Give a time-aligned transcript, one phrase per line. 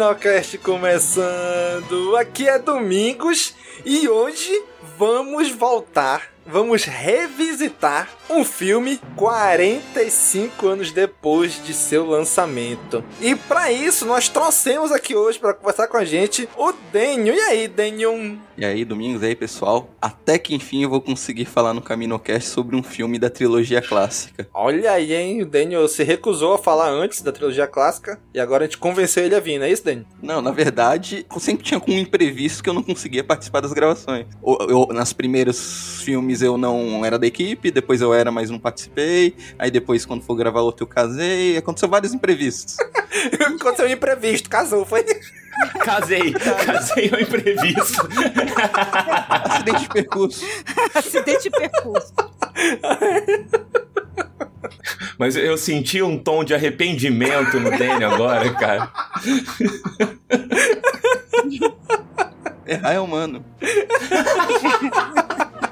[0.00, 2.16] Caminocast começando.
[2.16, 4.64] Aqui é Domingos e hoje
[4.96, 13.02] vamos voltar, vamos revisitar um filme 45 anos depois de seu lançamento.
[13.20, 17.34] E para isso nós trouxemos aqui hoje para conversar com a gente o Denio.
[17.34, 18.38] E aí, Denio?
[18.56, 19.90] E aí, Domingos, e aí, pessoal?
[20.00, 24.48] Até que enfim eu vou conseguir falar no CaminoCast sobre um filme da trilogia clássica.
[24.54, 25.42] Olha aí, hein?
[25.42, 29.24] O Daniel se recusou a falar antes da trilogia clássica e agora a gente convenceu
[29.24, 30.06] ele a vir, não é isso, Daniel?
[30.22, 34.26] Não, na verdade, eu sempre tinha um imprevisto que eu não conseguia participar das gravações.
[34.44, 38.58] Eu, eu, nas primeiros filmes eu não era da equipe, depois eu era, mas não
[38.58, 39.34] participei.
[39.58, 41.56] Aí depois, quando for gravar outro, eu casei.
[41.56, 42.76] Aconteceu vários imprevistos.
[43.58, 45.04] Aconteceu um imprevisto, casou, foi?
[45.84, 48.08] Casei, casei ao imprevisto.
[49.28, 50.46] Acidente de percurso.
[50.94, 52.14] Acidente de percurso.
[55.18, 58.90] Mas eu senti um tom de arrependimento no Daniel agora, cara.
[62.66, 63.44] Errar é humano.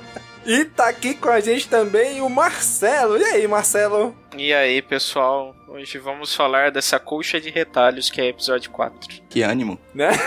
[0.48, 3.18] E tá aqui com a gente também o Marcelo.
[3.18, 4.16] E aí, Marcelo?
[4.34, 5.54] E aí, pessoal?
[5.68, 9.24] Hoje vamos falar dessa colcha de retalhos que é episódio 4.
[9.28, 9.78] Que ânimo.
[9.94, 10.08] Né?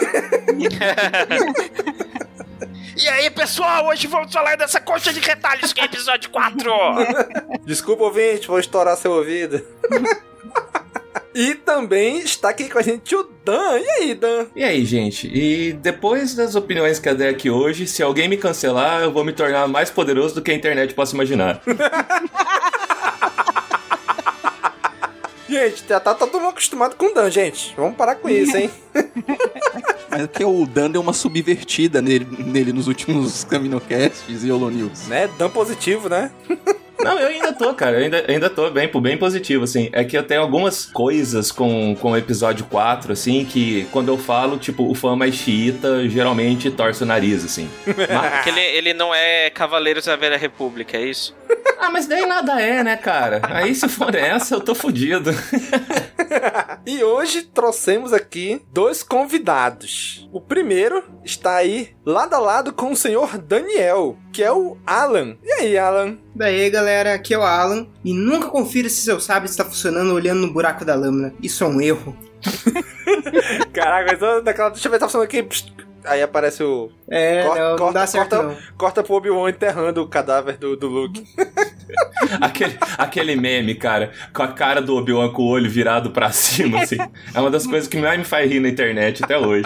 [2.96, 3.88] E aí, pessoal?
[3.88, 6.72] Hoje vamos falar dessa colcha de retalhos que é episódio 4.
[7.66, 9.66] Desculpa, ouvinte, vou estourar seu ouvido.
[11.34, 13.80] E também está aqui com a gente o Dan.
[13.80, 14.46] E aí, Dan?
[14.56, 15.28] E aí, gente?
[15.28, 19.24] E depois das opiniões que eu dei aqui hoje, se alguém me cancelar, eu vou
[19.24, 21.62] me tornar mais poderoso do que a internet possa imaginar.
[25.50, 27.74] Gente, já tá todo mundo acostumado com o Dan, gente.
[27.76, 28.72] Vamos parar com isso, hein?
[30.10, 34.70] Mas é que o Dan deu uma subvertida nele, nele nos últimos Caminocasts e Holo
[34.70, 35.08] News.
[35.08, 35.30] né?
[35.38, 36.32] Dan positivo, né?
[37.04, 37.98] Não, eu ainda tô, cara.
[37.98, 39.90] Eu ainda, ainda tô bem, bem positivo, assim.
[39.92, 44.18] É que eu tenho algumas coisas com, com o episódio 4, assim, que quando eu
[44.18, 47.70] falo, tipo, o fã mais xiita geralmente torce o nariz, assim.
[47.86, 51.36] Porque ele, ele não é Cavaleiros da Velha República, é isso?
[51.80, 53.42] Ah, mas daí nada é, né, cara?
[53.44, 55.32] Aí se for essa, eu tô fudido.
[56.86, 60.28] E hoje trouxemos aqui dois convidados.
[60.32, 65.38] O primeiro está aí lado a lado com o senhor Daniel, que é o Alan.
[65.44, 66.18] E aí, Alan?
[66.36, 67.88] Daí, galera, aqui é o Alan.
[68.04, 71.34] E nunca confira se seu sábio está funcionando olhando no buraco da lâmina.
[71.42, 72.16] Isso é um erro.
[73.74, 74.70] Caraca, então, daquela.
[74.70, 75.48] Deixa eu ver, tá funcionando aqui.
[76.04, 76.90] Aí aparece o.
[77.08, 78.58] É, não, não dá certo corta, não.
[78.78, 81.24] corta pro Obi-Wan enterrando o cadáver do, do Luke.
[82.42, 86.82] aquele, aquele meme, cara, com a cara do Obi-Wan com o olho virado pra cima,
[86.82, 86.98] assim.
[87.34, 89.66] É uma das coisas que mais me faz rir na internet até hoje.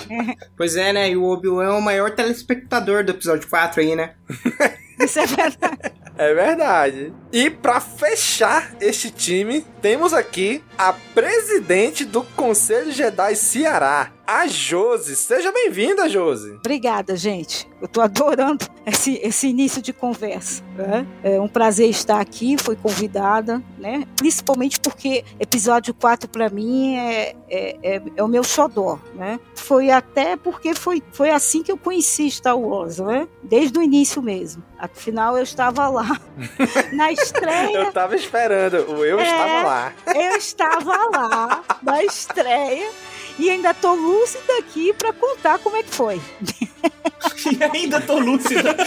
[0.58, 1.10] Pois é, né?
[1.10, 4.12] E o Obi-Wan é o maior telespectador do episódio 4 aí, né?
[5.00, 5.96] Isso é verdade.
[6.18, 7.14] É verdade.
[7.32, 15.16] E pra fechar este time, temos aqui a presidente do Conselho Jedi Ceará, a Josi.
[15.16, 16.52] Seja bem-vinda, Josi.
[16.54, 17.68] Obrigada, gente.
[17.82, 20.64] Eu tô adorando esse, esse início de conversa.
[20.76, 21.06] Né?
[21.24, 24.08] É um prazer estar aqui, fui convidada, né?
[24.16, 29.40] Principalmente porque episódio 4 para mim é, é, é, é, o meu xodó, né?
[29.56, 33.28] Foi até porque foi, foi assim que eu conheci Star Wars, né?
[33.44, 34.64] Desde o início mesmo.
[34.86, 36.20] Afinal, eu estava lá
[36.94, 37.78] na estreia.
[37.78, 39.94] eu estava esperando, o eu É, estava lá.
[40.14, 42.90] Eu estava lá na estreia
[43.38, 46.22] e ainda tô lúcida aqui para contar como é que foi.
[47.52, 48.76] e ainda tô lúcida.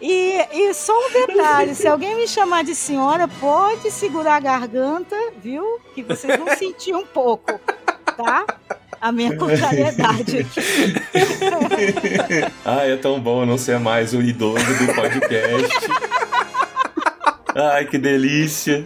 [0.00, 5.16] E, e só um detalhe: se alguém me chamar de senhora, pode segurar a garganta,
[5.38, 5.64] viu?
[5.94, 7.58] Que vocês vão sentir um pouco,
[8.14, 8.44] tá?
[9.04, 10.60] A minha contrariedade aqui.
[12.64, 15.90] Ai, é tão bom não ser mais o idoso do podcast.
[17.54, 18.82] Ai, que delícia.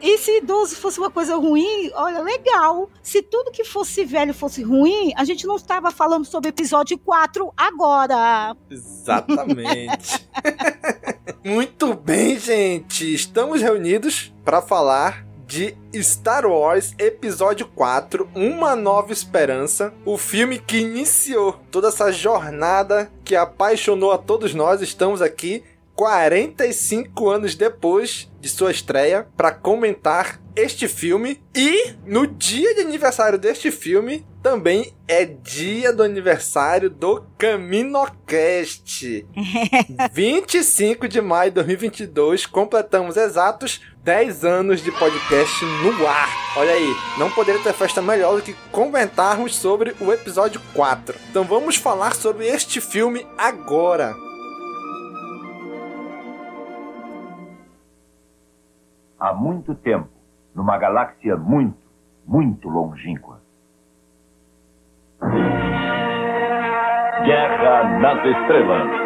[0.00, 2.88] E se idoso fosse uma coisa ruim, olha, legal.
[3.02, 7.52] Se tudo que fosse velho fosse ruim, a gente não estava falando sobre episódio 4
[7.56, 8.56] agora.
[8.70, 10.24] Exatamente.
[11.44, 13.12] Muito bem, gente.
[13.12, 20.78] Estamos reunidos para falar de Star Wars Episódio 4, Uma Nova Esperança, o filme que
[20.78, 24.80] iniciou toda essa jornada que apaixonou a todos nós.
[24.80, 25.62] Estamos aqui
[25.94, 33.38] 45 anos depois de sua estreia para comentar este filme e no dia de aniversário
[33.38, 39.26] deste filme também é dia do aniversário do Caminocast.
[40.12, 46.28] 25 de maio de 2022 completamos exatos 10 anos de podcast no ar.
[46.56, 51.16] Olha aí, não poderia ter festa melhor do que comentarmos sobre o episódio 4.
[51.30, 54.14] Então vamos falar sobre este filme agora.
[59.22, 60.08] há muito tempo,
[60.54, 61.78] numa galáxia muito,
[62.26, 63.40] muito longínqua.
[67.24, 69.02] Guerra nas Estrelas.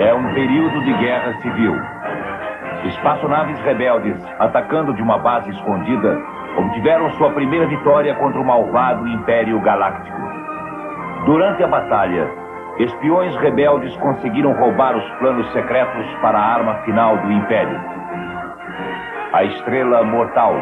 [0.00, 1.93] É um período de guerra civil.
[2.84, 6.20] Espaçonaves rebeldes, atacando de uma base escondida,
[6.58, 10.18] obtiveram sua primeira vitória contra o malvado Império Galáctico.
[11.24, 12.30] Durante a batalha,
[12.78, 17.80] espiões rebeldes conseguiram roubar os planos secretos para a arma final do Império.
[19.32, 20.54] A Estrela Mortal,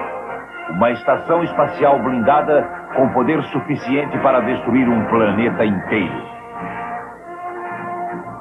[0.71, 2.63] uma estação espacial blindada
[2.95, 6.33] com poder suficiente para destruir um planeta inteiro.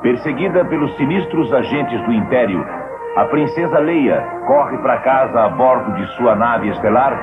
[0.04, 2.63] Perseguida pelos sinistros agentes do Império,
[3.16, 7.13] a princesa Leia corre para casa a bordo de sua nave estelar,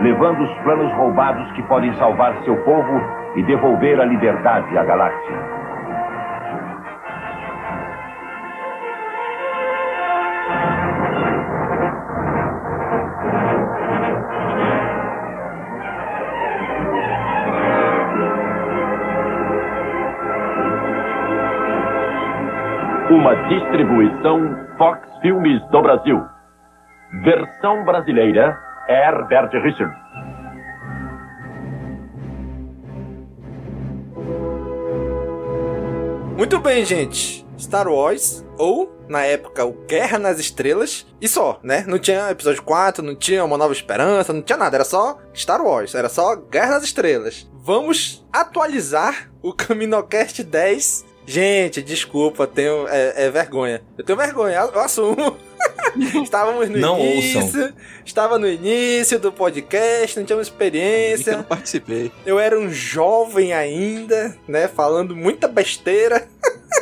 [0.00, 3.00] levando os planos roubados que podem salvar seu povo
[3.34, 5.55] e devolver a liberdade à galáxia.
[23.08, 26.20] Uma distribuição Fox Filmes do Brasil.
[27.22, 28.58] Versão brasileira
[28.88, 29.96] Herbert Richards.
[36.36, 37.46] Muito bem, gente.
[37.56, 41.06] Star Wars, ou, na época, o Guerra nas Estrelas.
[41.20, 41.84] E só, né?
[41.86, 44.76] Não tinha episódio 4, não tinha Uma Nova Esperança, não tinha nada.
[44.76, 47.48] Era só Star Wars, era só Guerra nas Estrelas.
[47.54, 51.15] Vamos atualizar o Caminocast 10.
[51.26, 53.82] Gente, desculpa, tenho, é, é vergonha.
[53.98, 55.36] Eu tenho vergonha, eu assumo.
[56.22, 57.42] Estávamos no Não início.
[57.42, 57.72] ouçam.
[58.04, 61.32] Estava no início do podcast, não tínhamos experiência.
[61.32, 62.12] Eu não participei.
[62.24, 64.68] Eu era um jovem ainda, né?
[64.68, 66.28] Falando muita besteira.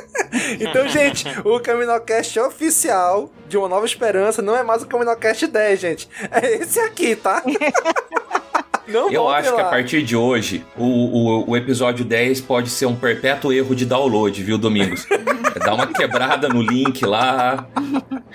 [0.61, 5.81] então, gente, o Caminocast oficial de Uma Nova Esperança não é mais o Caminocast 10,
[5.81, 6.09] gente.
[6.31, 7.43] É esse aqui, tá?
[8.87, 9.67] Não Eu acho que lá.
[9.69, 13.87] a partir de hoje, o, o, o episódio 10 pode ser um perpétuo erro de
[13.87, 15.07] download, viu, Domingos?
[15.65, 17.67] Dá uma quebrada no link lá,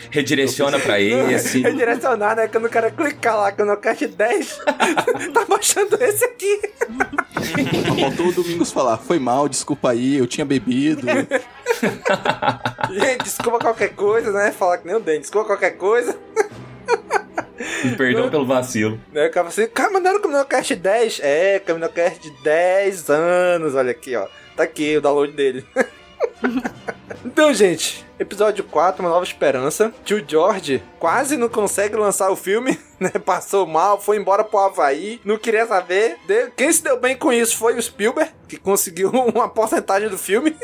[0.09, 1.61] redireciona pra esse.
[1.61, 2.47] Redirecionar, né?
[2.47, 4.59] Quando o cara clicar lá, Caminocast 10,
[5.33, 6.61] tá baixando esse aqui.
[7.99, 11.05] Faltou o Domingos falar, foi mal, desculpa aí, eu tinha bebido.
[12.89, 14.51] Gente, desculpa qualquer coisa, né?
[14.51, 16.17] Falar que nem o Dente, desculpa qualquer coisa.
[17.97, 18.99] Perdão pelo vacilo.
[19.11, 19.27] Né?
[19.27, 21.19] O cara fala assim, mandaram o Caminocast 10.
[21.23, 24.27] É, Caminocast de 10 anos, olha aqui, ó.
[24.55, 25.65] Tá aqui o download dele.
[27.25, 29.93] Então, gente, episódio 4, Uma Nova Esperança.
[30.05, 33.09] Tio George quase não consegue lançar o filme, né?
[33.09, 36.17] Passou mal, foi embora pro Havaí, não queria saber.
[36.27, 40.17] Deu- Quem se deu bem com isso foi o Spielberg, que conseguiu uma porcentagem do
[40.17, 40.55] filme.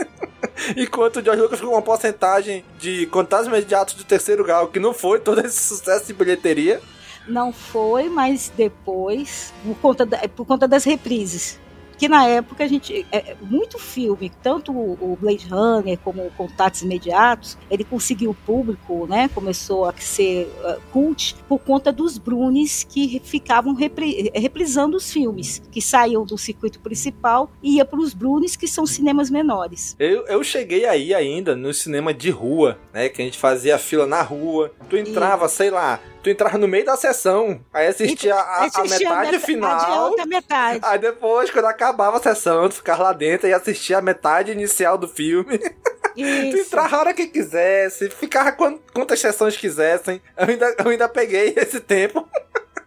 [0.77, 4.79] Enquanto o George Lucas ficou com uma porcentagem de contatos imediatos do terceiro grau, que
[4.79, 6.81] não foi todo esse sucesso de bilheteria.
[7.27, 11.59] Não foi, mas depois, por conta, da- por conta das reprises.
[11.97, 13.05] Que na época a gente.
[13.11, 19.29] É, muito filme, tanto o Blade Runner como o Contatos Imediatos, ele conseguiu público, né?
[19.33, 25.61] Começou a ser uh, cult por conta dos Brunes que ficavam repri- reprisando os filmes,
[25.71, 29.95] que saíam do circuito principal e ia para os Brunes, que são cinemas menores.
[29.97, 33.09] Eu, eu cheguei aí ainda no cinema de rua, né?
[33.09, 34.71] Que a gente fazia fila na rua.
[34.89, 39.09] Tu entrava, sei lá, tu entrava no meio da sessão, aí assistia a, a Assistia
[39.09, 40.15] metade met- final.
[40.19, 40.79] A metade.
[40.83, 44.97] Aí depois, quando acabava a sessão, tu ficava lá dentro e assistia a metade inicial
[44.97, 45.57] do filme.
[46.15, 50.21] tu entrava a hora que quisesse, ficava quant- quantas sessões quisessem.
[50.37, 52.27] Eu ainda, eu ainda peguei esse tempo.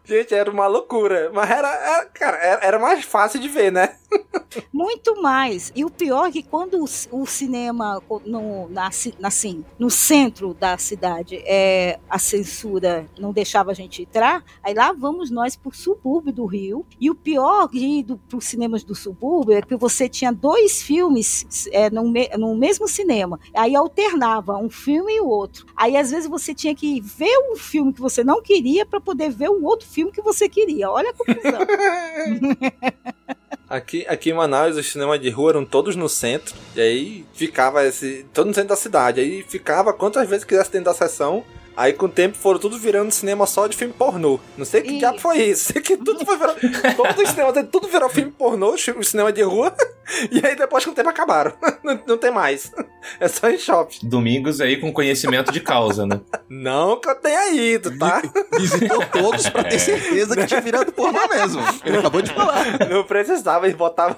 [0.08, 1.30] Gente, era uma loucura.
[1.34, 3.94] Mas era, era- cara, era, era mais fácil de ver, né?
[4.72, 5.70] Muito mais.
[5.76, 8.88] E o pior é que quando o, o cinema no, na,
[9.22, 14.94] assim, no centro da cidade é, a censura não deixava a gente entrar, aí lá
[14.94, 16.86] vamos nós para o subúrbio do Rio.
[16.98, 20.80] E o pior de ir para os cinemas do subúrbio é que você tinha dois
[20.80, 23.38] filmes é, no, no mesmo cinema.
[23.54, 25.66] Aí alternava um filme e o outro.
[25.76, 29.28] Aí às vezes você tinha que ver um filme que você não queria para poder
[29.28, 30.90] ver um outro filme que você queria.
[30.90, 31.60] Olha a confusão.
[33.68, 36.54] Aqui, aqui em Manaus, os cinemas de rua eram todos no centro.
[36.74, 38.24] E aí ficava esse.
[38.32, 39.20] todo no centro da cidade.
[39.20, 41.44] Aí ficava quantas vezes quisesse dentro da sessão.
[41.78, 44.40] Aí com o tempo foram tudo virando cinema só de filme pornô.
[44.56, 45.72] Não sei que diabo foi isso.
[45.72, 46.58] Sei que tudo foi virando.
[46.96, 49.72] Todos os cinemas tudo virou filme pornô, o cinema de rua.
[50.32, 51.52] E aí depois com o tempo acabaram.
[51.84, 52.72] Não, não tem mais.
[53.20, 53.98] É só em shopping.
[54.08, 56.18] Domingos aí com conhecimento de causa, né?
[56.48, 58.22] Não que eu tenha ido, tá?
[58.58, 61.60] Visitou todos pra ter certeza que tinha virado pornô mesmo.
[61.84, 62.64] Ele acabou de falar.
[62.88, 64.16] Não precisava, eles botavam,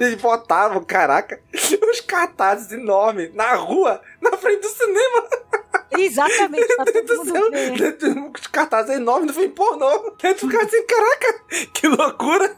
[0.00, 5.24] eles botavam, caraca, os cartazes enormes na rua, na frente do cinema.
[5.98, 8.32] Exatamente, pra todo mundo ver.
[8.34, 10.14] Os cartazes enormes do filme pornô.
[10.22, 12.56] Aí tu fica assim, caraca, que loucura.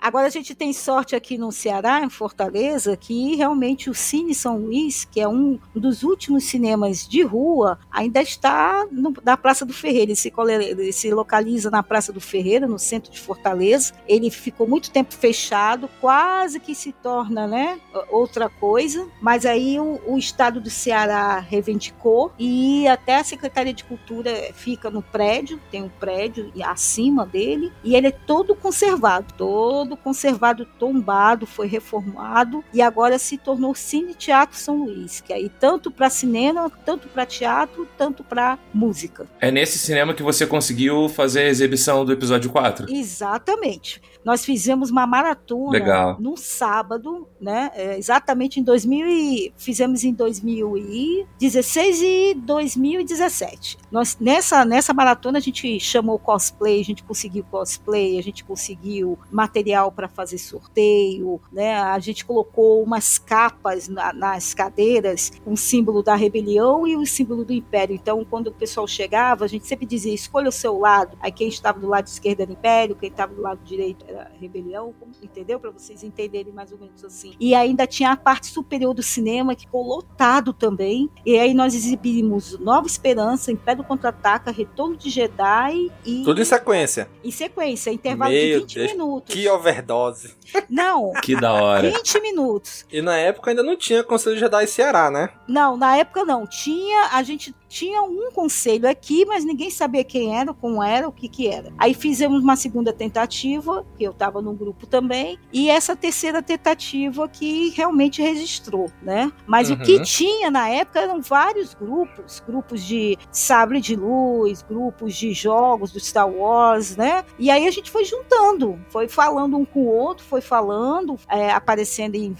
[0.00, 4.56] Agora a gente tem sorte aqui no Ceará, em Fortaleza, que realmente o Cine São
[4.58, 9.72] Luís, que é um dos últimos cinemas de rua, ainda está no- na Praça do
[9.74, 10.00] Ferreira.
[10.12, 13.92] Ele se, ele se localiza na Praça do Ferreira, no centro de Fortaleza.
[14.08, 17.78] Ele ficou muito tempo fechado, quase que se torna né,
[18.10, 19.06] outra coisa.
[19.20, 24.90] Mas aí o, o Estado do Ceará reivindicou e até a Secretaria de Cultura fica
[24.90, 31.46] no prédio, tem um prédio acima dele, e ele é todo conservado, todo conservado, tombado,
[31.46, 36.70] foi reformado e agora se tornou Cine Teatro São Luís, que aí tanto para cinema,
[36.84, 39.26] tanto para teatro, tanto para música.
[39.40, 42.92] É nesse cinema que você conseguiu fazer a exibição do episódio 4?
[42.92, 44.00] Exatamente.
[44.24, 46.16] Nós fizemos uma maratona Legal.
[46.20, 47.70] num sábado, né?
[47.80, 53.78] é, exatamente em 2000 e fizemos em 2016 e 2017.
[53.90, 59.18] Nós nessa nessa maratona a gente chamou cosplay, a gente conseguiu cosplay, a gente conseguiu
[59.30, 61.74] material para fazer sorteio, né?
[61.74, 67.44] A gente colocou umas capas na- nas cadeiras o símbolo da rebelião e o símbolo
[67.44, 67.94] do império.
[67.94, 71.16] Então, quando o pessoal chegava, a gente sempre dizia: escolha o seu lado.
[71.20, 74.92] Aí quem estava do lado esquerdo era império, quem estava do lado direito era rebelião,
[75.22, 75.60] entendeu?
[75.60, 77.34] Para vocês entenderem mais ou menos assim.
[77.38, 81.08] E ainda tinha a parte superior do cinema que ficou lotado também.
[81.24, 87.08] E aí nós exibimos Nova Esperança, Império Contra-Ataca, Retorno de Jedi e Tudo em sequência.
[87.22, 89.34] em sequência, intervalo Meu de 20 Deus, minutos.
[89.34, 90.34] que overdose.
[90.68, 91.12] Não.
[91.22, 91.90] Que da hora.
[91.90, 92.84] 20 minutos.
[92.90, 95.30] E na época ainda não tinha Conselho Jedi Ceará, né?
[95.46, 96.46] Não, na época não.
[96.46, 101.12] Tinha, a gente tinha um conselho aqui, mas ninguém sabia quem era, como era, o
[101.12, 101.72] que que era.
[101.78, 107.28] Aí fizemos uma segunda tentativa, que eu estava no grupo também, e essa terceira tentativa
[107.28, 109.30] que realmente registrou, né?
[109.46, 109.76] Mas Uhum.
[109.76, 115.32] o que tinha na época eram vários grupos, grupos de sabre de luz, grupos de
[115.32, 117.24] jogos do Star Wars, né?
[117.38, 121.52] E aí a gente foi juntando, foi falando um com o outro, foi falando, é,
[121.52, 122.34] aparecendo em-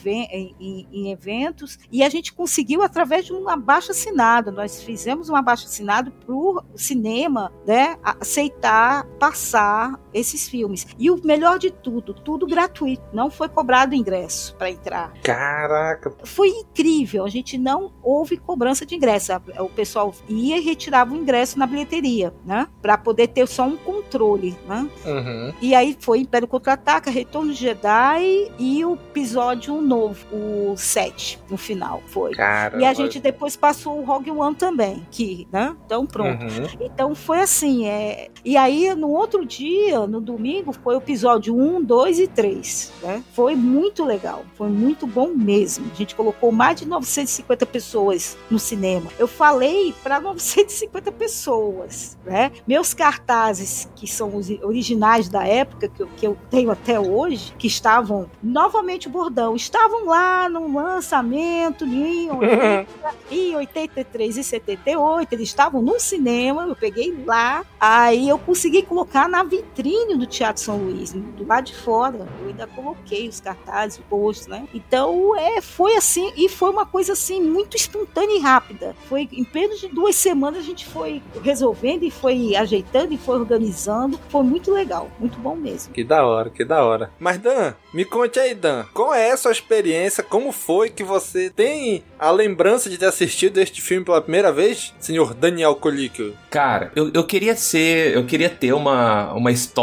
[0.61, 4.51] em- em eventos, e a gente conseguiu através de um abaixo assinado.
[4.51, 7.97] Nós fizemos um abaixo assinado para o cinema, né?
[8.03, 10.87] Aceitar passar esses filmes.
[10.99, 15.13] E o melhor de tudo, tudo gratuito, não foi cobrado ingresso para entrar.
[15.23, 16.13] Caraca.
[16.25, 19.33] Foi incrível, a gente não houve cobrança de ingresso.
[19.59, 22.67] O pessoal ia e retirava o ingresso na bilheteria, né?
[22.81, 24.89] Para poder ter só um controle, né?
[25.05, 25.55] Uhum.
[25.61, 31.57] E aí foi Império Contra-Ataca, Retorno de Jedi e o episódio novo, o 7, no
[31.57, 32.33] final, foi.
[32.33, 32.83] Caramba.
[32.83, 35.77] E a gente depois passou o Rogue One também, que, né?
[35.85, 36.43] Então pronto.
[36.45, 36.67] Uhum.
[36.81, 38.29] Então foi assim, é...
[38.45, 43.25] e aí no outro dia, no domingo, foi o episódio 1, 2 e 3, né?
[43.33, 45.87] Foi muito legal, foi muito bom mesmo.
[45.93, 49.11] A gente colocou mais de 950 pessoas no cinema.
[49.19, 52.53] Eu falei para 950 pessoas, né?
[52.67, 57.55] Meus cartazes, que são os originais da época, que eu, que eu tenho até hoje,
[57.59, 62.87] que estavam, novamente o bordão, estavam lá no lançamento em 80,
[63.31, 69.29] em 83 e 78, eles estavam no cinema, eu peguei lá, aí eu consegui colocar
[69.29, 73.99] na vitrine do Teatro São Luís, do lado de fora, eu ainda coloquei os cartazes,
[73.99, 74.67] o post, né?
[74.75, 78.95] Então, é, foi assim, e foi uma coisa assim, muito espontânea e rápida.
[79.09, 83.39] Foi em menos de duas semanas a gente foi resolvendo e foi ajeitando e foi
[83.39, 84.19] organizando.
[84.29, 85.93] Foi muito legal, muito bom mesmo.
[85.93, 87.11] Que da hora, que da hora.
[87.19, 90.23] Mas Dan, me conte aí, Dan, qual é a sua experiência?
[90.23, 94.95] Como foi que você tem a lembrança de ter assistido este filme pela primeira vez,
[94.99, 96.33] senhor Daniel Colico?
[96.51, 99.80] Cara, eu, eu queria ser, eu queria ter uma, uma história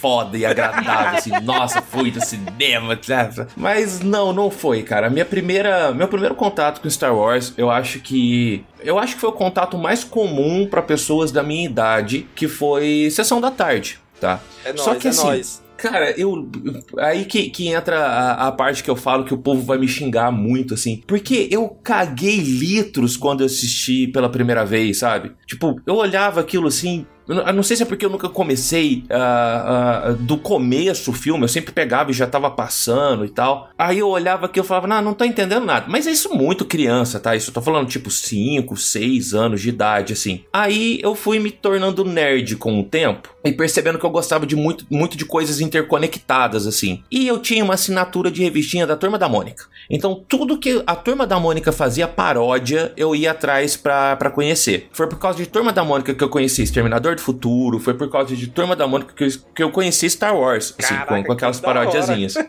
[0.00, 3.46] foda e agradável, assim, nossa, fui do cinema, etc.
[3.54, 5.10] Mas não, não foi, cara.
[5.10, 9.28] Minha primeira, meu primeiro contato com Star Wars, eu acho que eu acho que foi
[9.28, 14.40] o contato mais comum para pessoas da minha idade, que foi sessão da tarde, tá?
[14.64, 15.62] É Só nóis, que é assim, nóis.
[15.80, 16.46] Cara, eu.
[16.98, 19.88] Aí que, que entra a, a parte que eu falo que o povo vai me
[19.88, 21.02] xingar muito, assim.
[21.06, 25.32] Porque eu caguei litros quando eu assisti pela primeira vez, sabe?
[25.46, 27.06] Tipo, eu olhava aquilo assim.
[27.30, 31.44] Eu não- sei se é porque eu nunca comecei ah, ah, do começo o filme,
[31.44, 33.70] eu sempre pegava e já tava passando e tal.
[33.78, 35.86] Aí eu olhava aqui e falava, não, não tô entendendo nada.
[35.88, 37.36] Mas é isso muito criança, tá?
[37.36, 40.44] Isso eu tô falando tipo 5, 6 anos de idade, assim.
[40.52, 44.56] Aí eu fui me tornando nerd com o tempo e percebendo que eu gostava de
[44.56, 47.02] muito, muito de coisas interconectadas, assim.
[47.10, 49.66] E eu tinha uma assinatura de revistinha da Turma da Mônica.
[49.88, 54.88] Então tudo que a Turma da Mônica fazia paródia, eu ia atrás pra, pra conhecer.
[54.92, 58.10] Foi por causa de Turma da Mônica que eu conheci Exterminador do Futuro, foi por
[58.10, 61.24] causa de Turma da Mônica que eu, que eu conheci Star Wars, assim, Caraca, com,
[61.24, 62.34] com aquelas parodiazinhas.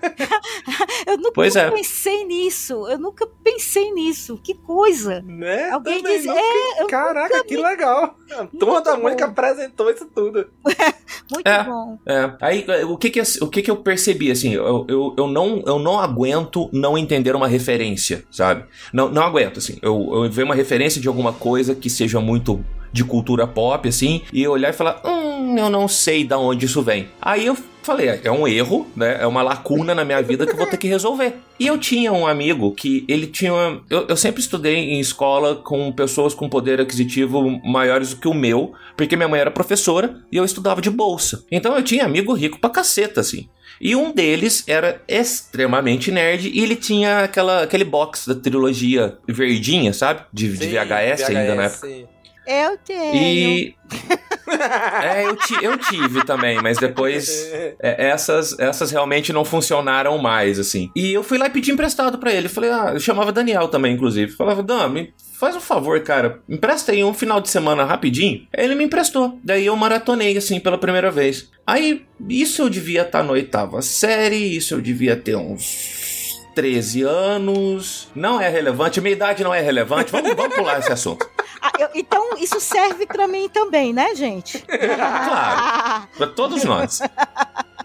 [1.08, 1.70] Eu nunca Pois é.
[1.72, 2.88] pensei nisso.
[2.88, 4.40] Eu nunca pensei nisso.
[4.42, 5.22] Que coisa.
[5.22, 5.70] Né?
[5.72, 8.16] Alguém Também diz, nunca- é, Caraca, nunca que me- legal.
[8.32, 9.32] A turma da Mônica bom.
[9.32, 10.48] apresentou isso tudo.
[11.32, 11.64] Muito É.
[11.64, 11.98] bom.
[12.06, 15.64] É, aí o que que, o que que eu percebi, assim, eu, eu, eu, não,
[15.66, 18.66] eu não aguento não entender uma referência, sabe?
[18.94, 22.64] Não, não aguento, assim, eu, eu ver uma referência de alguma coisa que seja muito
[22.92, 26.82] de cultura pop, assim, e olhar e falar, hum, eu não sei da onde isso
[26.82, 27.08] vem.
[27.22, 29.18] Aí eu falei, é é um erro, né?
[29.20, 31.36] É uma lacuna na minha vida que eu vou ter que resolver.
[31.60, 33.52] E eu tinha um amigo que ele tinha.
[33.90, 38.34] Eu, eu sempre estudei em escola com pessoas com poder aquisitivo maiores do que o
[38.34, 41.44] meu, porque minha mãe era professora e eu estudava de bolsa.
[41.52, 43.48] Então eu tinha amigo rico pra caceta, assim.
[43.80, 49.92] E um deles era extremamente nerd e ele tinha aquela, aquele box da trilogia verdinha,
[49.92, 50.22] sabe?
[50.32, 51.88] De, de Sim, VHS, ainda na época.
[51.88, 52.06] sim.
[52.48, 53.50] Eu tenho.
[53.52, 53.76] E.
[55.04, 57.50] é, eu, ti- eu tive também, mas depois
[57.80, 60.90] é, essas, essas realmente não funcionaram mais, assim.
[60.96, 62.50] E eu fui lá e pedi emprestado pra ele.
[62.50, 64.32] Falei, ah, eu chamava Daniel também, inclusive.
[64.32, 68.48] Falava, Dan, me faz um favor, cara, empresta aí um final de semana rapidinho.
[68.56, 69.40] Ele me emprestou.
[69.44, 71.50] Daí eu maratonei, assim, pela primeira vez.
[71.66, 76.01] Aí, isso eu devia estar na oitava série, isso eu devia ter uns.
[76.54, 78.08] 13 anos.
[78.16, 80.12] Não é relevante, minha idade não é relevante.
[80.12, 81.30] Vamos, vamos pular esse assunto.
[81.62, 84.60] Ah, eu- então, isso serve pra mim também, né, gente?
[84.62, 86.08] Claro.
[86.18, 87.00] Pra todos nós.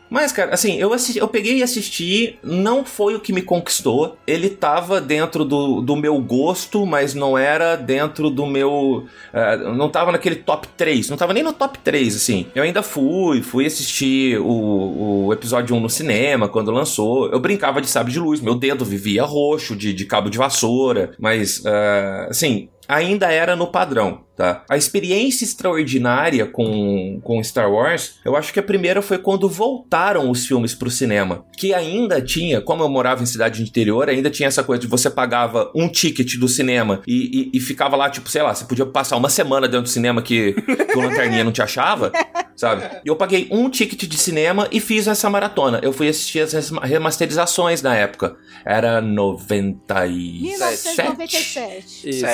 [0.08, 4.16] Mas, cara, assim, eu, assisti- eu peguei e assisti, não foi o que me conquistou.
[4.26, 9.06] Ele tava dentro do, do meu gosto, mas não era dentro do meu.
[9.32, 12.46] eh, não tava naquele top 3, não tava nem no top 3, assim.
[12.54, 17.28] Eu ainda fui, fui assistir o, o episódio 1 no cinema, quando lançou.
[17.30, 21.12] Eu brincava de sabre de luz, meu dedo vivia roxo de, de cabo de vassoura,
[21.18, 24.64] mas, eh, assim, ainda era no padrão, tá?
[24.68, 30.30] A experiência extraordinária com, com Star Wars, eu acho que a primeira foi quando voltaram
[30.30, 31.44] os filmes pro cinema.
[31.56, 34.86] Que ainda tinha, como eu morava em cidade de interior, ainda tinha essa coisa de
[34.86, 38.64] você pagava um ticket do cinema e, e, e ficava lá, tipo, sei lá, você
[38.64, 42.12] podia passar uma semana dentro do cinema que, que o Lanterninha não te achava,
[42.56, 42.84] sabe?
[43.04, 45.80] E eu paguei um ticket de cinema e fiz essa maratona.
[45.82, 48.36] Eu fui assistir as remasterizações na época.
[48.64, 50.12] Era 97?
[50.12, 52.08] 1997.
[52.08, 52.26] Isso.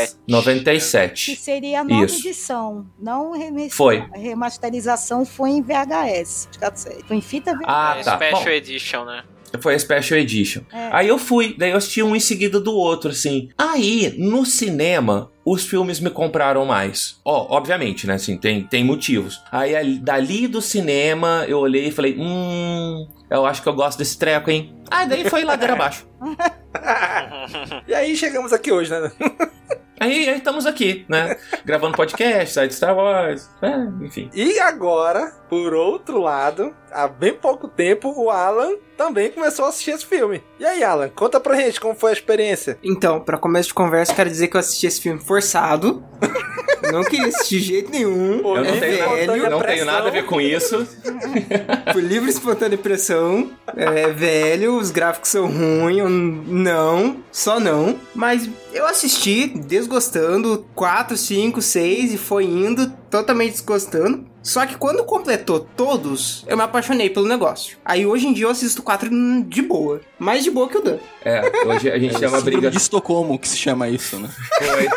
[0.47, 1.35] 97.
[1.35, 2.19] Que seria a nova Isso.
[2.27, 2.87] edição.
[3.01, 4.05] Não remes- Foi.
[4.15, 6.49] A remasterização foi em VHS.
[7.07, 7.65] Foi em fita VHS.
[7.69, 8.17] Ah, tá.
[8.17, 9.25] Special Bom, Edition, né?
[9.61, 10.63] Foi a Special Edition.
[10.73, 10.89] É.
[10.93, 13.51] Aí eu fui, daí eu assisti um em seguida do outro, assim.
[13.59, 17.21] Aí, no cinema, os filmes me compraram mais.
[17.23, 18.15] Ó, obviamente, né?
[18.15, 19.43] Assim, tem, tem motivos.
[19.53, 23.99] Aí, ali- dali do cinema, eu olhei e falei, hum, eu acho que eu gosto
[23.99, 24.75] desse treco, hein?
[24.91, 26.07] Ah, daí foi ladeira abaixo.
[27.87, 29.11] E aí chegamos aqui hoje, né?
[30.03, 31.37] Aí, aí estamos aqui, né?
[31.65, 34.29] Gravando podcast, site Star Wars, é, enfim.
[34.35, 39.93] E agora, por outro lado, há bem pouco tempo, o Alan também começou a assistir
[39.93, 40.43] esse filme.
[40.61, 42.79] E aí, Alan, conta pra gente como foi a experiência.
[42.83, 46.03] Então, pra começo de conversa, quero dizer que eu assisti esse filme forçado.
[46.93, 48.37] não queria assistir de jeito nenhum.
[48.39, 49.51] Eu não é tenho, velho.
[49.51, 50.87] não tenho nada a ver com isso.
[51.93, 53.51] Por livre e espontânea pressão.
[53.77, 56.03] É velho, os gráficos são ruins.
[56.47, 57.99] não, só não.
[58.15, 64.25] Mas eu assisti desgostando 4, 5, 6 e foi indo totalmente desgostando.
[64.43, 67.77] Só que quando completou todos, eu me apaixonei pelo negócio.
[67.85, 69.09] Aí hoje em dia eu assisto 4
[69.45, 70.01] de boa.
[70.19, 70.97] Mais de boa que o Dan.
[71.25, 72.71] É, hoje a gente É chama briga.
[72.71, 74.29] de Estocolmo que se chama isso, né?
[74.59, 74.89] Foi.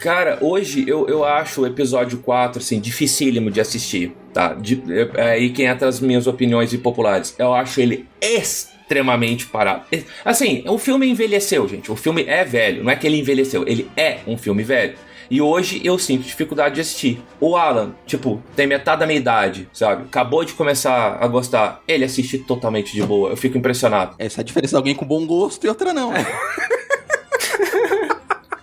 [0.00, 4.52] Cara, hoje eu, eu acho o episódio 4, assim, dificílimo de assistir, tá?
[4.52, 4.82] De,
[5.14, 7.36] é, aí quem entra as minhas opiniões impopulares.
[7.38, 9.84] Eu acho ele extremamente parado.
[10.24, 11.90] Assim, o filme envelheceu, gente.
[11.92, 12.82] O filme é velho.
[12.82, 14.94] Não é que ele envelheceu, ele é um filme velho.
[15.32, 17.18] E hoje eu sinto dificuldade de assistir.
[17.40, 20.02] O Alan, tipo, tem metade da minha idade, sabe?
[20.02, 21.80] Acabou de começar a gostar.
[21.88, 23.30] Ele assiste totalmente de boa.
[23.30, 24.14] Eu fico impressionado.
[24.18, 26.12] Essa é a diferença de alguém com bom gosto e outra não.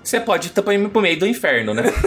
[0.04, 1.92] Você pode ir também pro meio do inferno, né?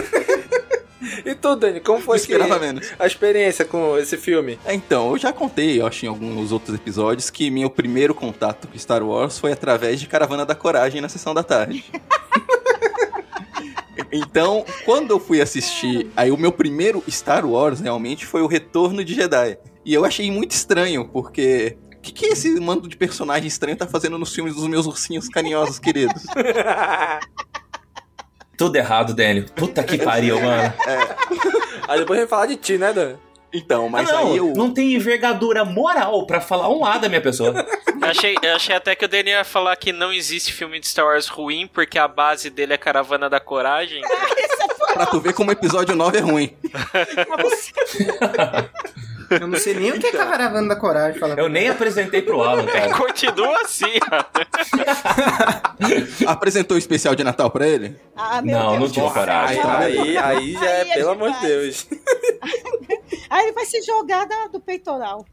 [1.25, 4.59] E tu, Dani, como foi que a experiência com esse filme?
[4.65, 8.67] É, Então, eu já contei, eu acho, em alguns outros episódios, que meu primeiro contato
[8.67, 11.85] com Star Wars foi através de Caravana da Coragem na sessão da tarde.
[14.13, 19.03] então, quando eu fui assistir, aí o meu primeiro Star Wars realmente foi o Retorno
[19.03, 19.57] de Jedi.
[19.83, 21.77] E eu achei muito estranho, porque.
[21.97, 25.29] O que, que esse mando de personagem estranho tá fazendo nos filmes dos meus ursinhos
[25.29, 26.23] carinhosos queridos?
[28.57, 29.45] Tudo errado, Daniel.
[29.55, 30.73] Puta que pariu, mano.
[31.87, 33.15] Aí depois a gente vai falar de ti, né, Dan?
[33.53, 34.53] Então, mas não, aí eu.
[34.55, 37.53] não tem envergadura moral pra falar um A da minha pessoa.
[38.01, 40.87] Eu achei, eu achei até que o Daniel ia falar que não existe filme de
[40.87, 44.01] Star Wars ruim, porque a base dele é Caravana da Coragem.
[44.93, 46.55] Pra tu ver como o episódio 9 é ruim.
[49.29, 51.19] Eu não sei nem o que é caravana da coragem.
[51.19, 52.93] Fala Eu nem apresentei pro Alan, cara.
[52.95, 53.93] Continua assim.
[56.27, 57.95] Apresentou o especial de Natal pra ele?
[58.15, 59.59] Ah, meu Não, Deus não tive coragem.
[59.63, 61.39] Aí, aí já é, Aí é pelo amor de.
[61.41, 61.87] Deus.
[63.29, 65.25] Aí ele vai ser jogada do peitoral.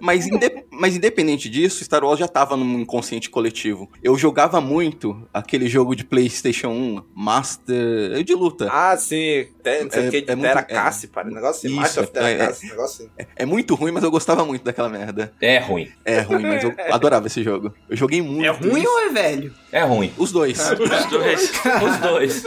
[0.00, 3.88] Mas, inde- mas independente disso, Star Wars já tava no inconsciente coletivo.
[4.02, 8.24] Eu jogava muito aquele jogo de PlayStation 1, Master.
[8.24, 8.68] de luta.
[8.72, 9.46] Ah, sim.
[9.62, 11.28] Te- Não sei É- o que de é muito- Terra Cassi, para.
[11.28, 11.78] Negócio assim.
[11.80, 12.36] Of é- Terra é-
[12.68, 13.08] negócio assim.
[13.36, 15.32] É muito ruim, mas eu gostava muito daquela merda.
[15.40, 15.90] É ruim.
[16.04, 17.74] É ruim, mas eu adorava esse jogo.
[17.88, 18.44] Eu joguei muito.
[18.44, 18.90] É Ruim isso.
[18.90, 19.54] ou é velho?
[19.72, 20.12] É ruim.
[20.18, 20.58] Os dois.
[20.70, 21.52] Os dois.
[21.82, 22.44] Os dois.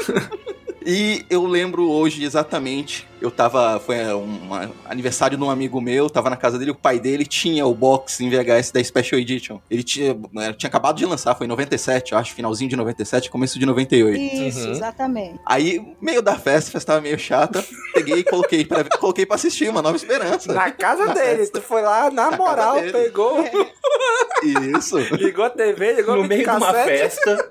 [0.86, 3.08] E eu lembro hoje exatamente.
[3.22, 3.80] Eu tava.
[3.80, 4.50] Foi um
[4.90, 8.20] aniversário de um amigo meu, tava na casa dele, o pai dele tinha o box
[8.22, 9.60] em VHS da Special Edition.
[9.70, 13.30] Ele tinha, né, tinha acabado de lançar, foi em 97, eu acho, finalzinho de 97,
[13.30, 14.20] começo de 98.
[14.20, 14.72] Isso, Uhum.
[14.72, 15.40] exatamente.
[15.46, 19.36] Aí, meio da festa, a festa tava meio chata, peguei e coloquei pra, coloquei pra
[19.36, 20.52] assistir Uma Nova Esperança.
[20.54, 21.46] Na casa dele.
[21.48, 23.44] Tu foi lá, na Na moral, pegou,
[24.78, 24.98] Isso.
[25.16, 27.50] ligou a TV, ligou No meio de uma festa.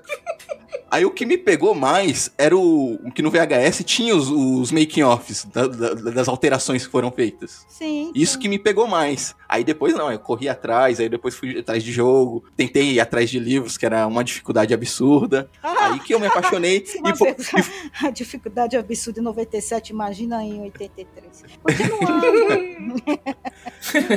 [0.89, 4.71] Aí o que me pegou mais era o o que no VHS tinha os, os
[4.71, 7.65] making-offs da- da- das alterações que foram feitas.
[7.67, 8.11] Sim.
[8.15, 9.35] Isso que me pegou mais.
[9.47, 13.29] Aí depois não, eu corri atrás, aí depois fui atrás de jogo, tentei ir atrás
[13.29, 15.49] de livros, que era uma dificuldade absurda.
[15.61, 21.43] Aí que eu me apaixonei e, a dificuldade absurda em 97, imagina em 83.
[21.63, 22.95] Continuando.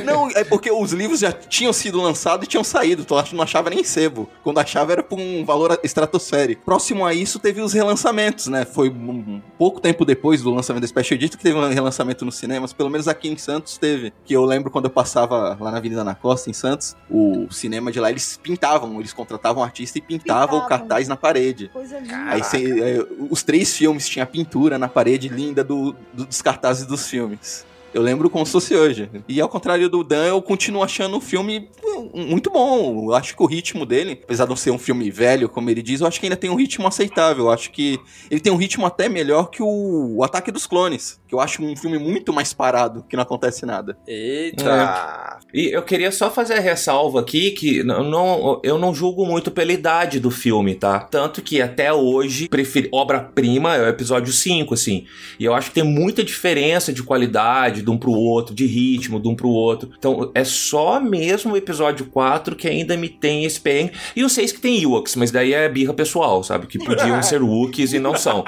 [0.05, 3.69] Não, é porque os livros já tinham sido lançados e tinham saído, então não achava
[3.69, 4.29] nem sebo.
[4.43, 6.63] Quando achava era por um valor estratosférico.
[6.63, 8.65] Próximo a isso teve os relançamentos, né?
[8.65, 12.23] Foi um um pouco tempo depois do lançamento da Special Edition que teve um relançamento
[12.25, 14.13] nos cinemas, pelo menos aqui em Santos teve.
[14.25, 17.91] Que eu lembro quando eu passava lá na Avenida na Costa, em Santos, o cinema
[17.91, 20.67] de lá eles pintavam, eles contratavam um artista e pintavam o Pintavam.
[20.67, 21.69] cartaz na parede.
[21.69, 22.15] Coisa linda.
[22.27, 26.85] Aí cê- é, os três filmes tinha pintura na parede linda do, do- dos cartazes
[26.85, 27.65] dos filmes.
[27.95, 29.09] Eu lembro como se fosse hoje.
[29.25, 31.69] E ao contrário do Dan, eu continuo achando o filme
[32.13, 33.05] muito bom.
[33.09, 35.81] Eu acho que o ritmo dele, apesar de não ser um filme velho, como ele
[35.81, 37.45] diz, eu acho que ainda tem um ritmo aceitável.
[37.45, 37.97] Eu acho que
[38.29, 41.21] ele tem um ritmo até melhor que o, o Ataque dos Clones.
[41.25, 43.97] Que eu acho um filme muito mais parado, que não acontece nada.
[44.05, 45.39] Eita!
[45.53, 49.71] E eu queria só fazer a ressalva aqui que não, eu não julgo muito pela
[49.71, 50.99] idade do filme, tá?
[50.99, 52.49] Tanto que até hoje,
[52.91, 55.05] obra-prima é o episódio 5, assim.
[55.39, 59.19] E eu acho que tem muita diferença de qualidade de um pro outro, de ritmo,
[59.19, 59.91] de um pro outro.
[59.97, 63.93] Então é só mesmo o episódio 4 que ainda me tem esse perrengue.
[64.15, 66.67] E o 6 que tem Ewoks, mas daí é birra pessoal, sabe?
[66.67, 68.43] Que podiam ser Wookiees e não são.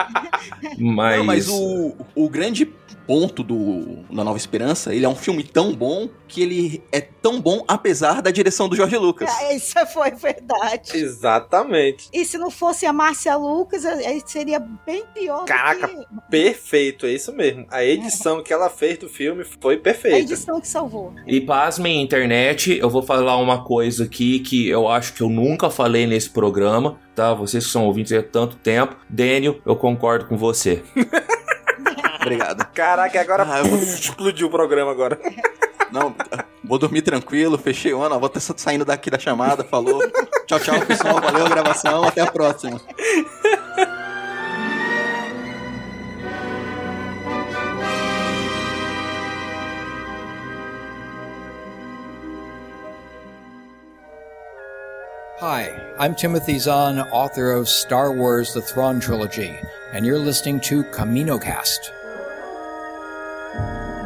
[0.78, 2.68] Mas, Não, mas o, o grande
[3.08, 7.40] ponto do da Nova Esperança, ele é um filme tão bom que ele é tão
[7.40, 9.30] bom apesar da direção do Jorge Lucas.
[9.42, 10.92] É, Isso foi verdade.
[10.96, 12.10] Exatamente.
[12.14, 17.06] E se não fosse a Márcia Lucas, aí seria bem pior Caraca, do que perfeito,
[17.06, 17.66] é isso mesmo.
[17.72, 20.18] A edição que ela fez do filme foi a perfeita.
[20.20, 21.14] edição que salvou.
[21.26, 25.70] E pasmem, internet, eu vou falar uma coisa aqui que eu acho que eu nunca
[25.70, 27.34] falei nesse programa, tá?
[27.34, 28.98] Vocês que são ouvintes há tanto tempo.
[29.10, 30.84] Daniel, eu concordo com você.
[32.36, 32.66] Obrigado.
[32.74, 35.20] Caraca, agora Ah, eu- explodiu o programa agora.
[35.92, 36.14] Não,
[36.64, 40.00] vou dormir tranquilo, fechei o ano, vou estar saindo daqui da chamada, falou.
[40.46, 42.80] Tchau, tchau, pessoal, valeu a gravação, até a próxima.
[55.40, 59.56] Hi, I'm Timothy Zahn, author of Star Wars The Thrawn Trilogy,
[59.94, 61.92] and you're listening to CaminoCast.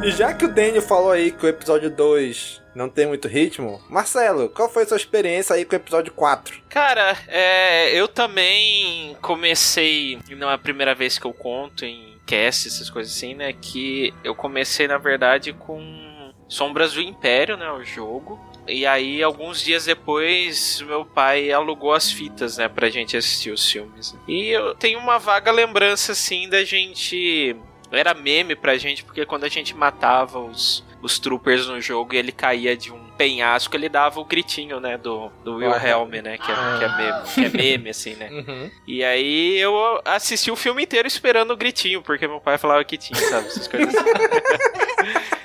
[0.03, 3.79] E já que o Daniel falou aí que o episódio 2 não tem muito ritmo,
[3.87, 6.59] Marcelo, qual foi a sua experiência aí com o episódio 4?
[6.69, 12.67] Cara, é, eu também comecei, não é a primeira vez que eu conto em cast,
[12.67, 13.53] essas coisas assim, né?
[13.53, 17.71] Que eu comecei, na verdade, com Sombras do Império, né?
[17.71, 18.39] O jogo.
[18.67, 22.67] E aí, alguns dias depois, meu pai alugou as fitas, né?
[22.67, 24.15] Pra gente assistir os filmes.
[24.27, 27.55] E eu tenho uma vaga lembrança, assim, da gente.
[27.91, 32.17] Era meme pra gente, porque quando a gente matava os, os troopers no jogo e
[32.17, 34.97] ele caía de um penhasco, ele dava o gritinho, né?
[34.97, 36.37] Do, do Wilhelm, né?
[36.37, 38.29] Que é, que é meme, que é meme, assim, né?
[38.31, 38.71] Uhum.
[38.87, 42.97] E aí eu assisti o filme inteiro esperando o gritinho, porque meu pai falava que
[42.97, 43.47] tinha, sabe?
[43.47, 44.09] Essas coisas assim.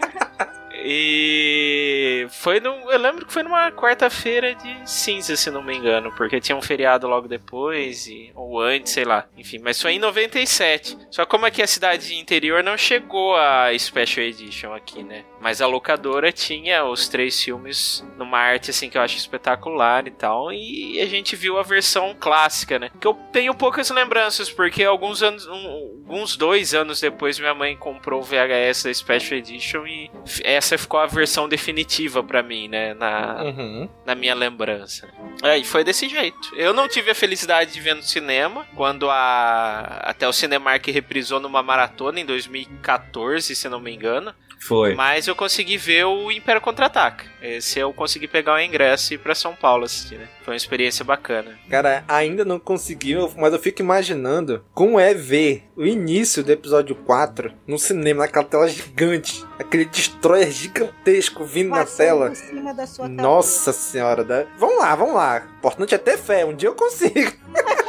[0.88, 2.88] E foi num.
[2.90, 6.62] Eu lembro que foi numa quarta-feira de cinza, se não me engano, porque tinha um
[6.62, 9.26] feriado logo depois, e, ou antes, sei lá.
[9.36, 10.96] Enfim, mas foi em 97.
[11.10, 15.24] Só como aqui a cidade interior não chegou a Special Edition aqui, né?
[15.46, 20.10] Mas a locadora tinha os três filmes numa arte assim que eu acho espetacular e
[20.10, 20.52] tal.
[20.52, 22.90] E a gente viu a versão clássica, né?
[23.00, 25.46] Que eu tenho poucas lembranças, porque alguns anos.
[25.46, 30.10] um- alguns dois anos depois minha mãe comprou o VHS da Special Edition e
[30.42, 32.94] essa ficou a versão definitiva pra mim, né?
[32.94, 33.88] Na, Uhum.
[34.04, 35.08] na minha lembrança.
[35.44, 36.54] É, e foi desse jeito.
[36.56, 41.38] Eu não tive a felicidade de ver no cinema, quando a até o Cinemark reprisou
[41.38, 44.34] numa maratona em 2014, se não me engano.
[44.66, 44.94] Foi.
[44.94, 47.24] Mas eu consegui ver o Império Contra-Ataca.
[47.40, 50.28] Esse eu consegui pegar o ingresso e ir pra São Paulo assistir, né?
[50.44, 51.56] Foi uma experiência bacana.
[51.70, 56.96] Cara, ainda não conseguiu, mas eu fico imaginando como é ver o início do episódio
[56.96, 59.44] 4 no cinema, naquela tela gigante.
[59.58, 62.30] Aquele destroyer gigantesco vindo na tela.
[62.30, 63.08] por cima da sua.
[63.08, 64.46] Nossa senhora, né?
[64.58, 65.46] Vamos lá, vamos lá.
[65.54, 67.32] O importante é ter fé, um dia eu consigo.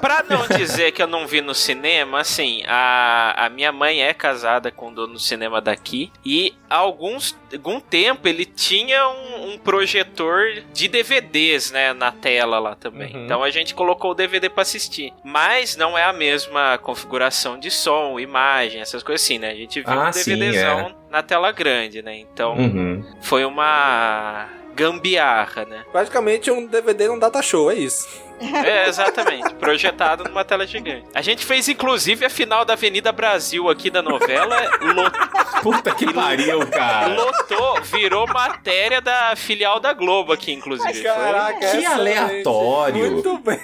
[0.00, 4.12] Pra não dizer que eu não vi no cinema, assim, a, a minha mãe é
[4.12, 9.52] casada com o dono do cinema daqui e há alguns, algum tempo ele tinha um,
[9.52, 13.14] um projetor de DVDs, né, na tela lá também.
[13.14, 13.24] Uhum.
[13.24, 15.12] Então a gente colocou o DVD pra assistir.
[15.24, 19.50] Mas não é a mesma configuração de som, imagem, essas coisas assim, né?
[19.50, 20.94] A gente viu Ah, um sim, DVDzão é.
[21.10, 22.16] na tela grande, né?
[22.18, 23.04] Então Uhum.
[23.22, 24.46] foi uma
[24.76, 25.84] gambiarra, né?
[25.90, 28.06] Praticamente um DVD num data show, é isso.
[28.38, 29.54] É, exatamente.
[29.54, 31.06] Projetado numa tela gigante.
[31.14, 34.56] A gente fez, inclusive, a final da Avenida Brasil aqui da novela.
[34.82, 37.08] Lotou, Puta que pariu, cara.
[37.14, 41.02] lotou, virou matéria da filial da Globo aqui, inclusive.
[41.02, 42.18] Caraca, Que excelente.
[42.18, 43.10] aleatório.
[43.12, 43.60] Muito bem.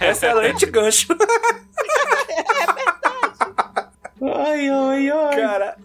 [0.00, 1.08] Essa foi Excelente gancho.
[4.32, 5.36] Ai, ai, ai.
[5.36, 5.76] Cara,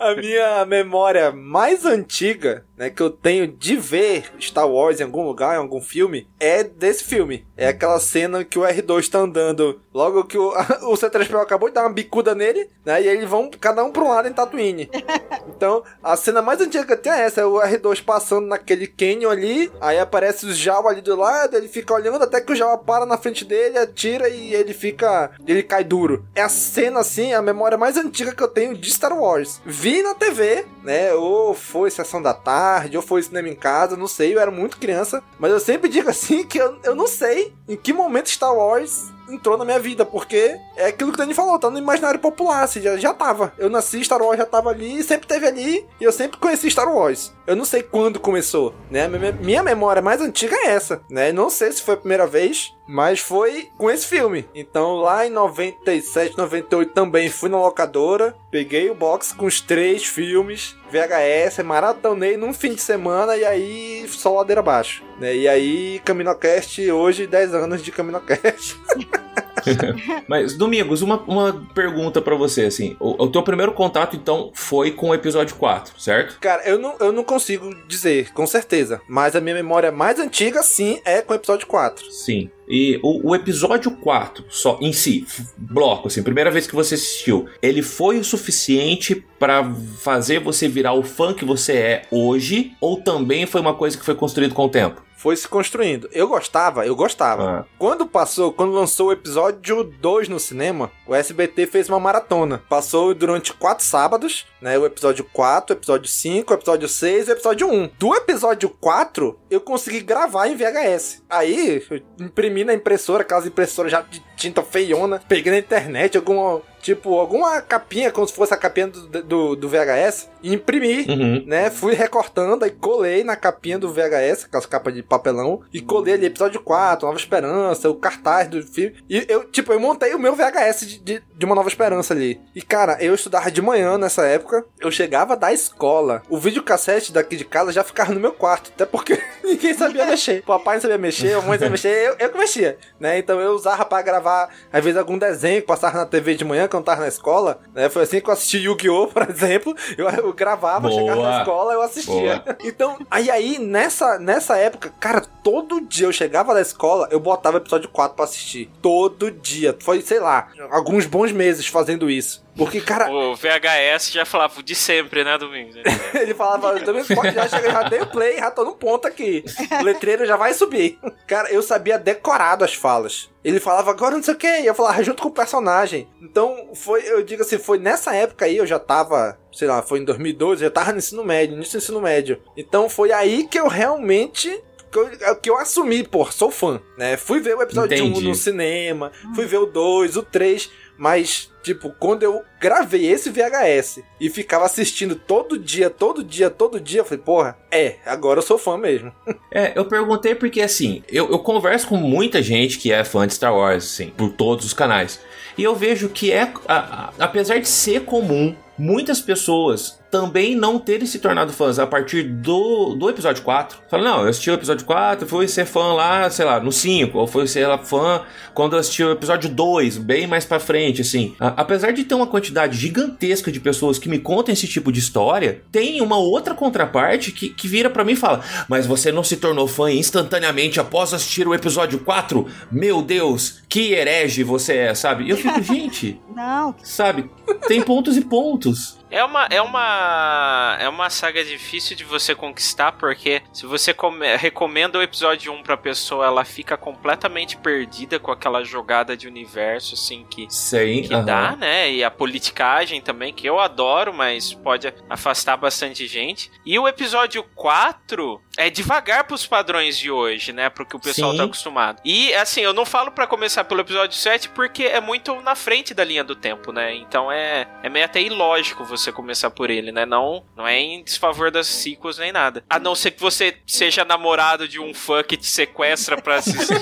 [0.00, 5.24] a minha memória mais antiga, né, que eu tenho de ver Star Wars em algum
[5.24, 7.46] lugar, em algum filme, é desse filme.
[7.56, 10.48] É aquela cena que o R2 tá andando, logo que o,
[10.82, 14.02] o C3PO acabou de dar uma bicuda nele, né, e eles vão cada um pra
[14.02, 14.90] um lado em Tatooine.
[15.46, 18.86] Então, a cena mais antiga que eu tenho é essa, é o R2 passando naquele
[18.86, 22.56] canyon ali, aí aparece o Jawa ali do lado, ele fica olhando até que o
[22.56, 26.24] Jawa para na frente dele, atira e ele fica, ele cai duro.
[26.34, 29.60] É a cena assim, a memória mais antiga que eu tenho de Star Wars.
[29.64, 34.08] Vi na TV, né, ou foi sessão da tarde, ou foi cinema em casa, não
[34.08, 37.54] sei, eu era muito criança, mas eu sempre digo assim que eu, eu não sei
[37.68, 41.34] em que momento Star Wars entrou na minha vida, porque é aquilo que o Dani
[41.34, 43.52] falou, tá no imaginário popular, assim, já, já tava.
[43.58, 46.92] Eu nasci, Star Wars já tava ali, sempre teve ali, e eu sempre conheci Star
[46.92, 47.32] Wars.
[47.46, 49.08] Eu não sei quando começou, né?
[49.40, 51.32] Minha, memória mais antiga é essa, né?
[51.32, 54.46] Não sei se foi a primeira vez, Mas foi com esse filme.
[54.54, 60.04] Então lá em 97, 98 também fui na locadora, peguei o box com os três
[60.04, 65.02] filmes, VHS, maratonei num fim de semana e aí só ladeira abaixo.
[65.18, 65.36] Né?
[65.36, 68.76] E aí, CaminoCast, hoje 10 anos de CaminoCast.
[70.28, 72.96] Mas, Domingos, uma, uma pergunta para você, assim.
[73.00, 76.38] O, o, teu primeiro contato, então, foi com o episódio 4, certo?
[76.40, 79.00] Cara, eu não, eu não consigo dizer, com certeza.
[79.08, 82.10] Mas a minha memória mais antiga, sim, é com o episódio 4.
[82.10, 82.50] Sim.
[82.68, 87.46] E o, o, episódio 4, só em si, bloco, assim, primeira vez que você assistiu,
[87.60, 89.62] ele foi o suficiente para
[90.00, 92.72] fazer você virar o fã que você é hoje?
[92.80, 95.02] Ou também foi uma coisa que foi construído com o tempo?
[95.24, 96.06] Foi se construindo.
[96.12, 97.60] Eu gostava, eu gostava.
[97.60, 97.64] Ah.
[97.78, 102.62] Quando passou, quando lançou o episódio 2 no cinema, o SBT fez uma maratona.
[102.68, 104.76] Passou durante quatro sábados, né?
[104.76, 107.90] O episódio 4, o episódio 5, o episódio 6 e o episódio 1.
[107.98, 111.22] Do episódio 4, eu consegui gravar em VHS.
[111.30, 116.60] Aí, eu imprimi na impressora, aquelas impressoras já de tinta feiona, peguei na internet alguma
[116.84, 121.42] tipo, alguma capinha, como se fosse a capinha do, do, do VHS, e imprimi, uhum.
[121.46, 121.70] né?
[121.70, 126.26] Fui recortando e colei na capinha do VHS, aquelas capas de papelão, e colei ali
[126.26, 128.94] episódio 4, Nova Esperança, o cartaz do filme.
[129.08, 132.38] E eu, tipo, eu montei o meu VHS de, de, de uma Nova Esperança ali.
[132.54, 137.36] E, cara, eu estudava de manhã nessa época, eu chegava da escola, o videocassete daqui
[137.36, 140.40] de casa já ficava no meu quarto, até porque ninguém sabia mexer.
[140.40, 143.18] O papai não sabia mexer, a mãe não sabia mexer, eu, eu que mexia, né?
[143.18, 146.68] Então eu usava para gravar, às vezes, algum desenho que passava na TV de manhã,
[146.82, 147.88] tava na escola, né?
[147.88, 149.74] Foi assim que eu assisti Yu-Gi-Oh!, por exemplo.
[149.96, 151.00] Eu, eu gravava, Boa.
[151.00, 152.42] chegava na escola, eu assistia.
[152.44, 152.56] Boa.
[152.64, 157.58] Então, aí, aí, nessa, nessa época, cara, todo dia eu chegava da escola, eu botava
[157.58, 158.70] episódio 4 pra assistir.
[158.80, 159.76] Todo dia.
[159.80, 162.43] Foi, sei lá, alguns bons meses fazendo isso.
[162.56, 163.10] Porque, cara.
[163.10, 165.76] O VHS já falava de sempre, né, Domingos?
[166.14, 169.44] ele falava, Domingos pode já chega, já dei o play, já tô no ponto aqui.
[169.80, 170.98] O letreiro já vai subir.
[171.26, 173.28] Cara, eu sabia decorado as falas.
[173.42, 176.08] Ele falava agora não sei o que, e eu falava junto com o personagem.
[176.22, 179.98] Então, foi, eu digo assim, foi nessa época aí, eu já tava, sei lá, foi
[179.98, 182.40] em 2012, eu já tava no ensino médio, no ensino médio.
[182.56, 184.62] Então foi aí que eu realmente
[184.94, 187.16] que eu, que eu assumi, pô, sou fã, né?
[187.16, 191.50] Fui ver o episódio 1 um no cinema, fui ver o 2, o 3, mas,
[191.62, 197.00] tipo, quando eu gravei esse VHS e ficava assistindo todo dia, todo dia, todo dia,
[197.00, 199.12] eu falei, porra, é, agora eu sou fã mesmo.
[199.50, 203.34] é, eu perguntei porque, assim, eu, eu converso com muita gente que é fã de
[203.34, 205.20] Star Wars, assim, por todos os canais.
[205.58, 210.78] E eu vejo que é, a, a, apesar de ser comum, muitas pessoas também não
[210.78, 213.78] terem se tornado fãs a partir do, do episódio 4.
[213.90, 217.18] Fala, não, eu assisti o episódio 4, fui ser fã lá, sei lá, no 5,
[217.18, 218.22] ou fui ser fã
[218.54, 221.34] quando eu assisti o episódio 2, bem mais pra frente, assim.
[221.40, 225.00] A, apesar de ter uma quantidade gigantesca de pessoas que me contam esse tipo de
[225.00, 229.24] história, tem uma outra contraparte que, que vira para mim e fala, mas você não
[229.24, 232.46] se tornou fã instantaneamente após assistir o episódio 4?
[232.70, 235.24] Meu Deus, que herege você é, sabe?
[235.24, 236.20] E eu fico, gente...
[236.32, 236.72] não.
[236.84, 237.28] Sabe?
[237.66, 238.98] Tem pontos e pontos muitos.
[239.14, 244.36] É uma, é uma é uma saga difícil de você conquistar, porque se você come,
[244.36, 249.94] recomenda o episódio 1 pra pessoa, ela fica completamente perdida com aquela jogada de universo,
[249.94, 251.92] assim, que, que dá, né?
[251.92, 256.50] E a politicagem também, que eu adoro, mas pode afastar bastante gente.
[256.66, 260.68] E o episódio 4 é devagar pros padrões de hoje, né?
[260.68, 261.38] Pro que o pessoal Sim.
[261.38, 262.00] tá acostumado.
[262.04, 265.94] E, assim, eu não falo para começar pelo episódio 7 porque é muito na frente
[265.94, 266.94] da linha do tempo, né?
[266.94, 270.06] Então é, é meio até ilógico você você começar por ele, né?
[270.06, 272.64] Não, não é em desfavor das sequels nem nada.
[272.68, 276.74] A não ser que você seja namorado de um fã que te sequestra pra assistir.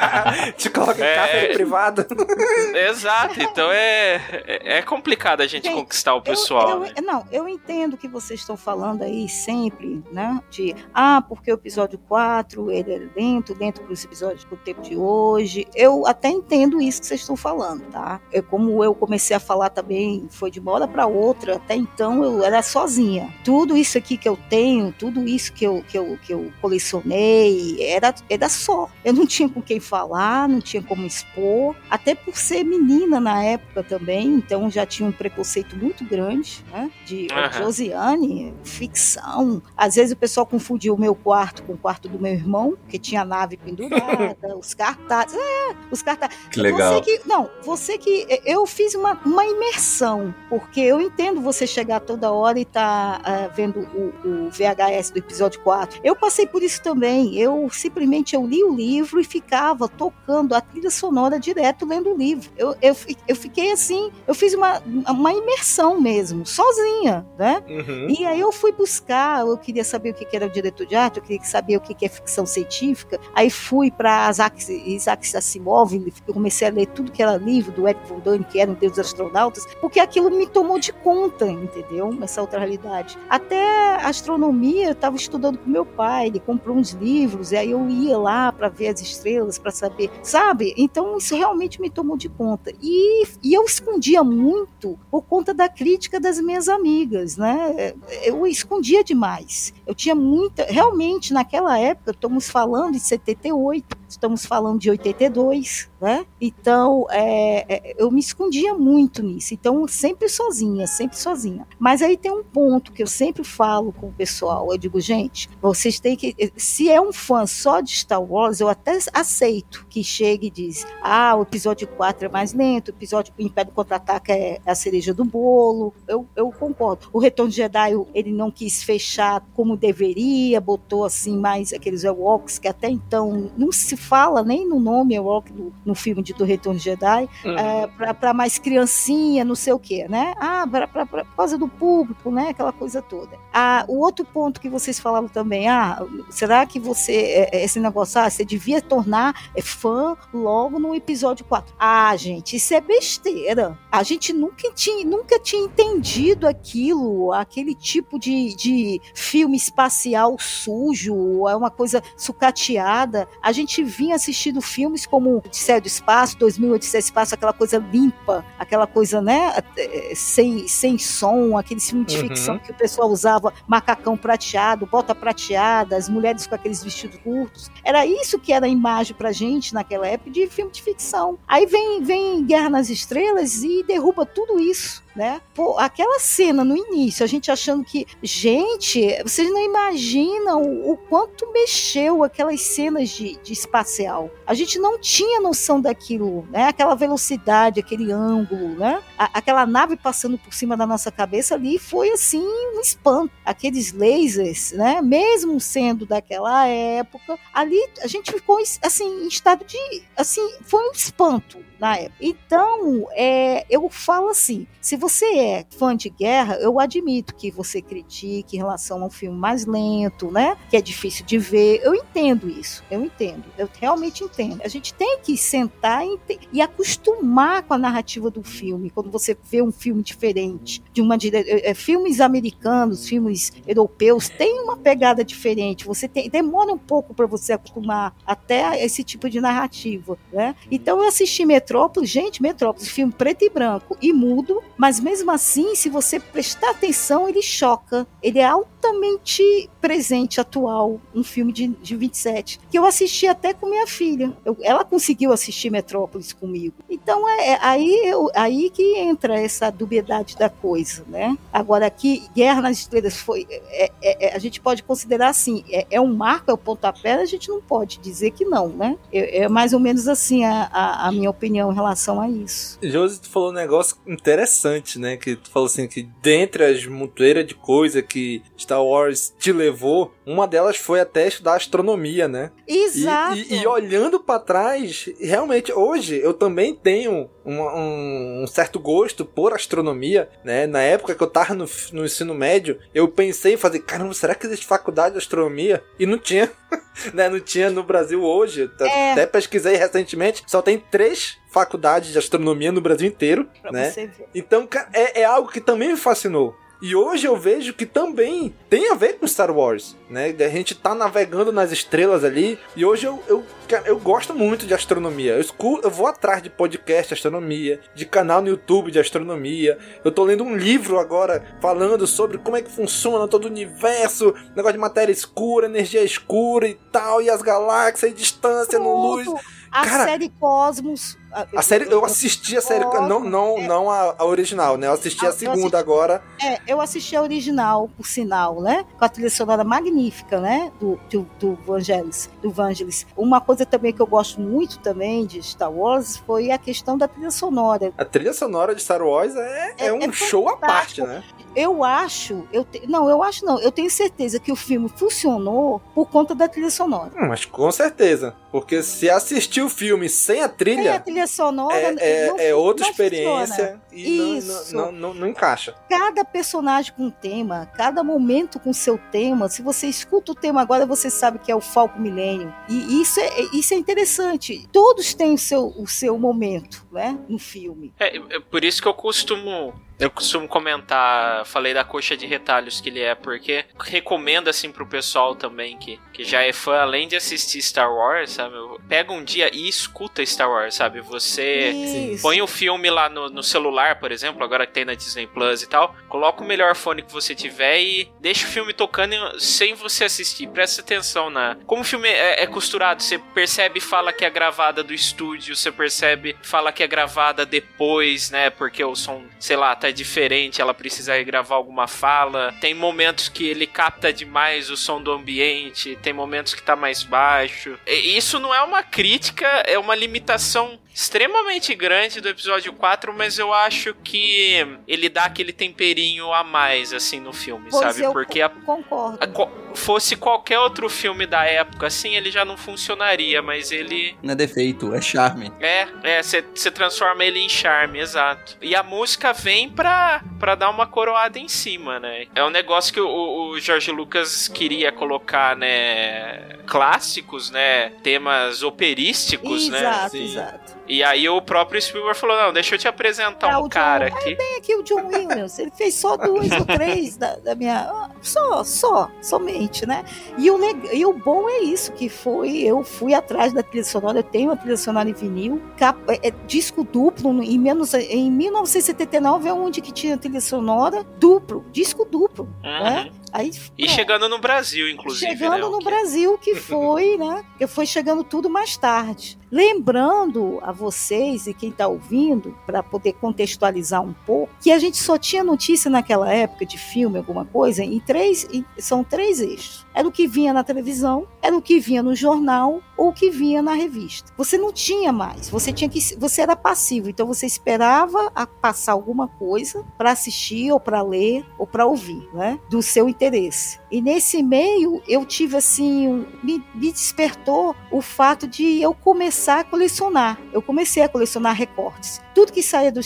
[0.56, 1.12] te coloca é...
[1.12, 2.06] em café privado.
[2.88, 6.68] Exato, então é, é, é complicado a gente Bem, conquistar o pessoal.
[6.68, 6.94] Eu, eu, né?
[7.02, 10.40] Não, eu entendo que vocês estão falando aí sempre, né?
[10.50, 14.96] De, ah, porque o episódio 4, ele é lento, dentro dos episódios do tempo de
[14.96, 15.66] hoje.
[15.74, 18.20] Eu até entendo isso que vocês estão falando, tá?
[18.32, 22.24] É como eu comecei a falar também, foi de uma hora para outra, até então
[22.24, 23.32] eu era sozinha.
[23.44, 27.76] Tudo isso aqui que eu tenho, tudo isso que eu, que eu, que eu colecionei,
[27.80, 28.90] era, era só.
[29.04, 33.44] Eu não tinha com quem falar, não tinha como expor, até por ser menina na
[33.44, 36.90] época também, então já tinha um preconceito muito grande, né?
[37.06, 37.52] De uhum.
[37.62, 39.62] Josiane, ficção.
[39.76, 42.98] Às vezes o pessoal confundia o meu quarto com o quarto do meu irmão, que
[42.98, 45.38] tinha a nave pendurada, os cartazes.
[45.38, 46.36] É, os cartazes.
[46.50, 46.94] Que legal.
[46.94, 48.26] Você que, não, você que.
[48.44, 53.20] Eu fiz uma, uma imersão, porque eu entendo você você chegar toda hora e tá
[53.20, 56.00] uh, vendo o, o, VHS do episódio 4.
[56.02, 57.36] Eu passei por isso também.
[57.36, 62.16] Eu simplesmente eu li o livro e ficava tocando a trilha sonora direto lendo o
[62.16, 62.50] livro.
[62.56, 62.96] Eu, eu,
[63.28, 67.62] eu fiquei assim, eu fiz uma, uma imersão mesmo, sozinha, né?
[67.68, 68.08] Uhum.
[68.08, 71.18] E aí eu fui buscar, eu queria saber o que era o diretor de arte,
[71.18, 73.20] eu queria saber o que é ficção científica.
[73.34, 75.92] Aí fui para Isaac, Isaac Asimov,
[76.32, 78.92] comecei a ler tudo que era livro do Eric von Däniken, que era um Deus
[78.92, 82.16] dos Astronautas, porque aquilo me tomou de conta, entendeu?
[82.22, 83.18] Essa outra realidade.
[83.28, 87.88] Até astronomia, eu estava estudando com meu pai, ele comprou uns livros, e aí eu
[87.88, 90.74] ia lá para ver as estrelas, para saber, sabe?
[90.76, 92.72] Então isso realmente me tomou de conta.
[92.82, 97.94] E, e eu escondia muito por conta da crítica das minhas amigas, né?
[98.24, 99.74] Eu escondia demais.
[99.86, 100.64] Eu tinha muita.
[100.64, 106.24] Realmente, naquela época, estamos falando de 78, estamos falando de 82, né?
[106.40, 109.52] Então, é, é, eu me escondia muito nisso.
[109.52, 111.66] Então, sempre sozinha, sempre sozinha.
[111.78, 114.70] Mas aí tem um ponto que eu sempre falo com o pessoal.
[114.70, 116.52] Eu digo, gente, vocês têm que.
[116.56, 120.86] Se é um fã só de Star Wars, eu até aceito que chegue e diz:
[121.02, 125.12] ah, o episódio 4 é mais lento, o episódio do Império Contra-Ataca é a cereja
[125.12, 125.92] do bolo.
[126.08, 127.08] Eu, eu concordo.
[127.12, 132.58] O Retorno de Jedi, ele não quis fechar como deveria, botou assim mais aqueles Ewoks
[132.58, 135.52] que até então não se fala nem no nome Ewok
[135.84, 137.58] no, no filme de Do Retorno de Jedi, uhum.
[137.58, 140.34] é, para mais criancinha, não sei o que, né?
[140.38, 142.50] Ah, pra, pra, pra, por causa do público, né?
[142.50, 143.36] Aquela coisa toda.
[143.52, 147.80] Ah, o outro ponto que vocês falavam também, ah, será que você, é, é, esse
[147.80, 151.74] negócio, ah, você devia tornar é, fã logo no episódio 4?
[151.76, 153.76] Ah, gente, isso é besteira.
[153.90, 161.48] A gente nunca tinha, nunca tinha entendido aquilo, aquele tipo de, de filme espacial sujo,
[161.48, 163.26] é uma coisa sucateada.
[163.42, 167.78] A gente vinha assistindo filmes como Odisseia do Espaço, 2000 Odisseia do Espaço, aquela coisa
[167.78, 172.28] limpa, aquela coisa, né, é, sem, sem som, aquele filme de uhum.
[172.28, 177.70] ficção que o pessoal usava macacão prateado, bota prateada, as mulheres com aqueles vestidos curtos.
[177.84, 181.38] Era isso que era a imagem pra gente naquela época de filme de ficção.
[181.46, 185.40] Aí vem, vem Guerra nas Estrelas e derruba tudo isso né?
[185.54, 190.96] Pô, aquela cena no início, a gente achando que, gente, vocês não imaginam o, o
[190.96, 194.30] quanto mexeu aquelas cenas de, de, espacial.
[194.46, 196.64] A gente não tinha noção daquilo, né?
[196.68, 199.02] Aquela velocidade, aquele ângulo, né?
[199.18, 203.32] A, aquela nave passando por cima da nossa cabeça ali foi assim um espanto.
[203.44, 205.00] Aqueles lasers, né?
[205.02, 210.92] Mesmo sendo daquela época, ali a gente ficou assim em estado de, assim, foi um
[210.92, 212.14] espanto na época.
[212.20, 217.80] Então, é, eu falo assim, se você é fã de guerra, eu admito que você
[217.80, 220.56] critique em relação a um filme mais lento, né?
[220.68, 221.80] Que é difícil de ver.
[221.82, 224.60] Eu entendo isso, eu entendo, eu realmente entendo.
[224.62, 226.18] A gente tem que sentar e,
[226.52, 228.90] e acostumar com a narrativa do filme.
[228.90, 231.38] Quando você vê um filme diferente, de uma dire...
[231.38, 235.86] É, é, filmes americanos, filmes europeus, tem uma pegada diferente.
[235.86, 240.54] Você tem, demora um pouco para você acostumar até esse tipo de narrativa, né?
[240.70, 245.76] Então eu assisti Metrópolis, gente, Metrópolis, filme preto e branco e mudo, mas mesmo assim,
[245.76, 248.08] se você prestar atenção, ele choca.
[248.20, 248.44] Ele é
[248.80, 254.32] altamente presente, atual, um filme de, de 27, que eu assisti até com minha filha.
[254.44, 256.74] Eu, ela conseguiu assistir Metrópolis comigo.
[256.88, 261.36] Então é, é aí, eu, aí que entra essa dubiedade da coisa, né?
[261.52, 263.46] Agora aqui, Guerra nas Estrelas foi.
[263.50, 267.14] É, é, é a gente pode considerar assim, é, é, um marco, é o pontapé,
[267.14, 268.96] a gente não pode dizer que não, né?
[269.12, 272.78] É, mais ou menos assim a, a, a minha opinião em relação a isso.
[272.82, 275.16] Josi, tu falou um negócio interessante interessante, né?
[275.16, 280.14] Que tu falou assim que dentre as montoeiras de coisa que Star Wars te levou,
[280.24, 282.52] uma delas foi até estudar astronomia, né?
[282.68, 283.36] Exato.
[283.36, 288.78] E, e, e olhando para trás, realmente hoje eu também tenho uma, um, um, certo
[288.78, 290.68] gosto por astronomia, né?
[290.68, 294.36] Na época que eu tava no, no ensino médio, eu pensei em fazer, caramba, será
[294.36, 295.82] que existe faculdade de astronomia?
[295.98, 296.48] E não tinha,
[297.12, 297.28] né?
[297.28, 298.70] Não tinha no Brasil hoje.
[298.80, 299.12] É.
[299.12, 303.92] Até pesquisei recentemente, só tem três faculdades de astronomia no Brasil inteiro, pra né?
[304.32, 306.54] Então, é, é algo que também me fascinou.
[306.82, 310.34] E hoje eu vejo que também tem a ver com Star Wars, né?
[310.38, 312.58] A gente tá navegando nas estrelas ali.
[312.74, 313.44] E hoje eu, eu,
[313.84, 315.34] eu gosto muito de astronomia.
[315.34, 319.78] Eu, escuto, eu vou atrás de podcast de astronomia, de canal no YouTube de astronomia.
[320.02, 324.34] Eu tô lendo um livro agora falando sobre como é que funciona todo o universo,
[324.56, 329.28] negócio de matéria escura, energia escura e tal, e as galáxias, e distância no luz.
[329.70, 331.16] A Cara, série Cosmos.
[331.54, 334.88] A série, eu assisti a série, Cosmos, não, não, é, não a, a, original, né?
[334.88, 336.22] Eu assisti a, a segunda assisti, agora.
[336.42, 338.84] É, eu assisti a original, por sinal, né?
[338.98, 340.72] Com a trilha sonora magnífica, né?
[340.80, 343.06] Do, do, do Vangelis, do Vangelis.
[343.16, 347.06] Uma coisa também que eu gosto muito também de Star Wars foi a questão da
[347.06, 347.92] trilha sonora.
[347.96, 351.22] A trilha sonora de Star Wars é, é, é um é show à parte, né?
[351.54, 355.80] eu acho, eu te, não, eu acho não, eu tenho certeza que o filme funcionou
[355.94, 357.10] por conta da trilha sonora.
[357.16, 358.34] Hum, Mas com certeza.
[358.50, 360.82] Porque se assistir o filme sem a trilha.
[360.82, 363.82] Sem a trilha sonora é, é, não, é outra não experiência funciona.
[363.92, 364.74] e não- Isso.
[364.76, 365.74] não, não, não, não encaixa.
[365.88, 369.48] Cada personagem com tema, cada momento com seu tema.
[369.48, 372.52] Se você escuta o tema agora, você sabe que é o Falco Milênio.
[372.68, 374.66] E isso é, isso é interessante.
[374.72, 377.18] Todos têm o seu, o seu momento, né?
[377.28, 377.92] No filme.
[377.98, 379.72] É, é por isso que eu costumo.
[379.98, 384.86] Eu costumo comentar, falei da coxa de retalhos que ele é, porque recomendo assim pro
[384.86, 388.54] pessoal também que, que já é fã, além de assistir Star Wars, sabe?
[388.86, 391.00] Pega um dia e escuta Star Wars, sabe?
[391.00, 392.22] Você Isso.
[392.22, 395.62] põe o filme lá no, no celular, por exemplo, agora que tem na Disney Plus
[395.62, 399.72] e tal, coloca o melhor fone que você tiver e deixa o filme tocando sem
[399.72, 400.46] você assistir.
[400.48, 401.56] Presta atenção na.
[401.64, 405.56] Como o filme é, é costurado, você percebe e fala que é gravada do estúdio,
[405.56, 408.50] você percebe fala que é gravada depois, né?
[408.50, 412.54] Porque o som, sei lá, tá diferente, ela precisa regravar alguma fala.
[412.60, 417.02] Tem momentos que ele capta demais o som do ambiente, tem momentos que tá mais
[417.02, 417.78] baixo.
[417.86, 423.54] Isso não é uma crítica, é uma limitação extremamente grande do episódio 4, mas eu
[423.54, 428.02] acho que ele dá aquele temperinho a mais, assim, no filme, Pois sabe?
[428.04, 429.16] eu Porque a, concordo.
[429.18, 434.14] a- co- fosse qualquer outro filme da época, assim, ele já não funcionaria, mas ele.
[434.22, 435.50] Não é defeito, é charme.
[435.60, 438.58] É, é, você transforma ele em charme, exato.
[438.60, 442.26] E a música vem pra, pra dar uma coroada em cima, né?
[442.34, 443.08] É um negócio que o,
[443.52, 446.58] o Jorge Lucas queria colocar, né?
[446.66, 447.90] Clássicos, né?
[448.02, 449.78] Temas operísticos, né?
[449.78, 450.80] Exato, exato.
[450.92, 454.08] E aí o próprio Spielberg falou: não, deixa eu te apresentar Ah, um o cara
[454.10, 454.32] John- aqui.
[454.32, 455.58] É bem aqui o John Williams.
[455.58, 458.10] Ele fez só duas ou três da, da minha.
[458.20, 460.04] Só, só, somente, né?
[460.36, 460.58] E o,
[460.92, 462.58] e o bom é isso, que foi.
[462.58, 466.30] Eu fui atrás da trilha sonora, eu tenho a trilha sonora em vinil, capa- é,
[466.46, 472.48] disco duplo, em, menos, em 1979 é onde que tinha trilha sonora duplo, disco duplo.
[472.62, 473.10] Né?
[473.32, 475.30] Aí, E chegando no Brasil, inclusive.
[475.32, 475.76] chegando né?
[475.76, 477.44] no Brasil, que foi, né?
[477.58, 479.38] Que foi chegando tudo mais tarde.
[479.52, 484.96] Lembrando a vocês e quem está ouvindo, para poder contextualizar um pouco, que a gente
[484.98, 489.86] só tinha notícia naquela época de filme, alguma coisa, em três, em- são três eixos.
[489.94, 493.30] Era o que vinha na televisão, era o que vinha no jornal ou o que
[493.30, 494.32] vinha na revista.
[494.36, 498.30] Você não tinha mais, você tinha que, você era passivo, então você esperava
[498.60, 502.58] passar alguma coisa para assistir ou para ler ou para ouvir, né?
[502.70, 503.78] Do seu interesse.
[503.90, 509.60] E nesse meio eu tive assim, um- me, me despertou o fato de eu começar
[509.60, 510.38] a colecionar.
[510.52, 512.20] Eu comecei a colecionar recortes.
[512.40, 513.02] Tudo que saía do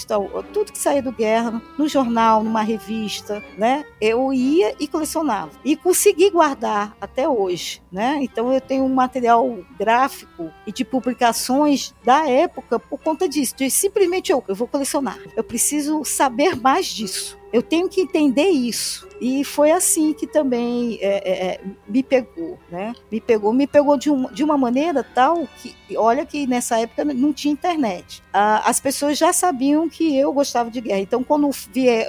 [0.52, 3.84] tudo que saía do Guerra, no jornal, numa revista, né?
[4.00, 5.50] Eu ia e colecionava.
[5.64, 8.20] E consegui guardar até hoje, né?
[8.22, 13.56] Então eu tenho um material gráfico e de publicações da época por conta disso.
[13.56, 15.18] De simplesmente eu, eu vou colecionar.
[15.36, 17.36] Eu preciso saber mais disso.
[17.52, 19.08] Eu tenho que entender isso.
[19.20, 22.92] E foi assim que também é, é, é, me pegou, né?
[23.10, 27.04] Me pegou, me pegou de, um, de uma maneira tal que, olha que nessa época
[27.04, 28.22] não tinha internet.
[28.32, 31.00] Ah, as pessoas já sabiam que eu gostava de guerra.
[31.00, 31.48] Então, quando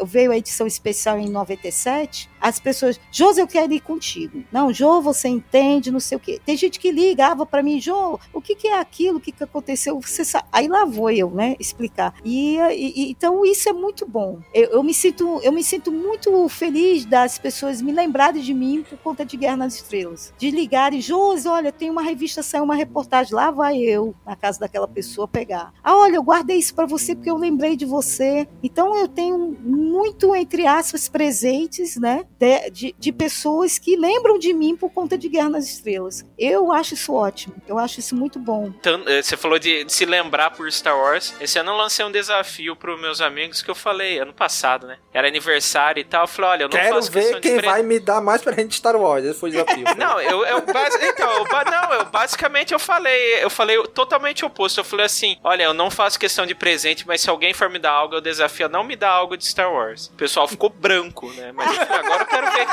[0.06, 4.43] veio a edição especial em 97, as pessoas, Jô, eu quero ir contigo.
[4.51, 6.39] Não, Jô, você entende, não sei o quê.
[6.45, 9.43] Tem gente que ligava para mim, Jô, o que, que é aquilo, o que, que
[9.43, 9.99] aconteceu?
[9.99, 12.14] Você sa-" Aí lá vou eu, né, explicar.
[12.24, 14.39] E- e- então isso é muito bom.
[14.53, 18.86] Eu, eu me sinto, eu me sinto muito feliz das pessoas me lembrarem de mim
[18.88, 20.34] por conta de Guerra nas Estrelas.
[20.38, 24.60] De ligarem, Josi, olha, tem uma revista, saiu uma reportagem, lá vai eu, na casa
[24.60, 25.74] daquela pessoa, pegar.
[25.84, 28.48] Ah, olha, eu guardei isso para você porque eu lembrei de você.
[28.64, 34.54] Então eu tenho muito, entre aspas, presentes, né, de, de, de pessoas que lembram de
[34.54, 36.24] mim por conta de Guerra nas Estrelas.
[36.38, 38.72] Eu acho isso ótimo, eu acho isso muito bom.
[38.82, 41.34] Tan- eh, Você falou de, de se lembrar por Star Wars.
[41.41, 44.98] Esse ano eu lancei um desafio pros meus amigos que eu falei ano passado, né?
[45.14, 46.24] Era aniversário e tal.
[46.24, 49.25] Eu falei, olha, eu não Quero ver quem vai me dar mais presente Star Wars.
[49.25, 49.86] Esse foi o desafio.
[49.97, 50.57] Não, eu, eu
[51.01, 54.79] então, eu, não, eu basicamente eu falei, eu falei totalmente oposto.
[54.79, 57.79] Eu falei assim, olha, eu não faço questão de presente, mas se alguém for me
[57.79, 60.07] dar algo, eu desafio a não me dar algo de Star Wars.
[60.07, 61.51] O pessoal ficou branco, né?
[61.53, 62.67] Mas enfim, agora eu quero ver.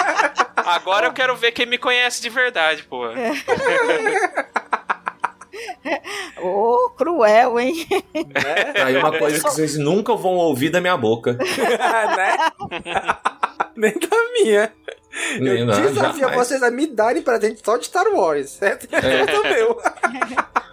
[0.56, 3.04] Agora eu quero ver quem me conhece de verdade, pô.
[6.42, 7.86] Ô, cruel, hein?
[8.74, 11.34] Tá aí uma coisa que vocês nunca vão ouvir da minha boca.
[12.16, 12.36] né?
[13.76, 14.72] Nem da minha.
[15.38, 16.36] Eu da- desafio jamais.
[16.48, 18.88] vocês a me darem presente só de Star Wars, certo?
[18.92, 19.20] É.
[19.20, 19.38] É.
[19.38, 19.82] o meu.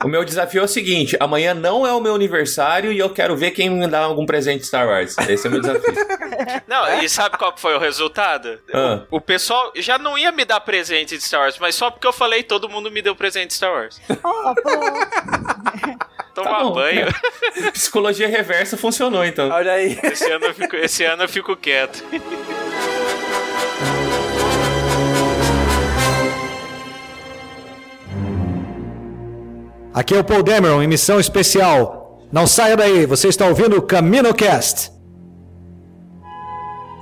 [0.05, 3.35] O meu desafio é o seguinte: amanhã não é o meu aniversário e eu quero
[3.35, 5.15] ver quem me dá algum presente de Star Wars.
[5.27, 5.93] Esse é o meu desafio.
[6.67, 8.59] Não, e sabe qual foi o resultado?
[8.73, 9.01] Ah.
[9.11, 12.13] O pessoal já não ia me dar presente de Star Wars, mas só porque eu
[12.13, 13.99] falei, todo mundo me deu presente de Star Wars.
[14.23, 15.99] Oh, pronto.
[16.33, 17.07] tomar Tá banho.
[17.73, 19.49] Psicologia reversa funcionou, então.
[19.49, 19.99] Olha aí.
[20.03, 22.03] Esse ano eu fico, esse ano eu fico quieto.
[29.93, 32.27] Aqui é o Paul Dameron em missão especial.
[32.31, 34.91] Não saia daí, você está ouvindo o CaminoCast.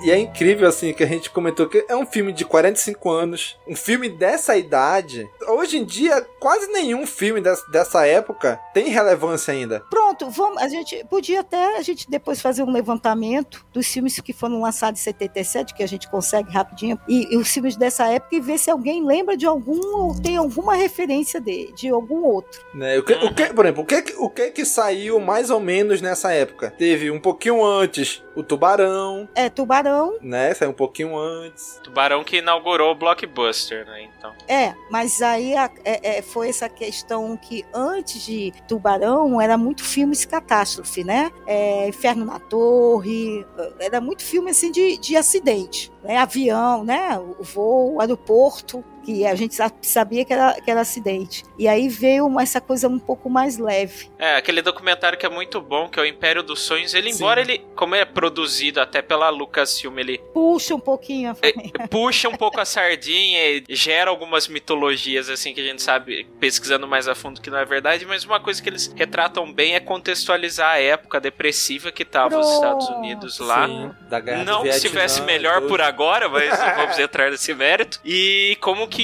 [0.08, 3.60] E é incrível, assim, que a gente comentou que é um filme de 45 anos.
[3.68, 5.30] Um filme dessa idade.
[5.50, 9.84] Hoje em dia, quase nenhum filme des- dessa época tem relevância ainda.
[9.90, 14.32] Pronto, vamos, a gente podia até a gente depois fazer um levantamento dos filmes que
[14.32, 18.34] foram lançados em 77, que a gente consegue rapidinho, e, e os filmes dessa época
[18.34, 22.62] e ver se alguém lembra de algum ou tem alguma referência de, de algum outro.
[22.74, 22.98] Né?
[22.98, 25.60] O que, o que, por exemplo, o que, que- o que que saiu mais ou
[25.60, 26.74] menos nessa época?
[26.78, 30.54] Teve um pouquinho antes o Tubarão, É, Tubarão, né?
[30.54, 31.80] Saiu um pouquinho antes.
[31.84, 34.04] Tubarão que inaugurou o Blockbuster, né?
[34.18, 34.34] Então.
[34.48, 39.84] é, mas aí a- é- é, foi essa questão que antes de Tubarão era muito
[39.84, 41.32] filmes catástrofe, né?
[41.46, 43.46] É, Inferno na Torre,
[43.80, 46.18] era muito filme assim de, de acidente, né?
[46.18, 47.18] Avião, né?
[47.20, 51.42] O voo, o aeroporto, que a gente sa- sabia que era, que era acidente.
[51.58, 54.10] E aí veio uma- essa coisa um pouco mais leve.
[54.20, 56.94] É, aquele documentário que é muito bom, que é o Império dos Sonhos.
[56.94, 61.32] Ele, embora ele, como é produzido até pela Lucasfilm, ele Puxa um pouquinho.
[61.32, 61.36] a
[61.88, 66.86] puxa um pouco a sardinha e gera algumas mitologias, assim, que a gente sabe, pesquisando
[66.86, 69.80] mais a fundo, que não é verdade, mas uma coisa que eles retratam bem é
[69.80, 73.68] contextualizar a época depressiva que tava os Estados Unidos lá.
[73.68, 78.02] Sim, da guerra Não que estivesse melhor por agora, mas não vamos entrar nesse mérito.
[78.04, 78.97] E como que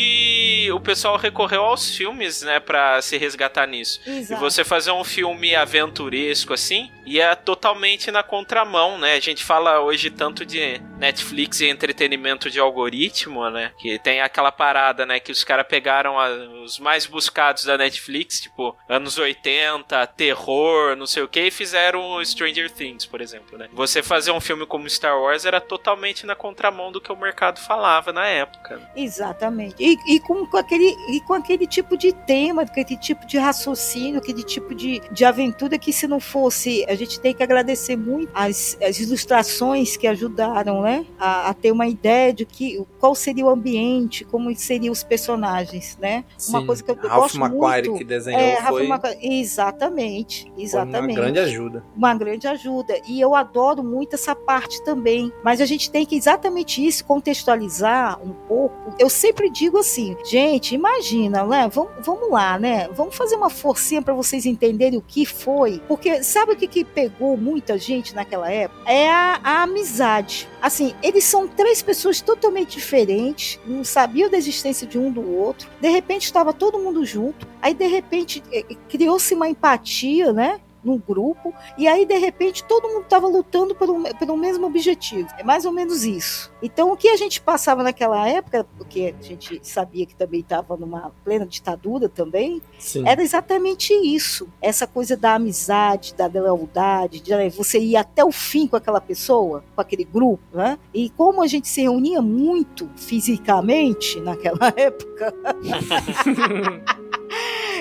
[0.73, 3.99] o pessoal recorreu aos filmes, né, pra se resgatar nisso.
[4.05, 4.39] Exato.
[4.39, 9.13] E você fazer um filme aventuresco assim, ia totalmente na contramão, né?
[9.15, 13.71] A gente fala hoje tanto de Netflix e entretenimento de algoritmo, né?
[13.77, 16.29] Que tem aquela parada, né, que os caras pegaram a-
[16.63, 22.11] os mais buscados da Netflix, tipo, anos 80, terror, não sei o que, e fizeram
[22.13, 23.67] o Stranger Things, por exemplo, né?
[23.73, 27.59] Você fazer um filme como Star Wars era totalmente na contramão do que o mercado
[27.59, 28.79] falava na época.
[28.95, 29.82] Exatamente.
[29.85, 33.37] E, e com, com aquele, e com aquele tipo de tema, com aquele tipo de
[33.37, 37.97] raciocínio, aquele tipo de, de aventura que se não fosse, a gente tem que agradecer
[37.97, 41.05] muito as, as ilustrações que ajudaram, né?
[41.19, 45.97] A, a ter uma ideia de que, qual seria o ambiente, como seriam os personagens,
[46.01, 46.23] né?
[46.47, 47.97] Uma coisa que eu Ralph gosto McQuarrie muito.
[47.99, 50.49] que desenhou é, foi- McQuarrie- Exatamente.
[50.53, 51.83] Foi Exatamente uma grande ajuda.
[51.95, 52.93] uma grande ajuda.
[53.07, 55.31] E eu adoro muito essa parte também.
[55.43, 58.93] Mas a gente tem que exatamente isso, contextualizar um pouco.
[58.97, 61.67] Eu sempre digo assim, gente, imagina, né?
[61.67, 62.87] Vamos, vamos lá, né?
[62.89, 65.81] Vamos fazer uma forcinha para vocês entenderem o que foi.
[65.87, 68.89] Porque sabe o que, que pegou muita gente naquela época?
[68.89, 70.47] É a, a amizade.
[70.61, 75.69] Assim, eles são três pessoas totalmente diferentes, não sabiam da existência de um do outro.
[75.79, 77.47] De repente estava todo mundo junto.
[77.61, 80.59] Aí de repente eh, eh, criou-se uma empatia, né?
[80.83, 85.27] Num grupo, e aí de repente todo mundo estava lutando pelo, pelo mesmo objetivo.
[85.37, 86.51] É mais ou menos isso.
[86.61, 90.75] Então o que a gente passava naquela época, porque a gente sabia que também estava
[90.77, 93.07] numa plena ditadura também, Sim.
[93.07, 94.47] era exatamente isso.
[94.61, 99.01] Essa coisa da amizade, da lealdade, de né, você ir até o fim com aquela
[99.01, 100.77] pessoa, com aquele grupo, né?
[100.93, 105.33] E como a gente se reunia muito fisicamente naquela época.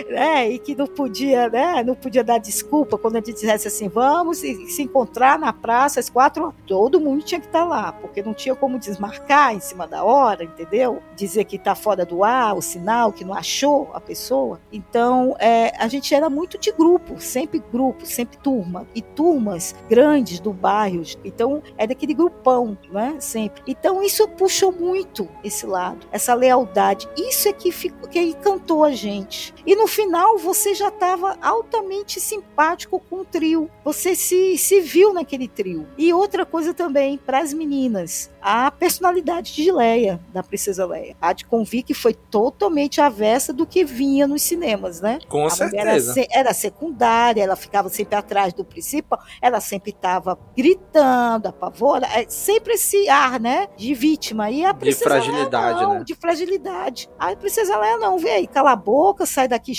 [0.09, 1.83] É, e que não podia, né?
[1.83, 6.09] Não podia dar desculpa quando a gente dissesse assim, vamos se, encontrar na praça às
[6.09, 6.55] quatro.
[6.67, 10.45] Todo mundo tinha que estar lá, porque não tinha como desmarcar em cima da hora,
[10.45, 11.03] entendeu?
[11.17, 14.61] Dizer que está fora do ar, o sinal, que não achou a pessoa.
[14.73, 18.87] Então, é, a gente era muito de grupo, sempre grupo, sempre turma.
[18.95, 21.03] E turmas grandes do bairro.
[21.25, 23.17] Então, é daquele grupão, né?
[23.19, 23.63] Sempre.
[23.67, 27.09] Então, isso puxou muito esse lado, essa lealdade.
[27.17, 29.55] Isso é que, ficou, que encantou a gente.
[29.67, 33.69] E no final você já estava altamente simpático com o trio.
[33.85, 35.89] Você se, se viu naquele trio.
[35.99, 41.17] E outra coisa também, para as meninas, a personalidade de Leia, da Princesa Leia.
[41.21, 45.19] A de convir que foi totalmente avessa do que vinha nos cinemas, né?
[45.29, 46.21] Com a certeza.
[46.21, 52.29] Era, era secundária, ela ficava sempre atrás do principal, ela sempre estava gritando, apavorada, é
[52.29, 53.67] sempre esse ar, né?
[53.77, 54.49] De vítima.
[54.49, 56.05] E a De Princesa Leia fragilidade, não, né?
[56.05, 57.11] de fragilidade.
[57.19, 59.72] A Princesa Leia não, vê aí, cala a boca, sai daqui,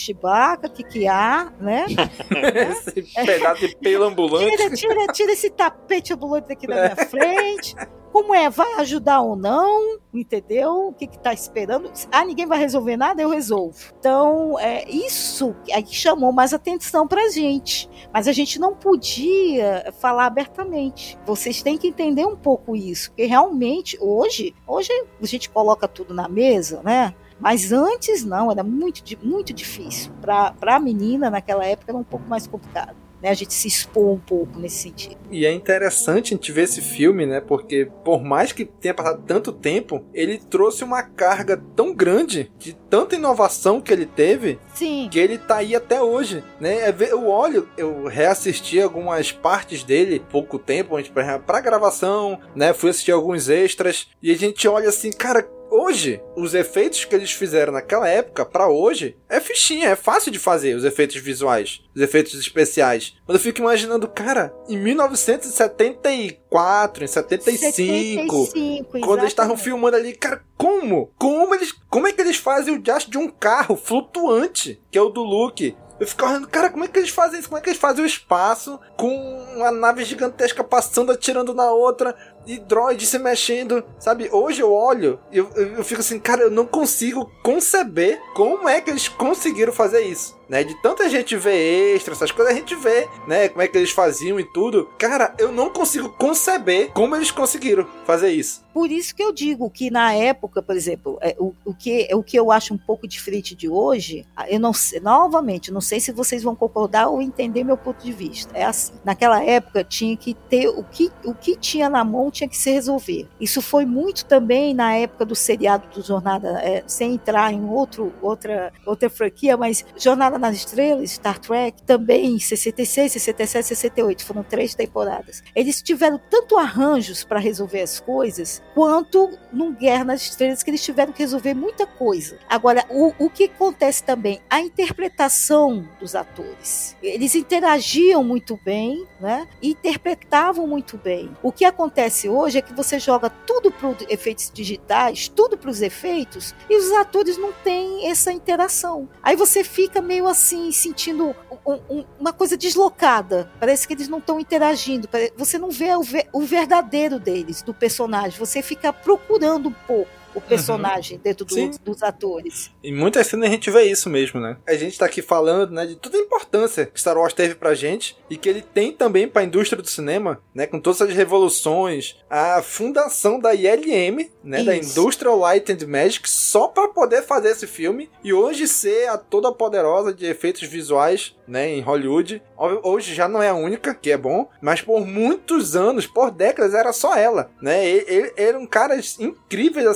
[0.84, 1.86] Que há, né?
[2.72, 4.56] Esse pedaço de pelo ambulante.
[4.58, 7.76] Tira, tira, tira esse tapete ambulante daqui da minha frente.
[8.14, 8.48] Como é?
[8.48, 9.98] Vai ajudar ou não?
[10.14, 10.90] Entendeu?
[10.90, 11.92] O que que tá esperando?
[12.12, 13.24] Ah, ninguém vai resolver nada?
[13.24, 13.76] Eu resolvo.
[13.98, 17.90] Então, é isso que chamou mais atenção pra gente.
[18.14, 21.18] Mas a gente não podia falar abertamente.
[21.26, 23.10] Vocês têm que entender um pouco isso.
[23.10, 27.16] Porque realmente, hoje, hoje a gente coloca tudo na mesa, né?
[27.44, 30.14] Mas antes não, era muito, muito difícil.
[30.22, 34.12] Para a menina naquela época era um pouco mais complicado né, a gente se expor
[34.12, 35.16] um pouco nesse sentido.
[35.32, 37.40] E é interessante a gente ver esse filme, né?
[37.40, 42.74] Porque por mais que tenha passado tanto tempo, ele trouxe uma carga tão grande de
[42.74, 45.08] tanta inovação que ele teve, Sim.
[45.10, 46.90] que ele tá aí até hoje, né?
[46.90, 52.74] É eu olho, eu reassisti algumas partes dele pouco tempo antes para gravação, né?
[52.74, 57.32] Fui assistir alguns extras e a gente olha assim, cara, hoje, os efeitos que eles
[57.32, 62.02] fizeram naquela época para hoje é fichinha, é fácil de fazer os efeitos visuais, os
[62.02, 63.16] efeitos especiais.
[63.28, 70.14] Mas eu fico imaginando, cara, em 1974, em 75, 75 quando eles estavam filmando ali,
[70.14, 71.12] cara, como?
[71.18, 75.02] Como eles, como é que eles fazem o just de um carro flutuante, que é
[75.02, 75.76] o do Luke?
[76.00, 77.48] Eu fico olhando, cara, como é que eles fazem isso?
[77.48, 79.08] Como é que eles fazem o espaço com
[79.56, 82.16] uma nave gigantesca passando, atirando na outra?
[82.46, 84.30] E droid se mexendo, sabe?
[84.32, 88.68] Hoje eu olho e eu, eu, eu, fico assim, cara, eu não consigo conceber como
[88.68, 90.38] é que eles conseguiram fazer isso.
[90.50, 93.78] Né, de tanta gente ver extra, essas coisas, a gente vê, né, como é que
[93.78, 94.90] eles faziam e tudo.
[94.98, 98.64] Cara, eu não consigo conceber como eles conseguiram fazer isso.
[98.74, 102.24] Por isso que eu digo que na época, por exemplo, é, o, o, que, o
[102.24, 106.12] que eu acho um pouco diferente de hoje, eu não sei, novamente, não sei se
[106.12, 108.52] vocês vão concordar ou entender meu ponto de vista.
[108.58, 112.50] É assim, naquela época tinha que ter o que, o que tinha na mão tinha
[112.50, 113.28] que se resolver.
[113.40, 118.12] Isso foi muito também na época do seriado do Jornada, é, sem entrar em outro,
[118.22, 124.44] outra, outra franquia, mas Jornada nas Estrelas, Star Trek, também em 66, 67, 68, foram
[124.44, 125.44] três temporadas.
[125.56, 130.84] Eles tiveram tanto arranjos para resolver as coisas, quanto num Guerra nas Estrelas, que eles
[130.84, 132.38] tiveram que resolver muita coisa.
[132.50, 134.42] Agora, o, o que acontece também?
[134.50, 136.96] A interpretação dos atores.
[137.02, 139.48] Eles interagiam muito bem, né?
[139.62, 141.32] interpretavam muito bem.
[141.42, 145.70] O que acontece hoje é que você joga tudo para os efeitos digitais, tudo para
[145.70, 149.10] os efeitos, e os atores não têm essa interação.
[149.22, 153.50] Aí você fica meio assim, sentindo um, um, uma coisa deslocada.
[153.60, 155.08] Parece que eles não estão interagindo.
[155.38, 158.38] Você não vê o, ver, o verdadeiro deles, do personagem.
[158.40, 161.24] Você fica procurando um pouco o personagem uhum.
[161.24, 162.72] dentro do, dos atores.
[162.84, 164.58] Em muitas cenas a gente vê isso mesmo, né?
[164.68, 167.74] A gente tá aqui falando, né, de toda a importância que Star Wars teve pra
[167.74, 172.18] gente e que ele tem também pra indústria do cinema, né, com todas as revoluções,
[172.30, 174.66] a fundação da ILM, né, isso.
[174.66, 179.18] da Industrial Light and Magic, só para poder fazer esse filme e hoje ser a
[179.18, 182.42] toda poderosa de efeitos visuais, né, em Hollywood.
[182.84, 186.74] Hoje já não é a única, que é bom, mas por muitos anos, por décadas,
[186.74, 187.86] era só ela, né?
[187.86, 189.90] Ele, ele era um cara incrível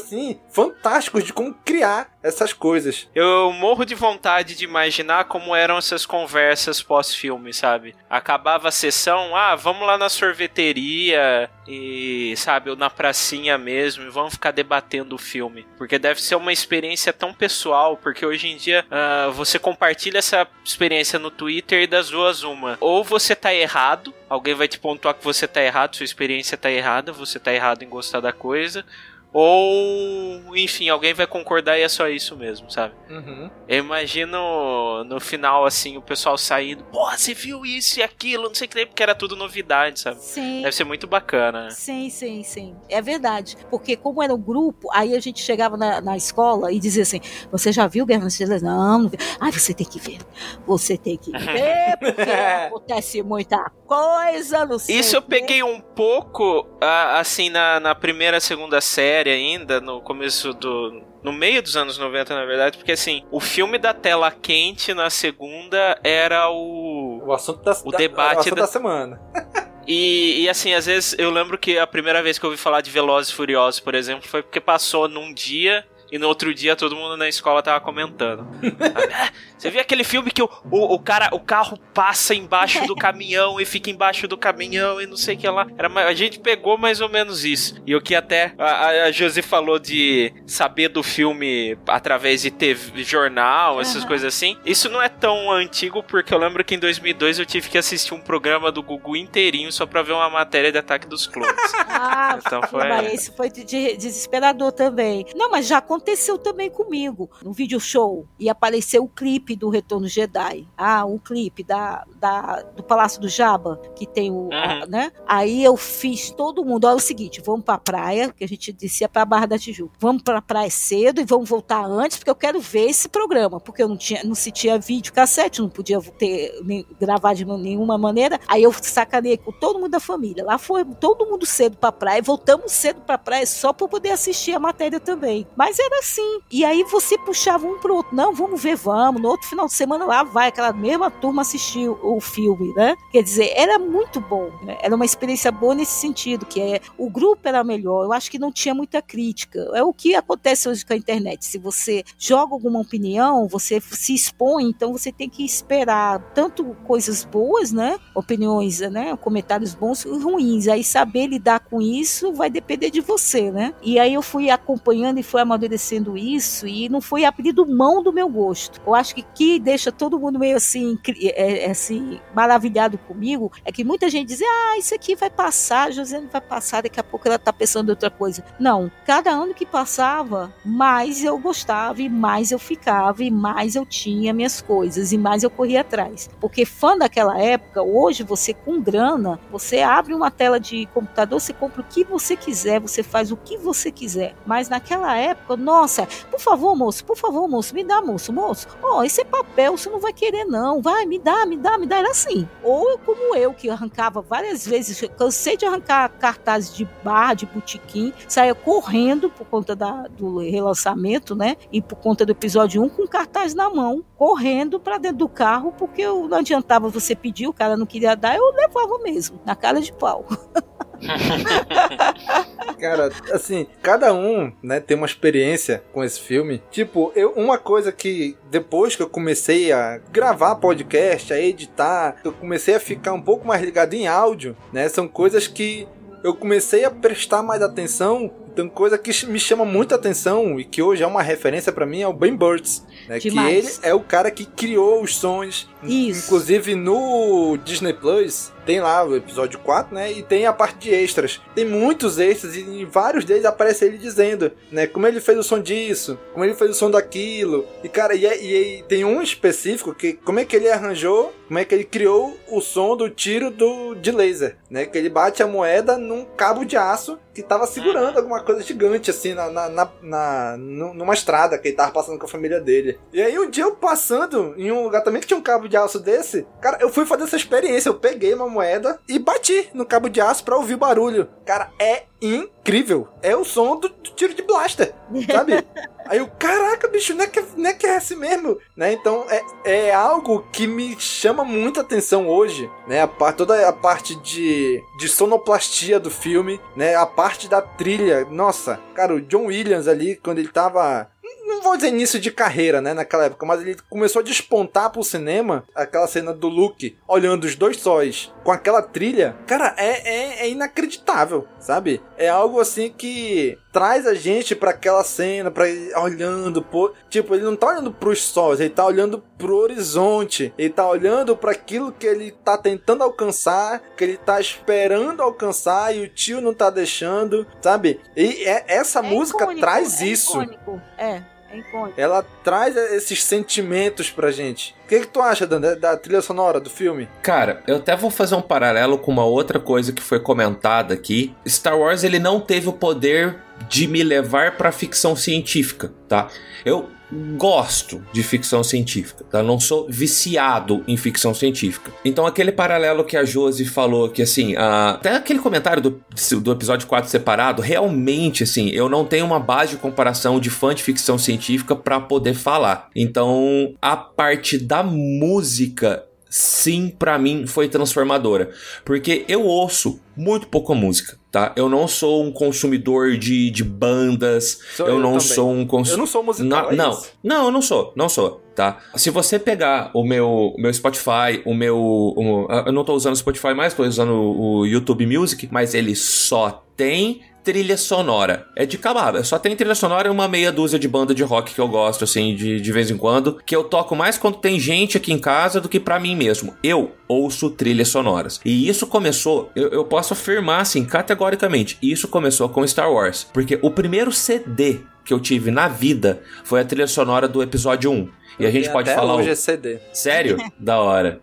[0.50, 3.08] fantásticos de como criar essas coisas.
[3.14, 7.96] Eu morro de vontade de imaginar como eram essas conversas pós-filme, sabe?
[8.10, 14.10] Acabava a sessão, ah, vamos lá na sorveteria e, sabe, ou na pracinha mesmo e
[14.10, 15.66] vamos ficar debatendo o filme.
[15.78, 20.48] Porque deve ser uma experiência tão pessoal, porque hoje em dia uh, você compartilha essa
[20.64, 22.78] experiência no Twitter e das duas uma.
[22.80, 26.72] Ou você tá errado, alguém vai te pontuar que você tá errado, sua experiência tá
[26.72, 28.86] errada, você tá errado em gostar da coisa
[29.34, 32.94] ou, enfim, alguém vai concordar e é só isso mesmo, sabe?
[33.10, 33.50] Uhum.
[33.68, 38.56] Eu imagino no final, assim, o pessoal saindo, pô, você viu isso e aquilo, não
[38.56, 40.20] sei o que, porque era tudo novidade, sabe?
[40.22, 40.62] Sim.
[40.62, 41.70] Deve ser muito bacana.
[41.72, 42.76] Sim, sim, sim.
[42.90, 43.58] É verdade.
[43.70, 47.20] Porque como era um grupo, aí a gente chegava na, na escola e dizia assim,
[47.52, 48.62] você já viu Guerra nas Estrelas?
[48.62, 49.18] Não, não vi.
[49.40, 50.20] Ah, você tem que ver.
[50.66, 56.68] Você tem que ver, porque acontece muita coisa, não sei Isso eu peguei um pouco,
[56.82, 61.02] assim, na, na primeira, segunda série, série ainda, no começo do.
[61.24, 65.10] No meio dos anos 90, na verdade, porque assim, o filme da tela quente na
[65.10, 67.24] segunda era o.
[67.26, 69.20] O assunto da, o debate o assunto da, da semana.
[69.90, 72.82] E, e, assim, às vezes eu lembro que a primeira vez que eu ouvi falar
[72.82, 76.76] de Velozes e Furiosos, por exemplo, foi porque passou num dia e no outro dia
[76.76, 78.48] todo mundo na escola tava comentando.
[79.58, 83.60] Você viu aquele filme que o, o, o, cara, o carro passa embaixo do caminhão
[83.60, 85.66] e fica embaixo do caminhão e não sei o que lá.
[85.78, 87.82] Era, a gente pegou mais ou menos isso.
[87.86, 93.04] E o que até a, a Josi falou de saber do filme através de TV,
[93.04, 94.08] jornal, essas uhum.
[94.08, 94.58] coisas assim.
[94.64, 98.14] Isso não é tão antigo porque eu lembro que em 2002 eu tive que assistir
[98.14, 101.56] um programa do Gugu inteirinho só pra ver uma matéria de Ataque dos Clones.
[102.00, 103.14] Ah, então foi...
[103.14, 105.26] Isso foi de, de, desesperador também.
[105.36, 105.97] Não, mas já aconteceu
[106.38, 107.30] também comigo.
[107.44, 110.68] No vídeo show e apareceu o clipe clipe do Retorno Jedi.
[110.78, 114.46] Ah, um clipe da, da, do Palácio do Jabba, que tem o.
[114.48, 114.54] Uhum.
[114.54, 115.12] A, né?
[115.28, 116.86] Aí eu fiz todo mundo.
[116.86, 119.94] Olha é o seguinte: vamos pra praia, que a gente descia pra Barra da Tijuca.
[120.00, 123.60] Vamos pra praia cedo e vamos voltar antes, porque eu quero ver esse programa.
[123.60, 127.46] Porque eu não tinha, não se tinha vídeo cassete, não podia ter, nem, gravar de
[127.46, 128.40] nenhuma maneira.
[128.48, 130.44] Aí eu sacanei com todo mundo da família.
[130.44, 134.54] Lá foi todo mundo cedo pra praia, voltamos cedo pra praia só pra poder assistir
[134.54, 135.46] a matéria também.
[135.56, 136.40] Mas é era assim.
[136.52, 138.16] E aí você puxava um pro outro.
[138.16, 139.22] Não, vamos ver, vamos.
[139.22, 142.96] No outro final de semana lá vai aquela mesma turma assistir o filme, né?
[143.12, 144.52] Quer dizer, era muito bom.
[144.64, 144.78] Né?
[144.82, 148.04] Era uma experiência boa nesse sentido, que é o grupo era melhor.
[148.04, 149.60] Eu acho que não tinha muita crítica.
[149.74, 151.46] É o que acontece hoje com a internet.
[151.46, 157.24] Se você joga alguma opinião, você se expõe, então você tem que esperar tanto coisas
[157.24, 157.98] boas, né?
[158.14, 159.16] Opiniões, né?
[159.18, 160.68] Comentários bons e ruins.
[160.68, 163.74] Aí saber lidar com isso vai depender de você, né?
[163.82, 165.77] E aí eu fui acompanhando e fui amadurecendo
[166.18, 168.82] isso e não foi abrindo mão do meu gosto.
[168.86, 173.72] Eu acho que que deixa todo mundo meio assim, é, é, assim maravilhado comigo é
[173.72, 177.28] que muita gente diz: ah, isso aqui vai passar, Josiane vai passar, daqui a pouco
[177.28, 178.44] ela tá pensando em outra coisa.
[178.60, 183.86] Não, cada ano que passava, mais eu gostava e mais eu ficava e mais eu
[183.86, 186.30] tinha minhas coisas e mais eu corria atrás.
[186.40, 191.54] Porque fã daquela época, hoje você com grana, você abre uma tela de computador, você
[191.54, 194.36] compra o que você quiser, você faz o que você quiser.
[194.46, 198.66] Mas naquela época, nossa, por favor, moço, por favor, moço, me dá, moço, moço.
[198.82, 200.82] Ó, oh, esse é papel, você não vai querer não.
[200.82, 201.98] Vai, me dá, me dá, me dá.
[201.98, 202.48] Era assim.
[202.64, 208.14] Ou como eu, que arrancava várias vezes, cansei de arrancar cartazes de barra, de botequim,
[208.30, 211.58] saía correndo por conta da, do relançamento, né?
[211.70, 215.74] E por conta do episódio 1, com cartaz na mão, correndo para dentro do carro,
[215.78, 219.82] porque não adiantava você pedir, o cara não queria dar, eu levava mesmo, na cara
[219.82, 220.26] de pau.
[222.80, 226.62] Cara, assim, cada um, né, tem uma experiência com esse filme.
[226.70, 232.32] Tipo, eu, uma coisa que depois que eu comecei a gravar podcast, a editar, eu
[232.32, 234.88] comecei a ficar um pouco mais ligado em áudio, né?
[234.90, 235.88] São coisas que
[236.24, 240.82] eu comecei a prestar mais atenção então, coisa que me chama muita atenção e que
[240.82, 243.20] hoje é uma referência para mim é o Ben Burtz, né?
[243.20, 243.38] Que ele
[243.84, 245.70] é o cara que criou os sons.
[245.84, 246.26] Isso.
[246.26, 250.12] Inclusive no Disney Plus tem lá o episódio 4, né?
[250.12, 251.40] E tem a parte de extras.
[251.56, 254.86] Tem muitos extras e em vários deles aparece ele dizendo, né?
[254.86, 257.66] Como ele fez o som disso, como ele fez o som daquilo.
[257.82, 261.60] E cara, e, e, e tem um específico que como é que ele arranjou, como
[261.60, 264.86] é que ele criou o som do tiro do de laser, né?
[264.86, 269.12] Que ele bate a moeda num cabo de aço que tava segurando alguma coisa gigante,
[269.12, 272.98] assim, na, na, na, na, numa estrada que ele tava passando com a família dele.
[273.12, 275.76] E aí um dia eu passando em um lugar também que tinha um cabo de
[275.76, 277.90] aço desse, cara, eu fui fazer essa experiência.
[277.90, 281.28] Eu peguei uma moeda e bati no cabo de aço pra ouvir o barulho.
[281.46, 283.08] Cara, é incrível.
[283.22, 284.94] É o som do, do tiro de blaster,
[285.32, 285.64] sabe?
[286.08, 288.94] Aí eu, caraca, bicho, não é que, não é, que é assim mesmo, né?
[288.94, 293.02] Então é, é algo que me chama muita atenção hoje, né?
[293.02, 296.96] A, toda a parte de, de sonoplastia do filme, né?
[296.96, 298.26] A parte da trilha.
[298.32, 301.10] Nossa, cara, o John Williams ali, quando ele tava
[301.48, 305.04] não vou dizer início de carreira, né, naquela época, mas ele começou a despontar pro
[305.04, 310.46] cinema, aquela cena do Luke olhando os dois sóis com aquela trilha, cara, é, é,
[310.46, 312.02] é inacreditável, sabe?
[312.18, 315.66] É algo assim que traz a gente para aquela cena, para
[316.02, 320.70] olhando, por, tipo, ele não tá olhando pros sóis, ele tá olhando pro horizonte, ele
[320.70, 326.04] tá olhando para aquilo que ele tá tentando alcançar, que ele tá esperando alcançar e
[326.04, 328.00] o tio não tá deixando, sabe?
[328.16, 330.42] E é, essa é música icônico, traz é isso.
[330.42, 330.82] Icônico.
[330.98, 331.37] É.
[331.52, 334.76] É Ela traz esses sentimentos pra gente.
[334.86, 337.08] O que, que tu acha, Dan, da, da, trilha sonora do filme?
[337.22, 341.34] Cara, eu até vou fazer um paralelo com uma outra coisa que foi comentada aqui.
[341.48, 343.38] Star Wars ele não teve o poder
[343.68, 346.28] de me levar para ficção científica, tá?
[346.66, 349.42] Eu gosto de ficção científica, tá?
[349.42, 351.92] Não sou viciado em ficção científica.
[352.04, 356.02] Então aquele paralelo que a Josi falou, que assim, até aquele comentário do,
[356.42, 360.76] do episódio 4 separado, realmente assim, eu não tenho uma base de comparação de fã
[360.76, 362.90] de ficção científica para poder falar.
[362.96, 368.52] Então a parte da música sim, para mim foi transformadora,
[368.84, 371.54] porque eu ouço muito pouca música, tá?
[371.56, 375.20] Eu não sou um consumidor de, de bandas, eu, eu, não também.
[375.20, 375.94] sou um consumidor...
[375.94, 378.80] Eu não sou musical, é Não, não, eu não sou, não sou, tá?
[378.96, 381.78] Se você pegar o meu, o meu Spotify, o meu...
[381.78, 385.96] O, eu não tô usando o Spotify mais, tô usando o YouTube Music, mas ele
[385.96, 388.48] só tem trilha sonora.
[388.56, 389.24] É de cababa.
[389.24, 392.04] Só tem trilha sonora e uma meia dúzia de banda de rock que eu gosto,
[392.04, 393.40] assim, de, de vez em quando.
[393.46, 396.56] Que eu toco mais quando tem gente aqui em casa do que para mim mesmo.
[396.64, 398.42] Eu ouço trilhas sonoras.
[398.44, 403.26] E isso começou, eu, eu posso afirmar, assim, categoricamente, isso começou com Star Wars.
[403.32, 407.90] Porque o primeiro CD que eu tive na vida foi a trilha sonora do episódio
[407.90, 408.10] 1.
[408.40, 409.16] E a gente pode até falar.
[409.16, 409.80] hoje o- esse CD.
[409.94, 410.38] Sério?
[410.60, 411.20] da hora.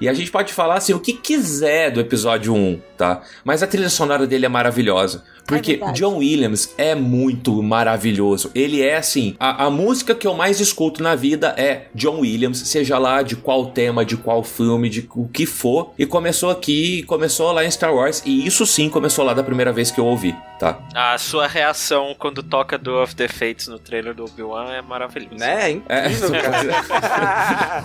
[0.00, 3.22] E a gente pode falar assim o que quiser do episódio 1, tá?
[3.44, 5.24] Mas a trilha sonora dele é maravilhosa.
[5.46, 5.98] Porque verdade.
[5.98, 8.50] John Williams é muito maravilhoso.
[8.54, 12.58] Ele é assim, a, a música que eu mais escuto na vida é John Williams,
[12.58, 15.92] seja lá de qual tema, de qual filme, de o que for.
[15.98, 19.72] E começou aqui, começou lá em Star Wars, e isso sim começou lá da primeira
[19.72, 20.78] vez que eu ouvi, tá?
[20.94, 25.34] A sua reação quando toca Do of the Fates no trailer do Obi-Wan é maravilhosa.
[25.34, 25.80] Né?
[25.88, 27.84] É incrível, cara.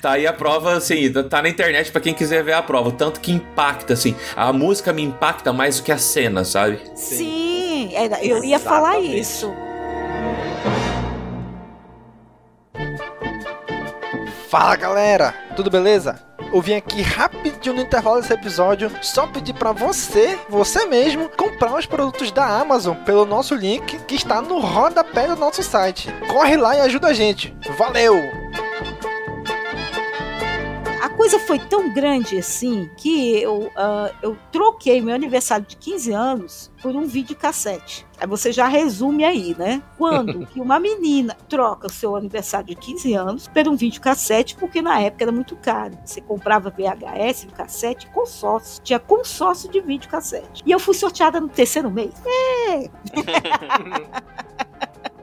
[0.00, 2.88] Tá aí a prova, assim, tá na internet pra quem quiser ver a prova.
[2.88, 4.16] o Tanto que impacta, assim.
[4.34, 6.80] A música me impacta mais do que a cena, sabe?
[6.94, 9.20] Sim, era- eu ia falar Exatamente.
[9.20, 9.52] isso.
[14.48, 16.20] Fala galera, tudo beleza?
[16.52, 21.74] Eu vim aqui rapidinho no intervalo desse episódio só pedir pra você, você mesmo, comprar
[21.74, 26.12] os produtos da Amazon pelo nosso link que está no rodapé do nosso site.
[26.28, 27.56] Corre lá e ajuda a gente.
[27.78, 28.41] Valeu!
[31.02, 36.12] A coisa foi tão grande assim que eu, ah, eu troquei meu aniversário de 15
[36.12, 38.06] anos por um videocassete.
[38.20, 39.82] Aí você já resume aí, né?
[39.98, 44.80] Quando que uma menina troca o seu aniversário de 15 anos por um videocassete, porque
[44.80, 45.98] na época era muito caro.
[46.04, 48.80] Você comprava VHS, cassete, consórcio.
[48.84, 50.62] Tinha consórcio de videocassete.
[50.64, 52.14] E eu fui sorteada no terceiro mês.
[52.24, 52.88] É!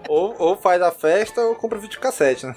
[0.10, 2.55] ou, ou faz a festa ou compra videocassete, né?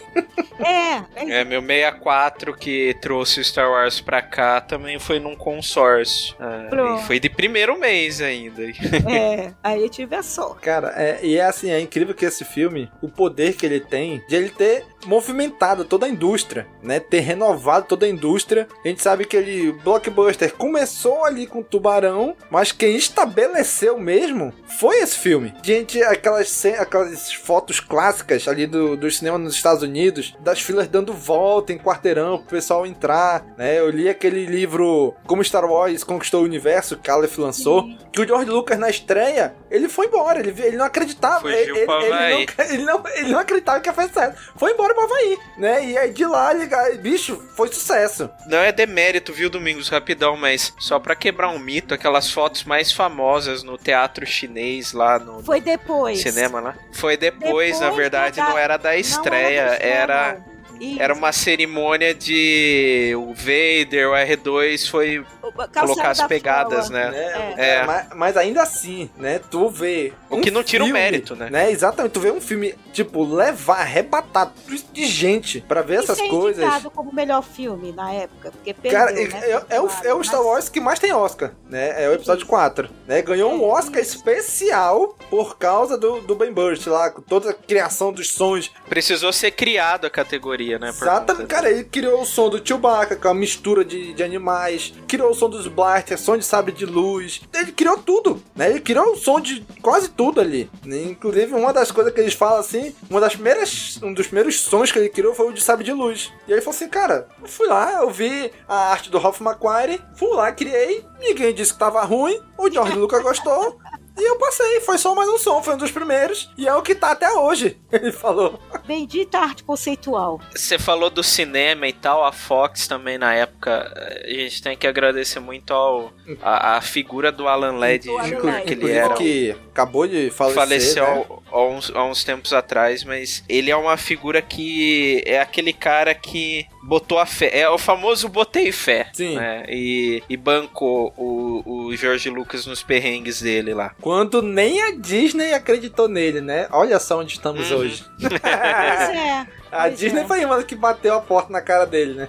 [0.58, 6.34] É, É, meu 64 que trouxe o Star Wars pra cá também foi num consórcio.
[6.40, 8.62] Ah, e foi de primeiro mês ainda.
[8.64, 9.52] é.
[9.62, 10.62] Aí eu tive a sorte.
[10.62, 14.22] Cara, é, e é assim, é incrível que esse filme, o poder que ele tem
[14.28, 17.00] de ele ter movimentado toda a indústria, né?
[17.00, 18.68] Ter renovado toda a indústria.
[18.84, 25.00] A gente sabe que ele, Blockbuster, começou ali com Tubarão, mas quem estabeleceu mesmo foi
[25.00, 25.54] esse filme.
[25.62, 31.12] Gente, aquelas, aquelas fotos clássicas ali do, do cinema nos Estados Unidos, das filas dando
[31.12, 33.78] volta em quarteirão pro pessoal entrar, né?
[33.78, 38.26] Eu li aquele livro Como Star Wars Conquistou o Universo, que Aleph lançou, que o
[38.26, 42.66] George Lucas na estreia, ele foi embora, ele, ele não acreditava, ele, ele, ele não,
[42.66, 44.52] ele, não, ele não acreditava que ia fazer sucesso.
[44.56, 45.84] Foi embora pra Havaí, né?
[45.84, 48.28] E aí de lá, ele, aí, bicho, foi sucesso.
[48.46, 52.92] Não é demérito, viu, Domingos, rapidão, mas só pra quebrar um mito, aquelas fotos mais
[52.92, 56.20] famosas no teatro chinês lá no Foi depois.
[56.20, 56.74] cinema lá.
[56.92, 60.52] Foi depois, na Depois verdade, da- não era da estreia, era não.
[60.80, 61.00] Isso.
[61.00, 67.10] era uma cerimônia de o Vader, o R2 foi colocar as da pegadas, Fala.
[67.10, 67.54] né?
[67.56, 67.84] É, É.
[67.86, 69.40] Mas, mas ainda assim, né?
[69.50, 70.12] Tu vê.
[70.30, 71.70] O que não tira o filme, mérito, né?
[71.70, 72.12] Exatamente.
[72.12, 76.62] Tu vê um filme, tipo, levar, arrebatar tudo de gente pra ver essas e coisas.
[76.62, 79.22] indicado como o melhor filme na época, porque perdeu, Cara, né?
[79.22, 82.02] é, é o, é o Star Wars que mais tem Oscar, né?
[82.04, 83.22] É o episódio 4, né?
[83.22, 88.12] Ganhou um Oscar especial por causa do, do Ben Burst lá, com toda a criação
[88.12, 88.70] dos sons.
[88.88, 90.88] Precisou ser criado a categoria, né?
[90.88, 95.30] Exatamente, cara, ele criou o som do Chewbacca, com a mistura de, de animais, criou
[95.30, 98.70] o som dos blasters, som de sabre de luz, ele criou tudo, né?
[98.70, 100.70] Ele criou o som de quase tudo ali.
[100.84, 104.92] Inclusive, uma das coisas que eles falam assim, uma das primeiras, um dos primeiros sons
[104.92, 106.32] que ele criou foi o de sabre de luz.
[106.46, 109.40] E aí ele falou assim, cara, eu fui lá, eu vi a arte do Ralph
[109.40, 113.81] McQuarrie, fui lá, criei, ninguém disse que tava ruim, o George Lucas gostou.
[114.16, 116.82] E eu passei, foi só mais um som, foi um dos primeiros, e é o
[116.82, 118.60] que tá até hoje, ele falou.
[118.86, 120.40] Bendita arte conceitual.
[120.54, 123.92] Você falou do cinema e tal, a Fox também na época.
[124.24, 127.78] A gente tem que agradecer muito ao a, a figura do Alan
[128.18, 129.14] Alan que ele era.
[129.14, 131.24] que acabou de falecer, faleceu né?
[131.52, 136.14] Há, uns, há uns tempos atrás, mas ele é uma figura que é aquele cara
[136.14, 137.50] que botou a fé.
[137.52, 139.08] É o famoso botei fé.
[139.12, 139.36] Sim.
[139.36, 139.64] né?
[139.68, 143.94] E, e bancou o, o George Lucas nos perrengues dele lá.
[144.00, 146.66] Quando nem a Disney acreditou nele, né?
[146.70, 147.78] Olha só onde estamos Uhum.
[147.78, 148.04] hoje.
[148.18, 149.46] Pois é.
[149.70, 150.26] A pois Disney é.
[150.26, 152.28] foi uma que bateu a porta na cara dele, né?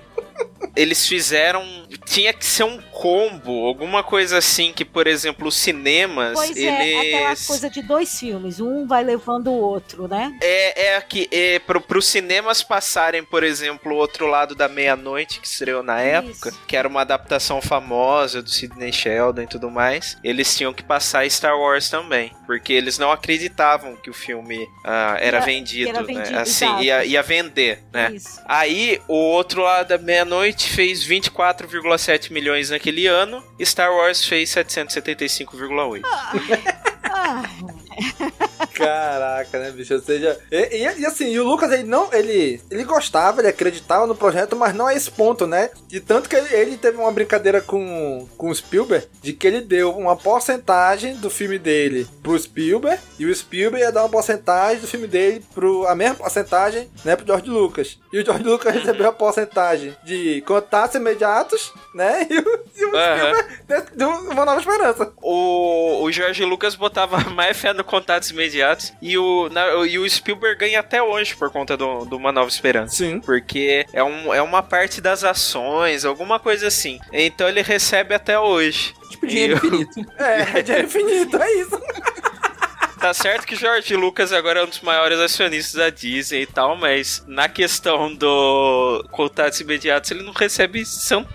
[0.76, 1.64] Eles fizeram.
[2.06, 6.70] Tinha que ser um combo, alguma coisa assim que, por exemplo, os cinemas, Pois é,
[6.70, 7.48] aquela eles.
[7.48, 10.36] coisa de dois filmes, um vai levando o outro, né?
[10.42, 15.40] É, é aqui, é, pro, pros cinemas passarem, por exemplo, o outro lado da meia-noite,
[15.40, 20.18] que estreou na época, que era uma adaptação famosa do Sidney Sheldon e tudo mais,
[20.24, 25.16] eles tinham que passar Star Wars também, porque eles não acreditavam que o filme ah,
[25.20, 26.14] era, Era- vendido, que era né?
[26.14, 26.84] vendido, Assim, exato.
[26.84, 28.12] ia, ia vender, né?
[28.14, 28.42] Isso.
[28.46, 36.02] Aí, o outro lado da meia-noite fez 24,7 milhões naquele ano, Star Wars fez 775,8.
[36.06, 37.44] Ah,
[38.74, 39.94] Caraca, né, bicho?
[39.94, 43.50] Ou seja, e, e, e, assim, e o Lucas, ele não, ele, ele gostava, ele
[43.50, 45.70] acreditava no projeto, mas não a esse ponto, né?
[45.88, 49.62] De tanto que ele, ele teve uma brincadeira com, com o Spielberg, de que ele
[49.62, 54.82] deu uma porcentagem do filme dele pro Spielberg, e o Spielberg ia dar uma porcentagem
[54.82, 58.00] do filme dele pro, a mesma porcentagem, né, pro George Lucas.
[58.12, 62.28] E o George Lucas recebeu a porcentagem de contatos imediatos, né?
[62.34, 65.12] E o, e o Spielberg deu uma nova esperança.
[65.22, 70.10] O, o George Lucas botava mais fé no contatos imediatos e o, na, e o
[70.10, 72.96] Spielberg ganha até hoje por conta do, do Uma Nova Esperança.
[72.96, 73.20] Sim.
[73.20, 77.00] Porque é, um, é uma parte das ações, alguma coisa assim.
[77.12, 78.94] Então ele recebe até hoje.
[79.10, 80.12] Tipo dinheiro infinito.
[80.18, 81.82] É, dinheiro infinito, é isso.
[83.04, 86.78] Tá certo que George Lucas agora é um dos maiores acionistas da Disney e tal,
[86.78, 90.82] mas na questão do contatos imediatos, ele não recebe,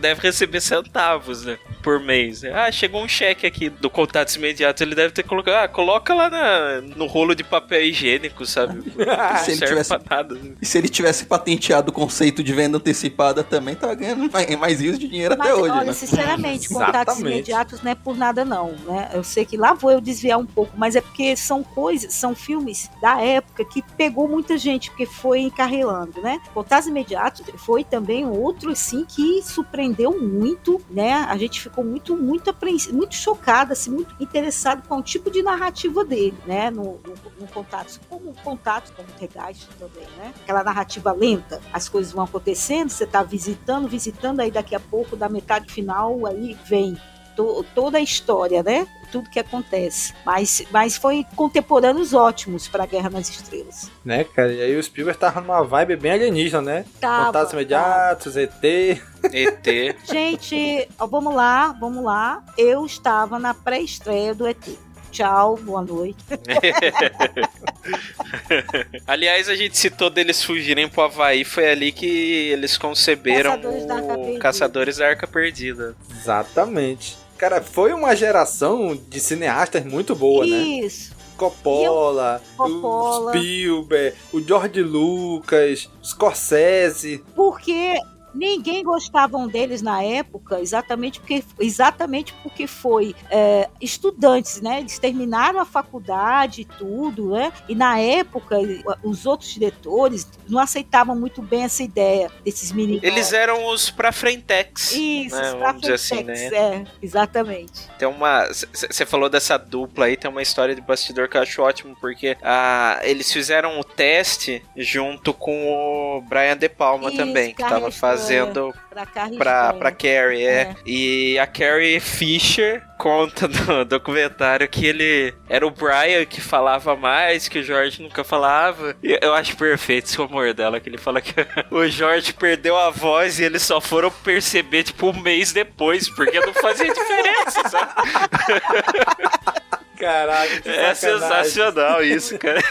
[0.01, 1.59] deve receber centavos, né?
[1.83, 2.43] Por mês.
[2.43, 5.63] Ah, chegou um cheque aqui do contatos imediatos, ele deve ter colocado.
[5.63, 8.91] Ah, coloca lá na, no rolo de papel higiênico, sabe?
[8.97, 10.39] Não se serve tivesse, pra nada.
[10.63, 14.81] E se ele tivesse patenteado o conceito de venda antecipada também, tava ganhando mais, mais
[14.81, 15.71] rios de dinheiro mas, até hoje.
[15.71, 15.93] Olha, né?
[15.93, 18.73] sinceramente, contatos imediatos não é por nada, não.
[18.87, 19.11] Né?
[19.13, 22.35] Eu sei que lá vou eu desviar um pouco, mas é porque são coisas, são
[22.35, 26.41] filmes da época que pegou muita gente, porque foi encarreirando, né?
[26.53, 31.13] Contatos imediatos foi também outro, assim, que surpreendeu muito, né?
[31.13, 35.43] A gente ficou muito, muito apreensivo, muito chocada, assim, muito interessado com o tipo de
[35.43, 36.71] narrativa dele, né?
[36.71, 40.33] No, no, no Contatos, como Contatos, como Regaste também, né?
[40.43, 45.17] Aquela narrativa lenta, as coisas vão acontecendo, você tá visitando, visitando, aí daqui a pouco,
[45.17, 46.97] da metade final, aí vem
[47.39, 48.85] to, toda a história, né?
[49.13, 50.13] Tudo que acontece.
[50.27, 53.91] Mas, mas foi contemporâneos ótimos para a Guerra nas Estrelas.
[54.05, 54.53] Né, cara?
[54.53, 56.85] E aí o Spielberg tava numa vibe bem alienígena, né?
[57.01, 58.63] Tava, Contatos imediatos, ET.
[58.63, 59.65] ET.
[60.05, 62.43] Gente, ó, vamos lá, vamos lá.
[62.59, 64.69] Eu estava na pré-estreia do ET.
[65.11, 66.19] Tchau, boa noite.
[69.07, 73.95] Aliás, a gente citou deles fugirem pro Havaí, foi ali que eles conceberam Caçadores da
[73.95, 74.39] o Perdida.
[74.39, 75.97] Caçadores da Arca Perdida.
[76.11, 77.17] Exatamente.
[77.39, 80.57] Cara, foi uma geração de cineastas muito boa, né?
[80.57, 81.17] Isso.
[81.37, 83.27] Coppola, Coppola.
[83.27, 87.23] o Spielberg, o George Lucas, Scorsese.
[87.37, 87.95] Porque
[88.39, 94.81] ninguém gostava deles na época, exatamente porque, exatamente porque foi é, estudantes, né?
[94.81, 97.53] Eles terminaram a faculdade e tudo, né?
[97.69, 98.57] E na época,
[99.03, 103.03] os outros diretores não aceitavam muito bem essa ideia desses meninos.
[103.03, 104.93] Eles eram os pra frentex.
[104.93, 105.49] Isso, né?
[105.49, 106.57] os pra Vamos assim, frentex, né?
[106.57, 107.89] é, exatamente.
[107.99, 108.47] Tem uma.
[108.47, 112.37] Você falou dessa dupla aí, tem uma história de bastidor que eu acho ótimo, porque
[112.43, 117.91] ah, eles fizeram o teste junto com o Brian De Palma Isso, também, que tava
[117.91, 119.07] Stone, fazendo pra
[119.39, 120.61] pra, pra Carrie, é.
[120.61, 120.75] É.
[120.85, 127.49] E a Carrie Fisher conta no documentário que ele era o Brian que falava mais,
[127.49, 128.97] que o George nunca falava.
[129.03, 131.35] E eu acho perfeito esse humor dela, que ele fala que
[131.71, 136.41] o George perdeu a voz e eles só foram perceber, tipo, um mês depois, porque
[136.41, 137.93] não fazia diferença, sabe?
[139.99, 142.63] Caraca, que É sensacional isso, cara.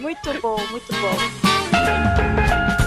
[0.00, 2.81] Muito bom, muito bom.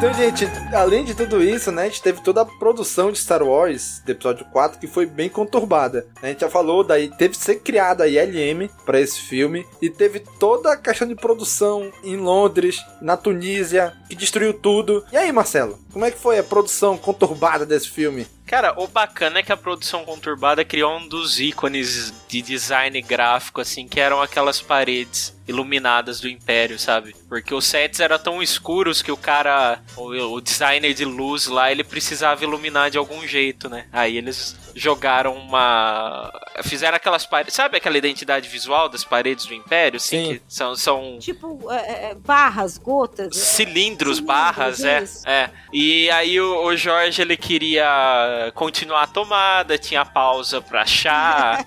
[0.00, 3.42] Então, gente, além de tudo isso, né, a gente teve toda a produção de Star
[3.42, 6.06] Wars, do episódio 4, que foi bem conturbada.
[6.22, 9.90] A gente já falou, daí teve que ser criada a ILM para esse filme, e
[9.90, 15.04] teve toda a questão de produção em Londres, na Tunísia, que destruiu tudo.
[15.12, 18.26] E aí, Marcelo, como é que foi a produção conturbada desse filme?
[18.46, 23.60] Cara, o bacana é que a produção conturbada criou um dos ícones de design gráfico,
[23.60, 27.14] assim, que eram aquelas paredes iluminadas do Império, sabe?
[27.28, 31.84] Porque os sets eram tão escuros que o cara, o, designer de luz lá, ele
[31.84, 33.86] precisava iluminar de algum jeito, né?
[33.92, 36.32] Aí eles jogaram uma.
[36.62, 37.54] Fizeram aquelas paredes.
[37.54, 39.96] Sabe aquela identidade visual das paredes do Império?
[39.96, 40.34] Assim, Sim.
[40.34, 43.28] que são, são Tipo, é, é, barras, gotas.
[43.28, 45.28] é, cilindros, cilindros, barras, é, isso.
[45.28, 45.50] é.
[45.72, 51.64] E aí o, o Jorge ele queria continuar a tomada, tinha pausa pra achar.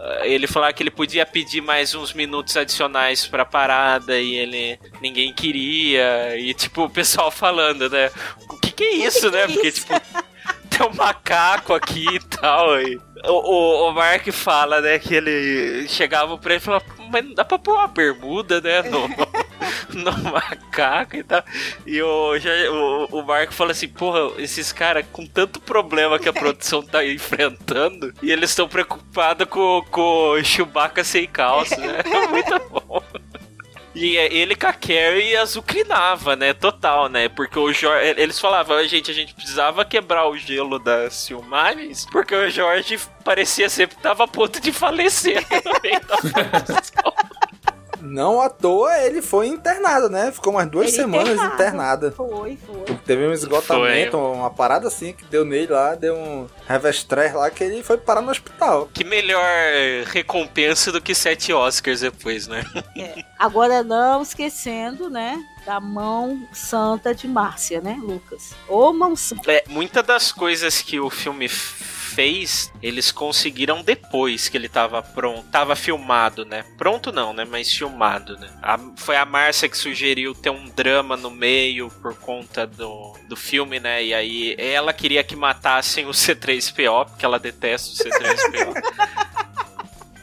[0.00, 4.78] Eh, ele falava que ele podia pedir mais uns minutos adicionais pra parada e ele
[5.00, 8.10] ninguém queria e tipo o pessoal falando, né?
[8.48, 9.46] O que que é isso, né?
[9.46, 9.92] Porque tipo
[10.78, 12.80] tem um macaco aqui e tal.
[12.80, 17.24] E o, o, o Mark fala, né, que ele chegava pra ele e falava, mas
[17.24, 19.08] não dá pra pôr uma bermuda, né, no,
[19.92, 21.42] no macaco e tal.
[21.84, 26.28] E o, já, o, o Mark fala assim, porra, esses caras com tanto problema que
[26.28, 31.98] a produção tá enfrentando e eles estão preocupados com, com o Chewbacca sem calça, né?
[32.18, 33.02] É muito bom.
[33.98, 36.54] E é ele com a Carrie azucrinava, né?
[36.54, 37.28] Total, né?
[37.28, 38.14] Porque o Jorge.
[38.16, 43.68] Eles falavam, gente, a gente precisava quebrar o gelo das filmagens, porque o Jorge parecia
[43.68, 47.28] sempre que tava a ponto de falecer no meio da.
[48.00, 50.30] Não à toa ele foi internado, né?
[50.32, 51.54] Ficou umas duas Ele semanas internado.
[51.54, 52.10] internada.
[52.12, 52.96] Foi, foi.
[53.04, 54.20] Teve um esgotamento, Foi.
[54.36, 58.20] uma parada assim que deu nele lá, deu um revestrez lá que ele foi parar
[58.20, 58.88] no hospital.
[58.92, 59.42] Que melhor
[60.06, 62.64] recompensa do que sete Oscars depois, né?
[63.38, 65.38] Agora não esquecendo, né,
[65.68, 68.54] da mão santa de Márcia, né, Lucas?
[68.66, 69.52] Ô mão santa.
[69.52, 75.42] É, muitas das coisas que o filme fez, eles conseguiram depois que ele tava pronto,
[75.50, 76.64] tava filmado, né?
[76.78, 77.44] Pronto não, né?
[77.44, 78.48] Mas filmado, né?
[78.62, 83.36] A- foi a Márcia que sugeriu ter um drama no meio por conta do, do
[83.36, 84.02] filme, né?
[84.02, 88.72] E aí ela queria que matassem o C3PO, porque ela detesta o C3PO.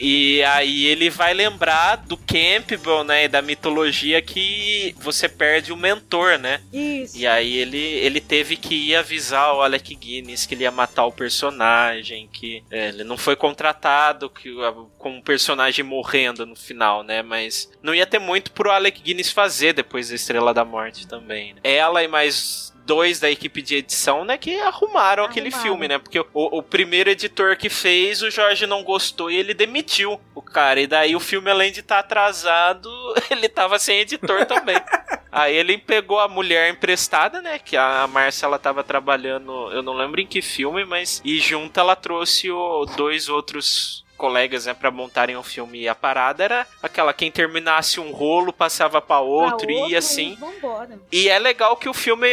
[0.00, 5.76] E aí ele vai lembrar do Campbell, né, e da mitologia que você perde o
[5.76, 6.60] mentor, né?
[6.72, 7.16] Isso.
[7.16, 11.06] E aí ele, ele teve que ir avisar o Alec Guinness que ele ia matar
[11.06, 14.54] o personagem, que é, ele não foi contratado que,
[14.98, 17.22] com o personagem morrendo no final, né?
[17.22, 21.54] Mas não ia ter muito pro Alec Guinness fazer depois da Estrela da Morte também.
[21.54, 21.60] né?
[21.64, 25.98] Ela e mais dois da equipe de edição, né, que arrumaram aquele filme, né?
[25.98, 30.40] Porque o, o primeiro editor que fez, o Jorge não gostou e ele demitiu o
[30.40, 30.80] cara.
[30.80, 32.88] E daí o filme, além de estar atrasado,
[33.30, 34.76] ele tava sem editor também.
[35.36, 37.58] Aí ele pegou a mulher emprestada, né?
[37.58, 41.20] Que a Márcia ela tava trabalhando, eu não lembro em que filme, mas.
[41.22, 45.80] E junto ela trouxe o, dois outros colegas, né, pra montarem o filme.
[45.82, 49.98] E a parada era aquela: quem terminasse um rolo passava pra outro, Pra e ia
[49.98, 50.36] assim.
[51.12, 52.26] E é legal que o filme.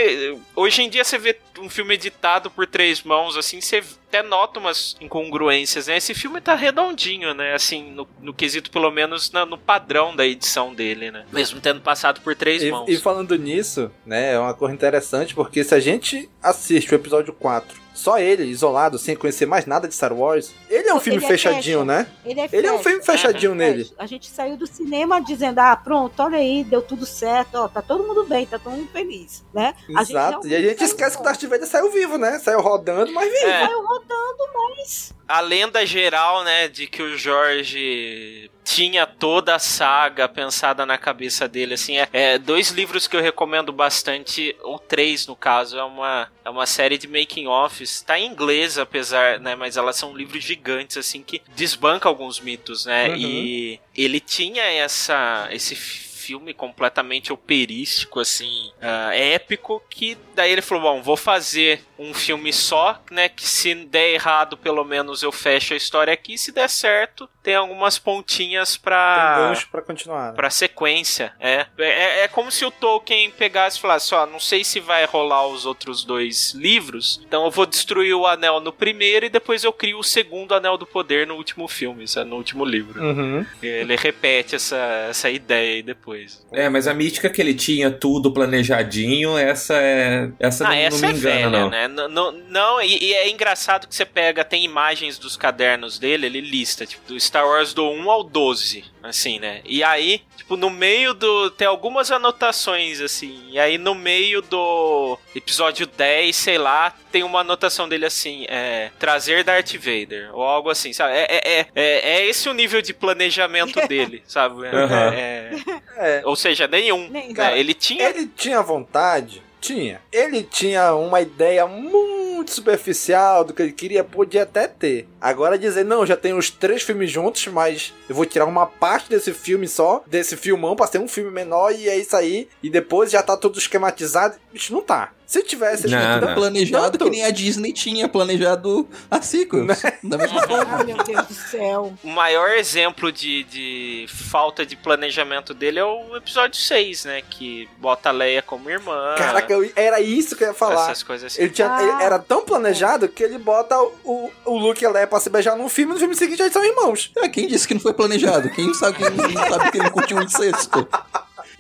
[0.56, 4.60] Hoje em dia você vê um filme editado por três mãos, assim, você até nota
[4.60, 5.98] umas incongruências, né?
[5.98, 7.54] Esse filme tá redondinho, né?
[7.54, 11.26] Assim, no, no quesito, pelo menos, na- no padrão da edição dele, né?
[11.32, 12.88] Mesmo tendo passado por três E, mãos.
[12.90, 17.34] e falando nisso, né, é uma coisa interessante, porque se a gente assiste o episódio
[17.34, 21.18] 4, só ele, isolado, sem conhecer mais nada de Star Wars, ele é um filme
[21.20, 21.86] Ele é fechadinho, fashion.
[21.86, 22.08] né?
[22.26, 23.92] Ele é, Ele é um filme fechadinho É, nele.
[23.98, 27.82] A gente saiu do cinema dizendo, ah, pronto, olha aí, deu tudo certo, ó, tá
[27.82, 29.76] todo mundo bem, tá todo mundo feliz, né?
[29.96, 30.48] A gente Exato.
[30.48, 32.40] E a gente esquece que o Darth Vader saiu vivo, né?
[32.40, 33.46] Saiu rodando, mas vivo.
[33.48, 33.66] É.
[33.68, 35.14] Saiu rodando, mas...
[35.28, 41.48] a lenda geral, né, de que o Jorge tinha toda a saga pensada na cabeça
[41.48, 45.84] dele, assim, é, é dois livros que eu recomendo bastante, ou três no caso, é
[45.84, 50.16] uma, é uma série de making offs, tá em inglês apesar, né, mas elas são
[50.16, 53.16] livros gigantes, assim, que desbanca alguns mitos, né, Uhum.
[53.18, 55.76] e ele tinha essa, esse
[56.24, 62.54] filme completamente operístico, assim, ah, épico, que daí ele falou, bom, vou fazer um filme
[62.54, 66.70] só, né, que se der errado, pelo menos eu fecho a história aqui, se der
[66.70, 69.48] certo, tem algumas pontinhas Tem pra...
[69.50, 70.30] gancho pra continuar.
[70.30, 70.34] né?
[70.36, 71.66] Pra sequência, é.
[71.78, 72.24] é.
[72.24, 75.66] É como se o Tolkien pegasse e falasse, ó, não sei se vai rolar os
[75.66, 80.00] outros dois livros, então eu vou destruir o anel no primeiro e depois eu crio
[80.00, 82.30] o segundo anel do poder no último filme, sabe?
[82.30, 83.02] no último livro.
[83.02, 83.46] Uhum.
[83.62, 84.78] Ele repete essa,
[85.10, 86.46] essa ideia aí depois.
[86.52, 90.30] É, mas a mística que ele tinha tudo planejadinho, essa é.
[90.40, 91.70] Essa ah, não, essa não me é engana, velha, não.
[91.70, 91.88] né?
[91.88, 96.26] Não, não, não, e, e é engraçado que você pega, tem imagens dos cadernos dele,
[96.26, 99.62] ele lista, tipo, do Star Wars do 1 ao 12, assim, né?
[99.66, 101.50] E aí, tipo, no meio do.
[101.50, 107.40] Tem algumas anotações, assim, e aí no meio do episódio 10, sei lá, tem uma
[107.40, 108.92] anotação dele assim, é.
[109.00, 111.14] Trazer Darth Vader, ou algo assim, sabe?
[111.16, 114.68] É, é, é, é, esse o nível de planejamento dele, sabe?
[114.68, 115.14] É- Aham.
[115.16, 115.52] é-
[115.98, 116.22] É.
[116.26, 117.10] ou seja, nenhum.
[117.10, 117.34] né?
[117.34, 118.10] Cara, Ele tinha.
[118.10, 119.42] Ele tinha vontade?
[119.60, 120.02] Tinha.
[120.12, 125.08] Ele tinha uma ideia muito superficial do que ele queria, podia até ter.
[125.20, 129.10] Agora dizer, não, já tem os três filmes juntos, mas eu vou tirar uma parte
[129.10, 132.70] desse filme só, desse filmão, pra ser um filme menor e é isso aí, e
[132.70, 134.36] depois já tá tudo esquematizado.
[134.52, 135.12] Bicho, não tá.
[135.34, 136.36] Se tivesse Não, tudo não.
[136.36, 139.82] planejado tanto- que nem a Disney tinha planejado a sequels.
[140.04, 140.76] Da mesma forma.
[140.80, 141.94] Ah, meu Deus do céu.
[142.04, 147.24] O maior exemplo de, de falta de planejamento dele é o episódio 6, né?
[147.28, 149.16] Que bota a Leia como irmã.
[149.18, 150.84] Caraca, eu- era isso que eu ia falar.
[150.92, 151.42] Essas coisas assim.
[151.42, 151.82] Ele, tinha, Ah.
[151.82, 155.32] ele era tão planejado que ele bota o, o Luke e a Leia pra se
[155.32, 157.12] beijar num filme, no filme seguinte eles são irmãos.
[157.18, 158.52] É, quem disse que não foi planejado?
[158.52, 160.88] Quem sabe, quem não sabe que ele curtiu um incesto?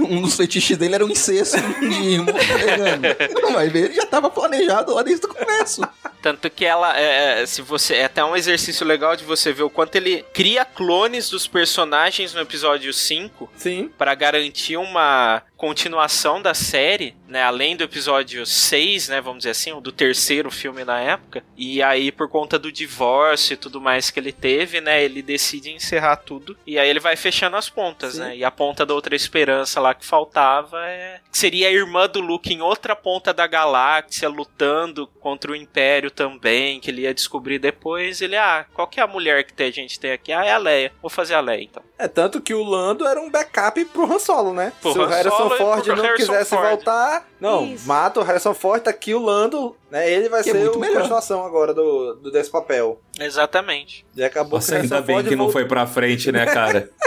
[0.03, 3.53] Um dos fetiches dele era um incesto de irmão pegando.
[3.53, 5.81] Vai ver, ele já tava planejado lá desde o começo.
[6.23, 9.63] Tanto que ela, é, é, se você, é até um exercício legal de você ver
[9.63, 13.51] o quanto ele cria clones dos personagens no episódio 5.
[13.57, 13.91] Sim.
[13.97, 17.43] Pra garantir uma continuação da série, né?
[17.43, 19.19] Além do episódio 6, né?
[19.19, 21.43] Vamos dizer assim, do terceiro filme na época.
[21.57, 25.03] E aí, por conta do divórcio e tudo mais que ele teve, né?
[25.03, 26.57] Ele decide encerrar tudo.
[26.65, 28.19] E aí ele vai fechando as pontas, Sim.
[28.19, 28.37] né?
[28.37, 31.19] E a ponta da outra esperança lá que faltava é.
[31.29, 36.11] que Seria a irmã do Luke em outra ponta da galáxia, lutando contra o Império
[36.13, 38.21] também, que ele ia descobrir depois.
[38.21, 40.31] Ele, ah, qual que é a mulher que a gente tem aqui?
[40.31, 40.91] Ah, é a Leia.
[41.01, 41.83] Vou fazer a Leia então.
[41.97, 44.73] É tanto que o Lando era um backup pro Han Solo, né?
[44.81, 46.67] Pro Se o Han Harrison Solo Ford não Harrison quisesse Ford.
[46.69, 47.87] voltar, não, Isso.
[47.87, 50.09] mata o Harrison Ford, tá aqui o Lando, né?
[50.11, 50.97] Ele vai Que é ser muito o melhor.
[51.01, 52.99] continuação agora do, do desse papel.
[53.19, 54.05] Exatamente.
[54.15, 56.31] E acabou Nossa, que o ainda Harrison bem Ford que não voltou- foi pra frente,
[56.31, 56.89] né, cara?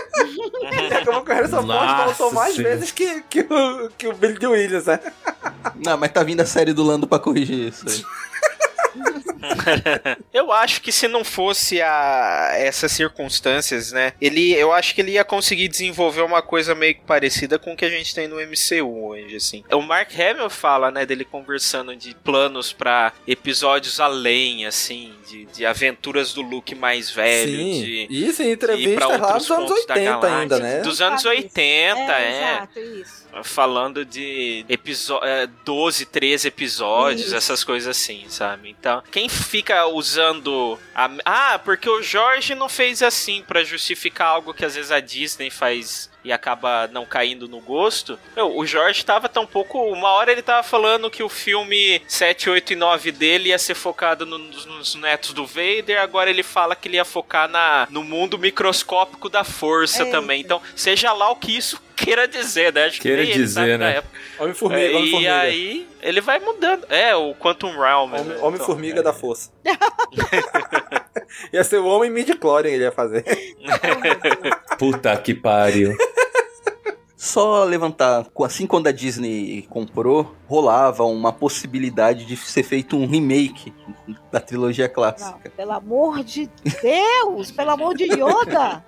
[1.00, 2.74] Acabou que o Harrison Ford Nossa voltou mais Senhora.
[2.74, 4.98] vezes que, que, o, que o Billy Williams, né?
[5.84, 8.04] Não, mas tá vindo a série do Lando pra corrigir isso aí.
[10.32, 14.12] Eu acho que se não fosse a essas circunstâncias, né?
[14.20, 17.77] Ele, eu acho que ele ia conseguir desenvolver uma coisa meio que parecida com o
[17.77, 19.64] que a gente tem no MCU hoje, assim.
[19.73, 25.66] O Mark Hamill fala, né, dele conversando de planos pra episódios além, assim, de, de
[25.66, 27.82] aventuras do Luke mais velho, Sim.
[27.82, 30.39] de Isso em de ir pra entrevista lá outros dos anos pontos da 80 galáxia.
[30.40, 30.81] ainda, né?
[30.81, 32.52] Dos anos 80, é.
[32.52, 33.25] Exato, isso.
[33.44, 37.36] Falando de episo- é, 12, 13 episódios, Isso.
[37.36, 38.70] essas coisas assim, sabe?
[38.70, 40.78] Então, quem fica usando.
[40.94, 41.10] A...
[41.24, 45.50] Ah, porque o Jorge não fez assim pra justificar algo que às vezes a Disney
[45.50, 48.18] faz e acaba não caindo no gosto.
[48.34, 49.78] Meu, o Jorge tava tão pouco.
[49.92, 53.74] Uma hora ele tava falando que o filme 7, 8 e 9 dele ia ser
[53.74, 58.02] focado no- nos, netos do Vader, agora ele fala que ele ia focar na, no
[58.02, 60.10] mundo microscópico da força Eita.
[60.20, 60.40] também.
[60.40, 62.86] Então, seja lá o que isso queira dizer, né?
[62.86, 63.96] Acho que Queira sabe dizer, na né?
[63.98, 64.18] época.
[64.38, 65.40] Homem-Formiga, É, e Homem-Formiga.
[65.40, 66.84] aí ele vai mudando.
[66.88, 68.10] É, o Quantum Realm.
[68.10, 68.20] né?
[68.20, 69.50] Homem- Então, Homem-Formiga da Força.
[71.52, 73.24] ia ser o Homem Midi-Chlorian ele ia fazer.
[74.78, 75.96] Puta que pariu.
[77.16, 83.74] Só levantar, assim quando a Disney comprou, rolava uma possibilidade de ser feito um remake
[84.30, 85.50] da trilogia Não, clássica.
[85.56, 86.48] pelo amor de
[86.82, 88.84] Deus, pelo amor de Yoda.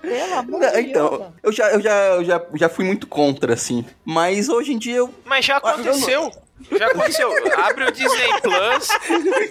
[0.00, 3.84] Pelo amor de Então, eu já, eu, já, eu já, já fui muito contra, assim.
[4.04, 5.12] Mas hoje em dia eu.
[5.24, 6.30] Mas já aconteceu.
[6.78, 7.30] Já aconteceu.
[7.58, 8.88] Abre o Disney Plus,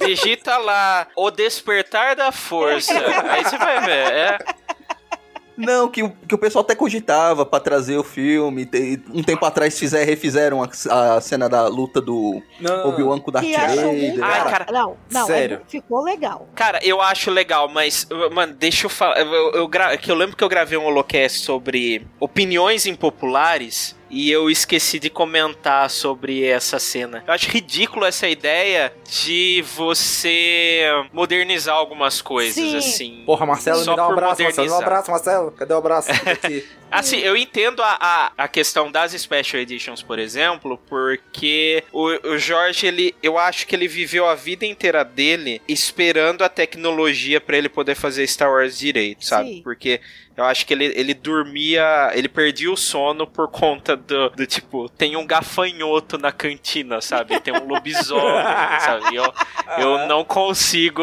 [0.06, 2.94] digita lá O Despertar da Força.
[3.30, 4.11] Aí você vai ver.
[4.11, 4.38] É.
[5.57, 8.65] Não, que, o- que o pessoal até cogitava pra trazer o filme.
[8.65, 12.41] Te- Um tempo atrás fizer, refizeram a, a cena da luta do.
[12.86, 14.23] Obi-Wan com o Darth Vader.
[14.23, 15.61] Ai, cara, Não, não, sério.
[15.65, 16.48] é- ficou legal.
[16.56, 19.19] Cara, eu acho legal, mas, mano, deixa eu falar.
[19.19, 23.95] Eu, eu, gra- que eu lembro que eu gravei um holocast sobre opiniões impopulares.
[24.15, 27.21] E eu esqueci de comentar sobre essa cena.
[27.27, 32.77] Eu acho ridículo essa ideia de você modernizar algumas coisas, Sim.
[32.77, 33.23] assim.
[33.25, 34.63] Porra, Marcelo, Só me dá um abraço, Marcelo.
[34.63, 35.51] Me dá um abraço, Marcelo.
[35.51, 36.11] Cadê o abraço?
[36.25, 36.65] Aqui.
[36.89, 42.37] Assim, eu entendo a, a, a questão das Special Editions, por exemplo, porque o, o
[42.37, 47.57] Jorge, ele, eu acho que ele viveu a vida inteira dele esperando a tecnologia pra
[47.57, 49.55] ele poder fazer Star Wars direito, sabe?
[49.55, 49.61] Sim.
[49.61, 49.99] Porque
[50.38, 54.90] eu acho que ele, ele dormia, ele perdia o sono por conta do, do tipo,
[54.90, 57.40] tem um gafanhoto na cantina, sabe?
[57.40, 58.24] Tem um lobisomem,
[58.82, 59.14] sabe?
[59.14, 59.34] E Eu,
[59.80, 61.02] eu não consigo.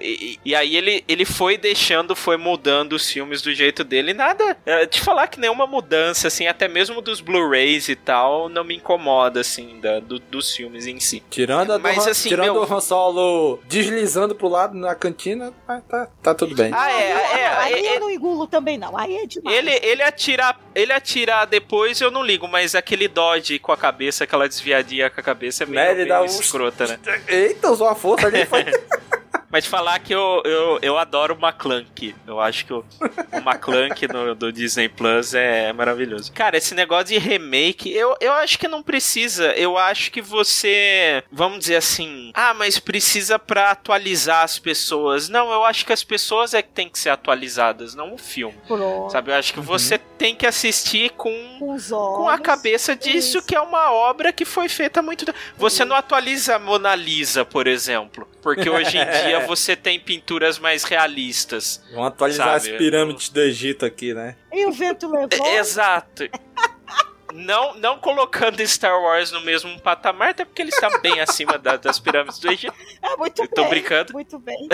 [0.00, 4.10] E, e aí ele, ele foi deixando, foi mudando os filmes do jeito dele.
[4.12, 4.56] E nada.
[4.64, 8.76] é, Te falar que nenhuma mudança, assim, até mesmo dos Blu-rays e tal, não me
[8.76, 11.22] incomoda, assim, da, do- dos filmes em si.
[11.30, 14.94] Tirando, a do Mas, Han, assim, tirando meu- o Han Solo deslizando pro lado na
[14.94, 15.52] cantina,
[15.88, 16.70] tá, tá, tudo bem.
[16.74, 18.96] Ah, é, é, aí é, eu não engulo também, não.
[18.96, 19.56] Aí é demais.
[19.56, 24.24] Ele, ele atirar, ele atirar depois eu não ligo, mas aquele dodge com a cabeça,
[24.24, 26.98] aquela desviadinha com a cabeça é meio, Né, ele meio dá um- escrota, né?
[27.26, 28.44] Eita, usou a força ali.
[28.44, 28.64] Foi...
[29.52, 32.14] Mas falar que eu, eu, eu adoro o McClunk.
[32.26, 32.82] Eu acho que o,
[33.32, 36.32] o McClunk no, do Disney Plus é maravilhoso.
[36.32, 39.52] Cara, esse negócio de remake, eu, eu acho que não precisa.
[39.52, 45.28] Eu acho que você, vamos dizer assim, ah, mas precisa pra atualizar as pessoas.
[45.28, 48.56] Não, eu acho que as pessoas é que tem que ser atualizadas, não o filme.
[48.66, 49.12] Pronto.
[49.12, 52.16] Sabe, eu acho que você tem que assistir com Com os olhos.
[52.16, 53.46] com a cabeça disso Isso.
[53.46, 55.38] que é uma obra que foi feita há muito tempo.
[55.58, 60.58] Você não atualiza a Mona Lisa, por exemplo, porque hoje em dia você tem pinturas
[60.58, 61.82] mais realistas.
[61.92, 64.36] Vamos atualizar Sabe, as pirâmides do Egito aqui, né?
[64.52, 65.46] E o vento levou.
[65.46, 66.24] É, Exato.
[67.34, 71.78] Não, não colocando Star Wars no mesmo patamar, até porque ele está bem acima da-
[71.78, 72.74] das pirâmides do Egito.
[73.02, 73.70] É muito Eu tô bem.
[73.70, 74.12] brincando.
[74.12, 74.68] Muito bem.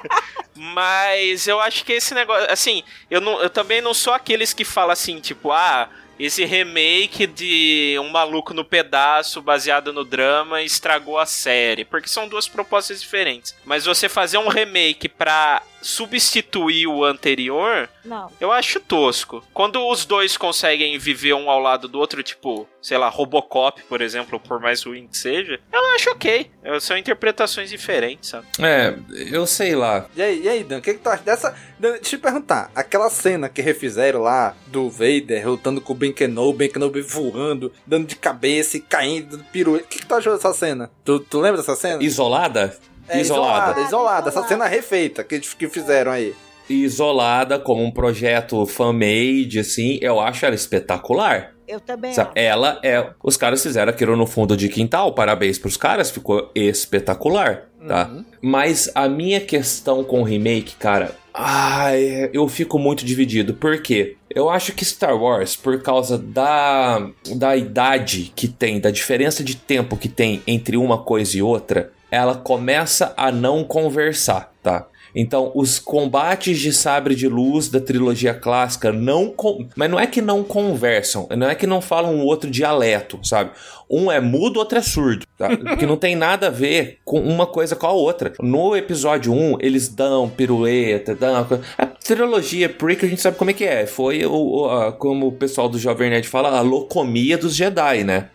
[0.56, 2.50] Mas eu acho que esse negócio.
[2.50, 5.88] Assim, eu, não, eu também não sou aqueles que falam assim, tipo, ah,
[6.18, 11.84] esse remake de Um Maluco no Pedaço, baseado no drama, estragou a série.
[11.84, 13.54] Porque são duas propostas diferentes.
[13.64, 18.30] Mas você fazer um remake pra substituir o anterior, Não.
[18.40, 19.42] eu acho tosco.
[19.52, 24.00] Quando os dois conseguem viver um ao lado do outro, tipo, sei lá, Robocop, por
[24.00, 26.50] exemplo, por mais ruim que seja, eu acho ok.
[26.80, 28.46] São interpretações diferentes, sabe?
[28.60, 28.94] É,
[29.32, 30.06] eu sei lá.
[30.16, 31.54] E aí, e aí Dan, o que, que tu acha dessa.
[31.78, 35.96] Dan, deixa eu te perguntar, aquela cena que refizeram lá do Vader lutando com o
[35.96, 39.84] Ben Kenobi, Ben Kenobi voando, dando de cabeça e caindo, dando pirueta.
[39.84, 40.90] O que, que tu achou dessa cena?
[41.04, 42.02] Tu, tu lembra dessa cena?
[42.02, 42.76] Isolada?
[43.08, 46.34] É, isolada, isolada, essa cena refeita que, que fizeram aí.
[46.68, 51.54] Isolada como um projeto fan-made, assim, eu acho ela espetacular.
[51.66, 53.10] Eu também Sabe, Ela é.
[53.22, 58.10] Os caras fizeram aquilo no fundo de quintal, parabéns pros caras, ficou espetacular, tá?
[58.40, 61.14] Mas a minha questão com o remake, cara.
[61.40, 63.54] Ai, eu fico muito dividido.
[63.54, 64.16] Por quê?
[64.34, 69.54] Eu acho que Star Wars, por causa da, da idade que tem, da diferença de
[69.54, 74.86] tempo que tem entre uma coisa e outra, ela começa a não conversar, tá?
[75.14, 79.34] Então, os combates de sabre de luz da trilogia clássica não.
[79.74, 83.50] Mas não é que não conversam, não é que não falam um outro dialeto, sabe?
[83.90, 85.48] Um é mudo, outro é surdo, tá?
[85.76, 88.34] que não tem nada a ver com uma coisa com a outra.
[88.38, 91.46] No episódio 1, eles dão pirueta, dão.
[91.78, 93.86] A trilogia prequel a gente sabe como é que é.
[93.86, 98.04] Foi, o, o- a- como o pessoal do Jovem Nerd fala, a locomia dos Jedi,
[98.04, 98.28] né?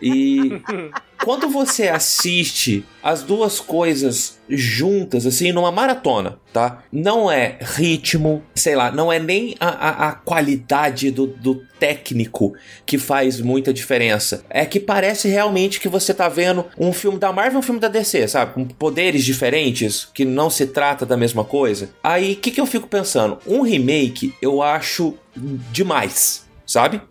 [0.00, 0.60] E
[1.24, 6.82] quando você assiste as duas coisas juntas, assim, numa maratona, tá?
[6.90, 12.54] Não é ritmo, sei lá, não é nem a, a, a qualidade do, do técnico
[12.84, 14.44] que faz muita diferença.
[14.48, 17.80] É que parece realmente que você tá vendo um filme da Marvel e um filme
[17.80, 18.54] da DC, sabe?
[18.54, 21.90] Com poderes diferentes, que não se trata da mesma coisa.
[22.02, 23.38] Aí, o que, que eu fico pensando?
[23.46, 25.14] Um remake eu acho
[25.70, 27.02] demais, sabe?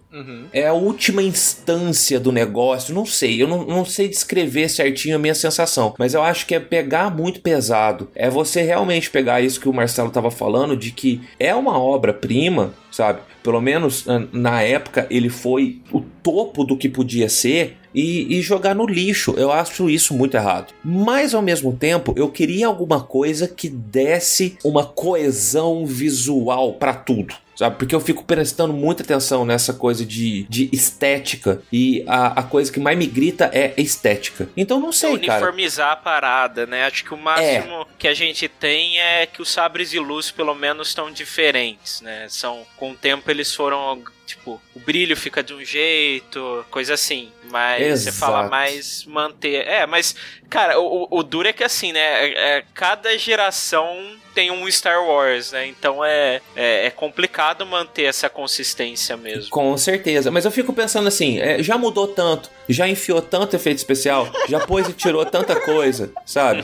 [0.53, 2.95] É a última instância do negócio.
[2.95, 6.55] Não sei, eu não, não sei descrever certinho a minha sensação, mas eu acho que
[6.55, 8.09] é pegar muito pesado.
[8.15, 12.73] É você realmente pegar isso que o Marcelo tava falando, de que é uma obra-prima,
[12.89, 13.19] sabe?
[13.43, 17.75] Pelo menos ah, na época ele foi o topo do que podia ser.
[17.93, 20.73] E, e jogar no lixo, eu acho isso muito errado.
[20.85, 27.33] Mas ao mesmo tempo, eu queria alguma coisa que desse uma coesão visual pra tudo
[27.59, 27.75] sabe?
[27.75, 32.71] Porque eu fico prestando muita atenção nessa coisa de, de estética e a, a coisa
[32.71, 34.47] que mais me grita é estética.
[34.55, 35.39] Então não sei, cara.
[35.39, 36.85] Uniformizar a parada, né?
[36.85, 40.55] Acho que o máximo que a gente tem é que os sabres de luz, pelo
[40.55, 42.27] menos, estão diferentes, né?
[42.29, 47.29] São, com o tempo eles foram, tipo, o brilho fica de um jeito, coisa assim.
[47.51, 48.17] Mas você Exato.
[48.17, 49.67] fala mais manter.
[49.67, 50.15] É, mas,
[50.49, 51.99] cara, o, o- o duro é que assim, né?
[51.99, 53.97] é- é, cada geração
[54.35, 55.65] tem um Star Wars, né?
[55.67, 59.49] Então é, é, é complicado manter essa consistência mesmo.
[59.49, 63.79] Com certeza, mas eu fico pensando assim, é, já mudou tanto, já enfiou tanto efeito
[63.79, 66.63] especial, já pôs e tirou tanta coisa, sabe?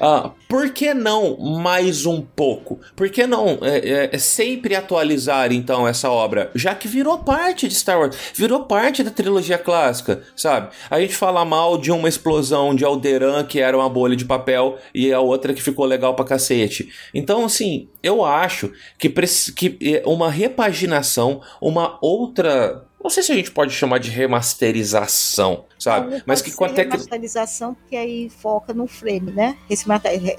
[0.00, 2.80] Ah, por que não mais um pouco?
[2.96, 6.50] Por que não é, é, sempre atualizar então essa obra?
[6.54, 10.70] Já que virou parte de Star Wars, virou parte da trilogia clássica, sabe?
[10.90, 14.76] A gente fala mal de uma explosão de Alderan que era uma bolha de papel
[14.92, 16.90] e a outra que ficou legal pra cacete.
[17.14, 22.84] Então, assim, eu acho que, que é, uma repaginação, uma outra.
[23.02, 26.10] Não sei se a gente pode chamar de remasterização, sabe?
[26.16, 29.56] Não Mas que com a tec- remasterização, porque aí foca no frame, né?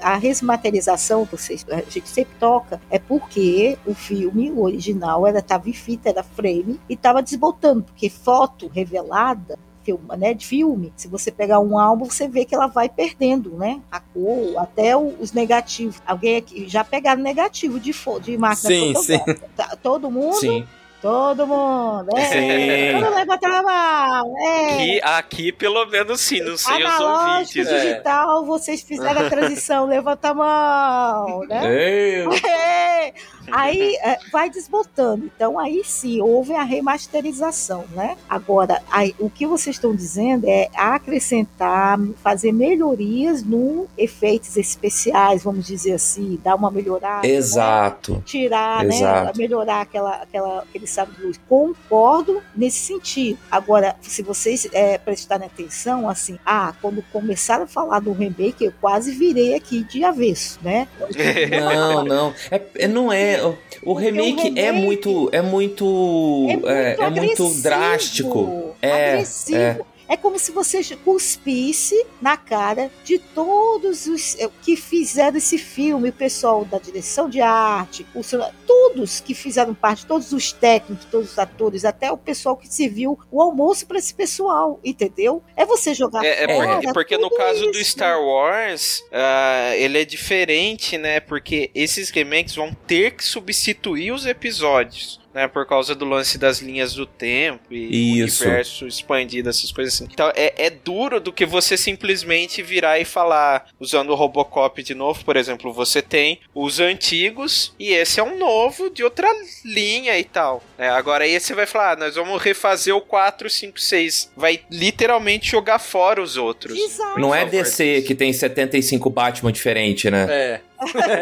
[0.00, 5.68] A resmaterização, vocês, a gente sempre toca, é porque o filme, o original, era tava
[5.68, 11.06] em fita, era frame, e tava desbotando, porque foto revelada filma, né, de filme, se
[11.08, 15.32] você pegar um álbum, você vê que ela vai perdendo, né, a cor, até os
[15.32, 16.00] negativos.
[16.06, 19.50] Alguém aqui já pegaram negativo de, fo- de máquina Sim, fotográfica?
[19.54, 20.36] Tá- Todo mundo?
[20.36, 20.66] Sim.
[21.04, 22.22] Todo mundo, é.
[22.22, 22.98] Sim.
[22.98, 24.72] Todo levanta a mão, é.
[24.72, 27.66] Aqui, aqui, pelo menos sim, não sei os Analógico, ouvintes.
[27.66, 27.78] né?
[27.80, 31.60] digital, vocês fizeram a transição, levanta a mão, né?
[31.66, 32.24] É.
[33.50, 35.30] Aí é, vai desbotando.
[35.34, 38.16] Então aí sim, houve a remasterização, né?
[38.28, 45.66] Agora, aí, o que vocês estão dizendo é acrescentar, fazer melhorias no efeitos especiais, vamos
[45.66, 47.26] dizer assim, dar uma melhorada.
[47.26, 47.34] né?
[47.34, 48.22] Exato.
[48.24, 49.38] tirar, né, Exato.
[49.38, 51.40] melhorar aquela, aquela, aquele sabre de luz.
[51.48, 53.38] Concordo nesse sentido.
[53.50, 58.72] Agora, se vocês é, prestarem atenção, assim, ah, quando começaram a falar do remake, eu
[58.80, 60.86] quase virei aqui de avesso, né?
[61.50, 62.34] Não, não.
[62.50, 63.33] É, é- não é.
[63.42, 65.28] O, o remake, é muito.
[65.32, 66.46] É muito.
[66.64, 68.76] É, é muito agressivo, drástico.
[68.80, 69.12] É.
[69.12, 69.86] agressivo.
[70.08, 70.14] É.
[70.14, 76.10] É como se você cuspisse na cara de todos os eh, que fizeram esse filme,
[76.10, 78.32] o pessoal da direção de arte, os,
[78.64, 83.18] todos que fizeram parte, todos os técnicos, todos os atores, até o pessoal que serviu
[83.28, 85.42] o almoço para esse pessoal, entendeu?
[85.56, 87.90] É você jogar É, é fora porque, porque no caso do isso.
[87.90, 91.18] Star Wars, ah, ele é diferente, né?
[91.18, 95.23] Porque esses remakes vão ter que substituir os episódios.
[95.34, 98.44] Né, por causa do lance das linhas do tempo e Isso.
[98.44, 100.08] o universo expandido, essas coisas assim.
[100.12, 104.94] Então é, é duro do que você simplesmente virar e falar, usando o Robocop de
[104.94, 109.28] novo, por exemplo, você tem os antigos e esse é um novo de outra
[109.64, 110.62] linha e tal.
[110.78, 110.88] né?
[110.90, 114.32] agora aí você vai falar, ah, nós vamos refazer o 4, 5, 6.
[114.36, 116.78] Vai literalmente jogar fora os outros.
[117.16, 120.26] Não é DC que tem 75 Batman diferente, né?
[120.28, 120.60] É.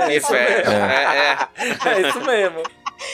[0.08, 0.72] É, isso mesmo.
[0.72, 1.48] é,
[1.84, 2.62] É isso mesmo.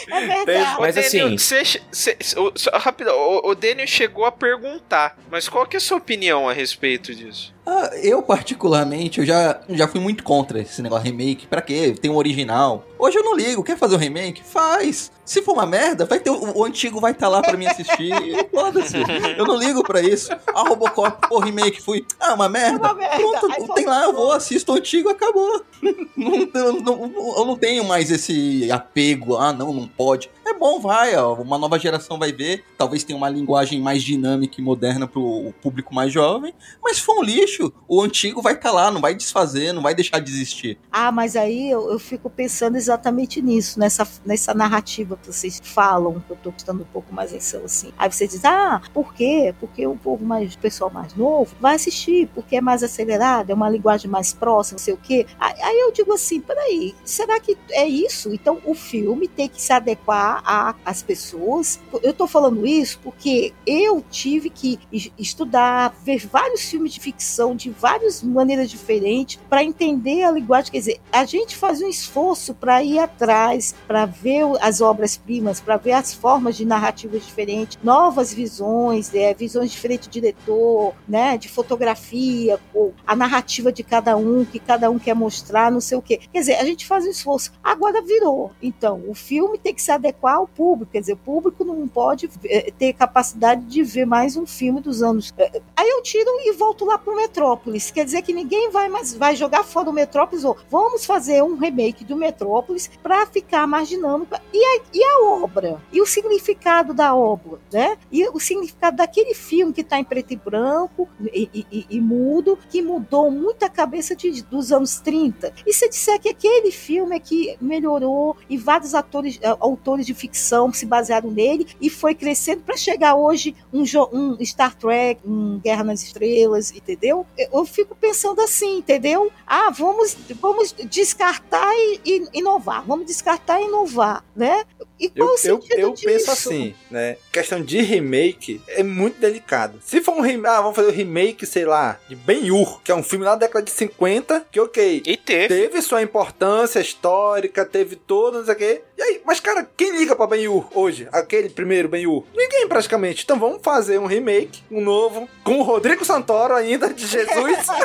[0.08, 0.80] É verdade.
[0.80, 5.48] Mas assim- Daniel, cê- cê- o- só- rápido, o, o Daniel chegou a perguntar, mas
[5.48, 7.54] qual que é a sua opinião a respeito disso?
[7.70, 11.46] Ah, eu, particularmente, eu já, já fui muito contra esse negócio remake.
[11.46, 11.94] Pra quê?
[12.00, 12.82] Tem um original.
[12.98, 13.62] Hoje eu não ligo.
[13.62, 14.42] Quer fazer um remake?
[14.42, 15.12] Faz.
[15.22, 18.10] Se for uma merda, vai ter o, o antigo vai estar lá pra mim assistir.
[18.50, 18.96] Foda-se.
[19.36, 20.32] Eu não ligo pra isso.
[20.54, 22.06] A Robocop, pô, remake, fui.
[22.18, 22.88] Ah, uma merda.
[22.94, 25.62] Pronto, tem lá, eu vou, assisto o antigo, acabou.
[26.16, 29.36] Não, não- não- eu não tenho mais esse apego.
[29.36, 30.28] Ah, não, não pode.
[30.44, 31.34] É bom, vai, ó.
[31.34, 32.64] Uma nova geração vai ver.
[32.76, 36.52] Talvez tenha uma linguagem mais dinâmica e moderna pro público mais jovem.
[36.82, 40.18] Mas for um lixo, o antigo vai estar lá, não vai desfazer, não vai deixar
[40.20, 40.78] de existir.
[40.90, 46.20] Ah, mas aí eu, eu fico pensando exatamente nisso, nessa, nessa narrativa que vocês falam,
[46.26, 47.92] que eu tô prestando um pouco mais atenção assim.
[47.98, 49.54] Aí você diz, ah, por quê?
[49.60, 53.54] Porque o povo mais, o pessoal mais novo vai assistir, porque é mais acelerado, é
[53.54, 55.26] uma linguagem mais próxima, não sei o quê.
[55.38, 58.32] Aí, eu digo assim, peraí, será que é isso?
[58.32, 60.42] Então o filme tem que se adequar
[60.84, 61.78] às pessoas.
[62.02, 67.47] Eu tô falando isso porque eu tive que es- estudar, ver vários filmes de ficção
[67.54, 70.70] de várias maneiras diferentes para entender a linguagem.
[70.72, 75.60] Quer dizer, a gente faz um esforço para ir atrás, para ver o- as obras-primas,
[75.60, 81.36] para ver as formas de narrativas diferentes, novas visões, é, visões diferentes do diretor, né,
[81.38, 82.58] de fotografia,
[83.06, 86.20] a narrativa de cada um, que cada um quer mostrar, não sei o quê.
[86.32, 87.52] Quer dizer, a gente faz um esforço.
[87.62, 88.52] Agora virou.
[88.62, 90.92] Então, o filme tem que se adequar ao público.
[90.92, 95.02] Quer dizer, o público não pode eh, ter capacidade de ver mais um filme dos
[95.02, 95.32] anos.
[95.38, 97.90] eh, Aí eu tiro e volto lá pro Metrópolis.
[97.90, 101.56] Quer dizer que ninguém vai mais vai jogar fora o Metrópolis ou vamos fazer um
[101.56, 104.34] remake do Metrópolis para ficar mais dinâmico.
[104.52, 105.80] E a, e a obra?
[105.92, 107.96] E o significado da obra, né?
[108.10, 112.58] E o significado daquele filme que está em preto e branco e, e- e- mudo,
[112.70, 115.52] que mudou muito a cabeça de- dos anos 30.
[115.66, 120.14] E se disser que aquele filme é que melhorou e vários atores, eh, autores de
[120.14, 123.82] ficção se basearam nele e foi crescendo para chegar hoje um,
[124.12, 127.17] um Star Trek, um Guerra nas Estrelas, entendeu?
[127.36, 129.30] Eu, eu fico pensando assim, entendeu?
[129.46, 134.64] Ah, vamos, vamos descartar e, e inovar, vamos descartar e inovar, né?
[134.98, 136.04] E qual Eu, o eu, sentido eu disso?
[136.06, 137.16] penso assim, né?
[137.32, 139.78] Questão de remake é muito delicado.
[139.84, 142.94] Se for um remake, ah, vamos fazer um remake, sei lá, de Ben-Hur, que é
[142.94, 145.02] um filme lá da década de 50, que ok.
[145.06, 145.48] E teve.
[145.48, 148.82] Teve sua importância histórica, teve todo, não sei o quê.
[148.96, 151.08] E aí, mas cara, quem liga pra Ben-Hur hoje?
[151.12, 152.24] Aquele primeiro Ben-Hur?
[152.34, 153.22] Ninguém praticamente.
[153.24, 157.58] Então vamos fazer um remake, um novo, com o Rodrigo Santoro ainda, de Jesus.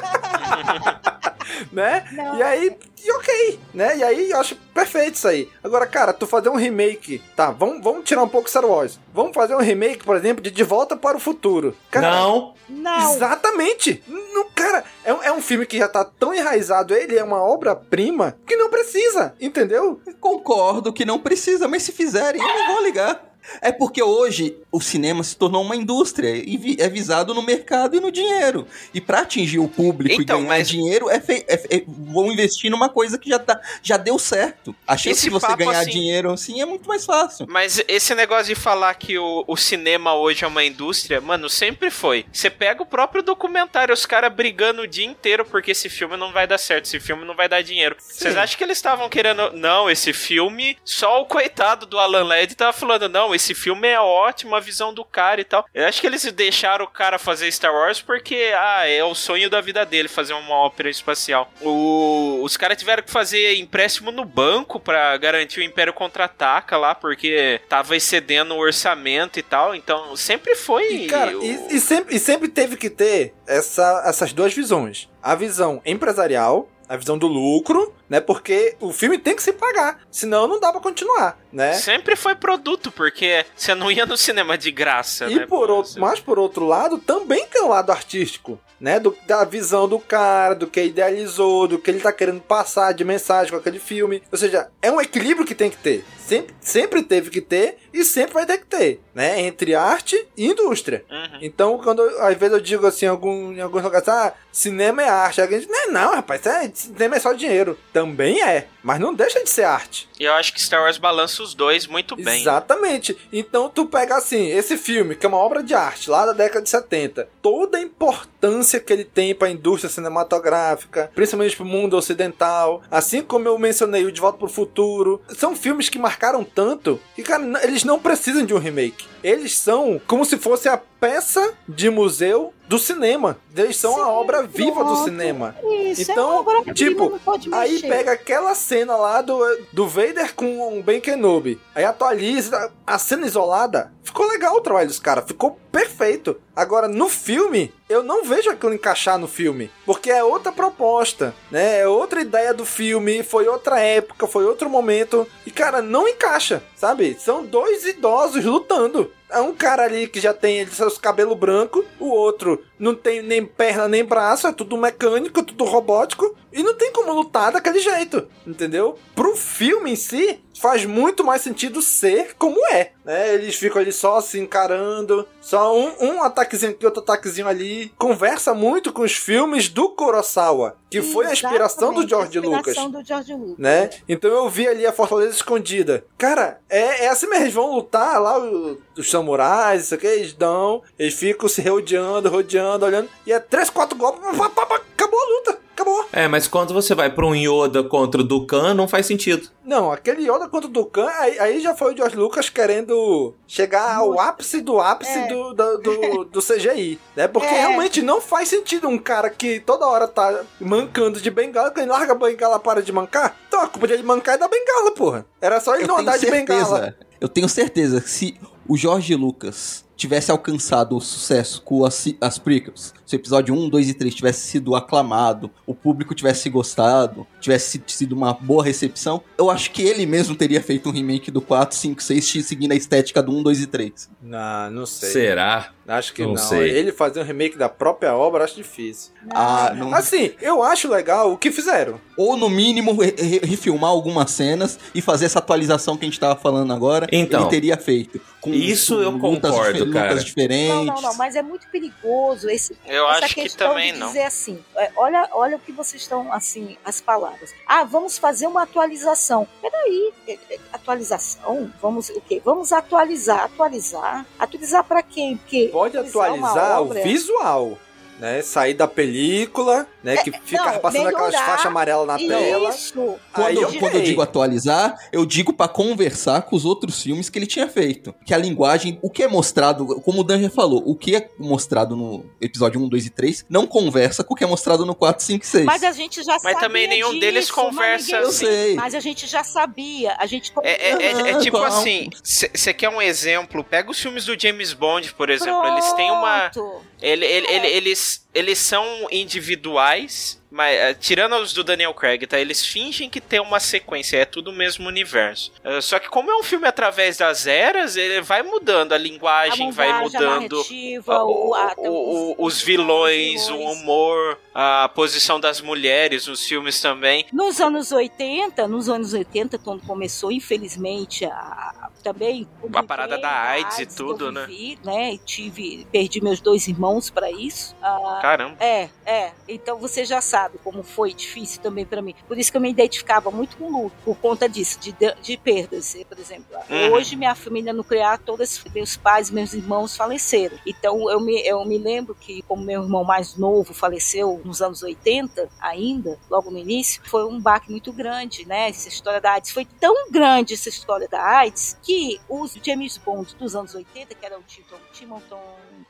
[1.71, 2.05] né?
[2.37, 3.97] E aí, e ok, né?
[3.97, 5.49] E aí eu acho perfeito isso aí.
[5.63, 7.51] Agora, cara, tu fazer um remake, tá?
[7.51, 8.99] Vamos, vamos tirar um pouco Star Wars.
[9.13, 11.75] Vamos fazer um remake, por exemplo, de De Volta para o Futuro.
[11.91, 12.53] Cara, Não.
[12.67, 13.13] Não.
[13.13, 14.03] Exatamente.
[14.07, 17.41] Não, cara, é, um- é um filme que já tá tão enraizado, ele é uma
[17.43, 19.99] obra-prima que não precisa, entendeu?
[20.19, 23.32] Concordo que não precisa, mas se fizerem, eu não vou ligar.
[23.61, 27.99] É porque hoje o cinema se tornou uma indústria e é visado no mercado e
[27.99, 28.67] no dinheiro.
[28.93, 32.89] E pra atingir o público Então, e ganhar dinheiro, é é é- vão investir numa
[32.89, 34.75] coisa que já, tá, já deu certo.
[34.87, 37.45] A chance Esse de você ganhar assim- dinheiro assim é muito mais fácil.
[37.49, 41.89] Mas esse negócio de falar que o, o cinema hoje é uma indústria, mano, sempre
[41.91, 42.25] foi.
[42.31, 46.31] Você pega o próprio documentário, os caras brigando o dia inteiro porque esse filme não
[46.31, 47.95] vai dar certo, esse filme não vai dar dinheiro.
[47.99, 49.51] Vocês acham que eles estavam querendo.
[49.53, 50.77] Não, esse filme.
[50.83, 54.93] Só o coitado do Alan Led tava falando, não, esse filme é ótimo, a visão
[54.93, 55.65] do cara e tal.
[55.73, 59.49] Eu acho que eles deixaram o cara fazer Star Wars porque, ah, é o sonho
[59.49, 61.51] da vida dele fazer uma ópera espacial.
[61.61, 66.93] O- os caras tiveram que fazer empréstimo no banco pra garantir o Império Contra-Ataca lá,
[66.95, 69.73] porque tava excedendo o orçamento e tal.
[69.75, 70.93] Então, sempre foi.
[70.93, 75.09] E, cara, o- e, e sempre, e sempre teve que ter essa, essas duas visões.
[75.21, 78.19] A visão empresarial, a visão do lucro, né?
[78.21, 81.39] Porque o filme tem que se pagar, senão não dá pra continuar.
[81.51, 81.73] né?
[81.73, 85.45] Sempre foi produto, porque você não ia no cinema de graça, E né?
[85.45, 88.99] por outro, mas por outro lado, também tem o lado artístico, né?
[88.99, 93.03] Do, da visão do cara, do que idealizou, do que ele tá querendo passar de
[93.03, 94.21] mensagem com aquele filme.
[94.31, 96.03] Ou seja, é um equilíbrio que tem que ter.
[96.17, 99.39] Sempre, sempre teve que ter e sempre vai ter que ter, né?
[99.41, 101.05] Entre arte e indústria.
[101.41, 105.07] Então, quando às vezes eu digo assim, em, algum, em alguns lugares, ah, cinema é
[105.09, 105.41] arte.
[105.41, 107.77] Alguém diz, não, não, rapaz, é- cinema é só dinheiro.
[107.91, 110.09] Também é, mas não deixa de ser arte.
[110.19, 112.41] E eu acho que Star Wars balança os dois muito bem.
[112.41, 113.17] Exatamente.
[113.31, 116.61] Então tu pega assim, esse filme, que é uma obra de arte lá da década
[116.63, 121.95] de 70, toda a importância que ele tem para a indústria cinematográfica, principalmente pro mundo
[121.97, 126.99] ocidental, assim como eu mencionei o De Volta pro Futuro, são filmes que marcaram tanto
[127.15, 129.05] que, cara, n- não precisam de um remake.
[129.23, 133.37] Eles são como se fosse a peça de museu do cinema.
[133.55, 135.55] Eles são a obra viva do cinema.
[135.91, 137.19] Isso, é então, obra-prima, tipo,
[137.51, 139.39] aí pega aquela cena lá do,
[139.71, 141.61] do Vader com o Ben Kenobi.
[141.75, 143.93] Aí atualiza a cena isolada.
[144.03, 146.35] Ficou legal o trabalho dos caras, ficou perfeito.
[146.55, 149.71] Agora, no filme, eu não vejo aquilo encaixar no filme.
[149.85, 151.79] Porque é outra proposta, né?
[151.79, 155.27] É outra ideia do filme, foi outra época, foi outro momento.
[155.45, 157.17] E, cara, não encaixa, sabe?
[157.19, 159.11] São dois idosos lutando.
[159.33, 163.43] É um cara ali que já tem seus cabelos brancos, o outro não tem nem
[163.43, 168.27] perna nem braço, é tudo mecânico, tudo robótico, e não tem como lutar daquele jeito,
[168.45, 168.95] entendeu?
[169.15, 173.33] Pro filme em si, faz muito mais sentido ser como é, né?
[173.33, 177.91] Eles ficam ali só se encarando, só um, um ataquezinho aqui, outro ataquezinho ali.
[177.97, 182.51] Conversa muito com os filmes do Kurosawa, que foi a inspiração do George a inspiração
[182.57, 183.55] Lucas do George Lucas.
[183.57, 183.89] né?
[184.07, 186.05] Então eu vi ali a Fortaleza Escondida.
[186.17, 190.33] Cara, é, é assim mesmo, eles vão lutar lá, o- os samurais, isso aqui, eles
[190.33, 195.59] dão, eles ficam se rodeando, rodeando, olhando, e é três, quatro golpes, acabou a luta,
[195.83, 196.05] acabou.
[196.11, 199.49] É, mas quando você vai pra um Yoda contra o Dukan, não faz sentido.
[199.65, 203.95] Não, aquele Yoda contra o Dukan, aí, aí já foi o George Lucas querendo chegar
[203.95, 205.27] ao ápice do ápice É.
[205.27, 207.27] do, do, do, do CGI, né?
[207.27, 207.59] Porque É.
[207.61, 211.91] realmente não faz sentido um cara que toda hora tá mancando de bengala, quando ele
[211.91, 215.25] larga a bengala para de mancar, então a culpa dele mancar é da bengala, porra.
[215.41, 216.65] Era só ele Eu não tenho andar de bengala.
[216.65, 222.05] certeza, eu tenho certeza que se o Jorge Lucas tivesse alcançado o sucesso com as,
[222.19, 226.49] as prequels, se o episódio 1, 2 e 3 tivesse sido aclamado, o público tivesse
[226.49, 231.29] gostado, tivesse sido uma boa recepção, eu acho que ele mesmo teria feito um remake
[231.29, 234.09] do 4, 5, 6, seguindo a estética do 1, 2 e 3.
[234.21, 235.09] Não, não sei.
[235.09, 235.69] Será?
[235.85, 236.37] Acho que Não não.
[236.37, 236.69] sei.
[236.71, 239.11] Ele fazer um remake da própria obra, acho difícil.
[239.29, 241.99] Ah, não- Assim, eu acho legal o que fizeram.
[242.17, 246.19] Ou no mínimo re- re- refilmar algumas cenas e fazer essa atualização que a gente
[246.19, 248.19] tava falando agora, Então, ele teria feito.
[248.39, 250.09] Com, isso eu lutas concordo, dife- cara.
[250.09, 250.69] Lutas diferentes.
[250.69, 253.99] Não, não, não, mas é muito perigoso esse, Eu essa acho que questão também de
[253.99, 254.07] não.
[254.07, 257.53] dizer assim, é, olha, olha o que vocês estão, assim, as palavras.
[257.65, 259.47] Ah, vamos fazer uma atualização.
[259.61, 261.71] Peraí, é, é, atualização?
[261.81, 262.41] Vamos o quê?
[262.43, 264.25] Vamos atualizar, atualizar.
[264.39, 265.37] Atualizar pra quem?
[265.37, 267.77] Porque Pode atualizar o visual.
[268.23, 268.41] Né?
[268.41, 270.15] Sair da película, né?
[270.15, 271.45] Que fica não, passando aquelas melhorar.
[271.45, 272.69] faixas amarelas na tela.
[272.69, 273.15] Isso.
[273.33, 277.29] Aí Quando, eu quando eu digo atualizar, eu digo pra conversar com os outros filmes
[277.29, 278.15] que ele tinha feito.
[278.25, 281.29] Que a linguagem, o que é mostrado, como o Dan já falou, o que é
[281.37, 284.95] mostrado no episódio 1, 2 e 3 não conversa com o que é mostrado no
[284.95, 285.65] 4, 5 e 6.
[285.65, 288.45] Mas a gente já sabia também nenhum deles disso, conversa mas ninguém- assim.
[288.45, 288.75] Eu sei.
[288.75, 290.15] Mas a gente já sabia.
[290.17, 293.65] A gente É, é- é- é tipo Então, assim, você quer um exemplo?
[293.65, 295.65] Pega os filmes do James Bond, por exemplo.
[295.67, 296.49] Eles têm uma.
[296.51, 296.81] Pronto.
[297.01, 302.39] Ele, ele- ele- eles, eles são individuais, mas eh, tirando os do Daniel Craig, tá?
[302.39, 305.51] Eles fingem que tem uma sequência, é tudo o mesmo universo.
[305.63, 309.69] Eh, só que como é um filme através das eras, ele vai mudando, a linguagem
[309.69, 310.63] A vai a mudando.
[311.07, 317.25] o- a- o- o- os vilões, o humor, a posição das mulheres nos filmes também.
[317.33, 323.79] Nos anos 80, nos anos 80, quando começou, infelizmente, a, também A parada da AIDS
[323.79, 324.45] e que tudo, né?
[324.45, 325.13] vivi, né?
[325.13, 327.75] E tive, perdi meus dois irmãos para isso.
[327.81, 328.57] Ah, Caramba.
[328.59, 329.31] É, é.
[329.47, 332.15] Então você já sabe como foi difícil também para mim.
[332.27, 335.37] Por isso que eu me identificava muito com o luto, por conta disso, de, de
[335.37, 336.45] perdas, por exemplo.
[336.69, 336.93] Uhum.
[336.93, 340.57] Hoje minha família nuclear, todos meus pais, meus irmãos faleceram.
[340.65, 344.83] Então eu me, eu me lembro que como meu irmão mais novo faleceu nos anos
[344.83, 348.69] 80 ainda, logo no início, foi um baque muito grande, né?
[348.69, 353.35] Essa história da AIDS foi tão grande essa história da AIDS que os James Bond
[353.35, 354.63] dos anos 80, que era o Tim-
[354.93, 355.35] Timothy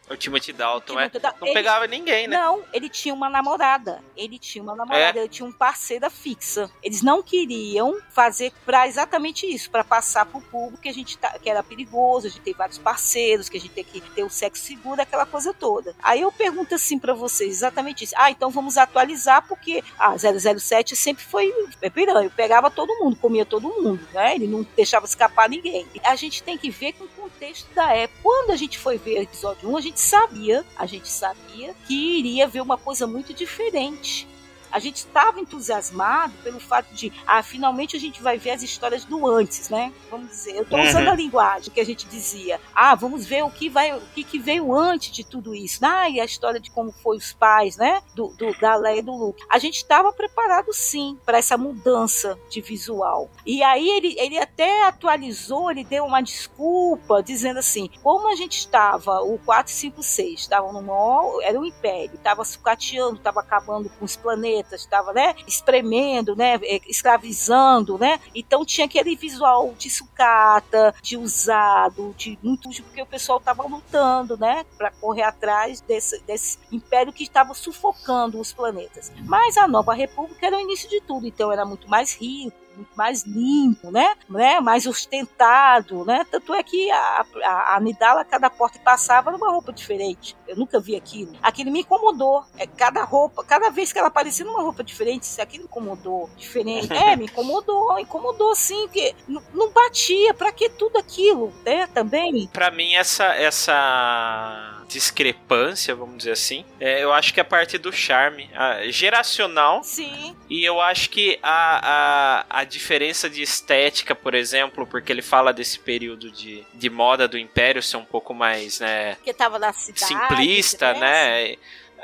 [0.10, 1.10] O Timothy Dalton, é.
[1.10, 2.28] Timothy Dalton, Não eles- pegava ninguém.
[2.28, 2.38] né?
[2.38, 4.04] Não, ele tinha uma namorada.
[4.18, 5.22] Ele tinha uma namorada, É?
[5.22, 6.70] ele tinha um parceira fixa.
[6.84, 11.38] Eles não queriam fazer pra exatamente isso, pra passar pro público que a gente tá,
[11.40, 14.30] que era perigoso, a gente tem vários parceiros, que a gente tem que ter o
[14.30, 15.96] sexo seguro, aquela coisa toda.
[16.04, 18.14] Aí eu pergunto assim pra vocês, exatamente isso.
[18.18, 21.52] Ah, então vamos atualizar porque a 007 sempre foi
[21.82, 24.36] é piranha, pegava todo mundo, comia todo mundo, né?
[24.36, 25.88] Ele não deixava escapar ninguém.
[26.04, 28.20] A gente tem que ver com o contexto da época.
[28.22, 32.20] Quando a gente foi ver o episódio 1, a gente sabia, a gente sabia que
[32.20, 34.28] iria ver uma coisa muito diferente.
[34.74, 39.06] A gente estava entusiasmado pelo fato de, ah, finalmente a gente vai ver as histórias
[39.06, 39.94] do antes, né?
[40.10, 40.86] Vamos dizer, eu estou Uhum.
[40.90, 44.24] usando a linguagem que a gente dizia, ah, vamos ver o que vai, o que,
[44.24, 47.78] que veio antes de tudo isso, ah, e a história de como foi os pais,
[47.78, 48.02] né?
[48.16, 49.44] Do, do da Leia e do Luke.
[49.50, 53.30] A gente estava preparado sim para essa mudança de visual.
[53.46, 58.58] E aí ele, ele até atualizou, ele deu uma desculpa, dizendo assim, como a gente
[58.58, 64.16] estava, o 456, estavam no maior, era um império, estava sucateando, estava acabando com os
[64.16, 68.20] planetas, estava, né, espremendo, né, eh, escravizando, né?
[68.34, 74.38] Então tinha aquele visual de sucata, de usado, de muito porque o pessoal estava lutando,
[74.38, 79.12] né, para correr atrás desse, desse império que estava sufocando os planetas.
[79.26, 82.92] Mas a Nova República era o início de tudo, então era muito mais rico, muito
[82.96, 84.16] mais limpo, né?
[84.30, 84.60] né?
[84.60, 86.26] Mais ostentado, né?
[86.30, 90.36] Tanto é que a, a, a Amidala, cada porta que passava, era uma roupa diferente.
[90.48, 91.34] Eu nunca vi aquilo.
[91.42, 92.44] Aquilo me incomodou.
[92.58, 96.92] É, cada roupa, cada vez que ela aparecia numa roupa diferente, se aquilo incomodou diferente.
[97.04, 100.34] É, me incomodou, incomodou sim, porque não batia.
[100.34, 101.88] Pra que tudo aquilo, né?
[101.88, 102.48] Também.
[102.48, 107.92] Pra mim, essa, essa discrepância, vamos dizer assim, é, eu acho que é parte do
[107.92, 108.50] charme
[108.90, 109.84] geracional.
[109.84, 110.36] Sim.
[110.50, 115.52] E eu acho que a, a, a diferença de estética, por exemplo, porque ele fala
[115.52, 119.74] desse período de, de moda do Império ser um pouco mais, né, Porque tava na
[119.74, 120.06] cidade.
[120.06, 121.56] simplista, né?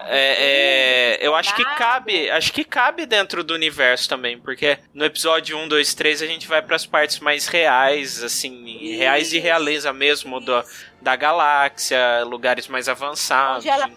[0.06, 5.04] É, é, eu acho que cabe, acho que cabe dentro do universo também, porque no
[5.04, 9.40] episódio 1, 2, 3 a gente vai para as partes mais reais, assim, reais de
[9.40, 10.64] realeza mesmo do,
[11.02, 13.96] da galáxia, lugares mais avançados, Onde era no,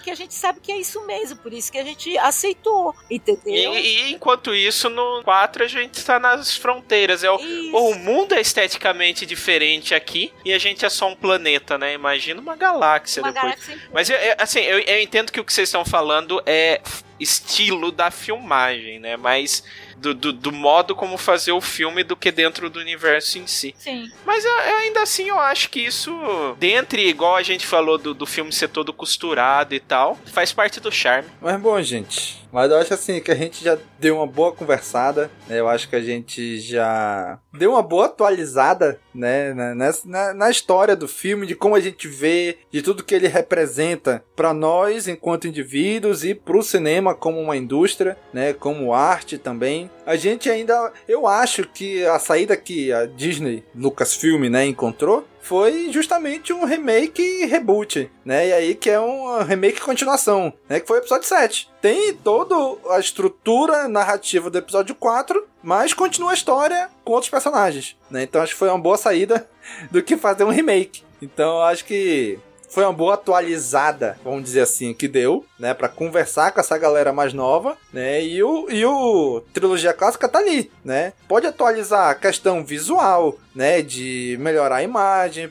[0.00, 3.74] que a gente sabe que é isso mesmo, por isso que a gente aceitou, entendeu?
[3.74, 3.78] E,
[4.08, 7.22] e enquanto isso, no 4 a gente tá nas fronteiras.
[7.22, 11.76] É o, o mundo é esteticamente diferente aqui e a gente é só um planeta,
[11.76, 11.92] né?
[11.94, 13.54] Imagina uma galáxia Uma depois.
[13.54, 13.88] galáxia.
[13.92, 16.80] Mas eu- eu- assim, eu, eu entendo que o que vocês estão falando é
[17.18, 19.16] estilo da filmagem, né?
[19.16, 19.62] Mas
[19.96, 23.74] do, do, do modo como fazer o filme do que dentro do universo em si.
[23.78, 24.08] Sim.
[24.24, 26.12] Mas eu- eu ainda assim eu acho que isso,
[26.58, 30.78] dentre, igual a gente falou do, do filme ser todo costurado e tal, faz parte
[30.80, 31.28] do charme.
[31.40, 32.38] Mas bom, gente.
[32.52, 35.30] Mas eu acho assim que a gente já deu uma boa conversada.
[35.46, 35.60] né?
[35.60, 40.94] Eu acho que a gente já deu uma boa atualizada, né, na, na, na história
[40.94, 45.48] do filme, de como a gente vê, de tudo que ele representa para nós enquanto
[45.48, 49.90] indivíduos e para o cinema como uma indústria, né, como arte também.
[50.08, 55.92] A gente ainda, eu acho que a saída que a Disney, Lucasfilm, né, encontrou foi
[55.92, 58.48] justamente um remake e reboot, né?
[58.48, 60.80] E aí que é um remake e continuação, né?
[60.80, 61.68] Que foi o episódio 7.
[61.82, 62.54] Tem toda
[62.88, 68.22] a estrutura narrativa do episódio 4, mas continua a história com outros personagens, né?
[68.22, 69.46] Então acho que foi uma boa saída
[69.92, 71.02] do que fazer um remake.
[71.20, 76.52] Então acho que foi uma boa atualizada, vamos dizer assim, que deu, né, Pra conversar
[76.52, 78.22] com essa galera mais nova, né?
[78.22, 81.12] E o e o trilogia clássica tá ali, né?
[81.28, 85.50] Pode atualizar a questão visual, né, de melhorar a imagem,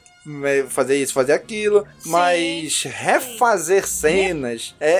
[0.69, 4.91] fazer isso, fazer aquilo, mas refazer cenas é,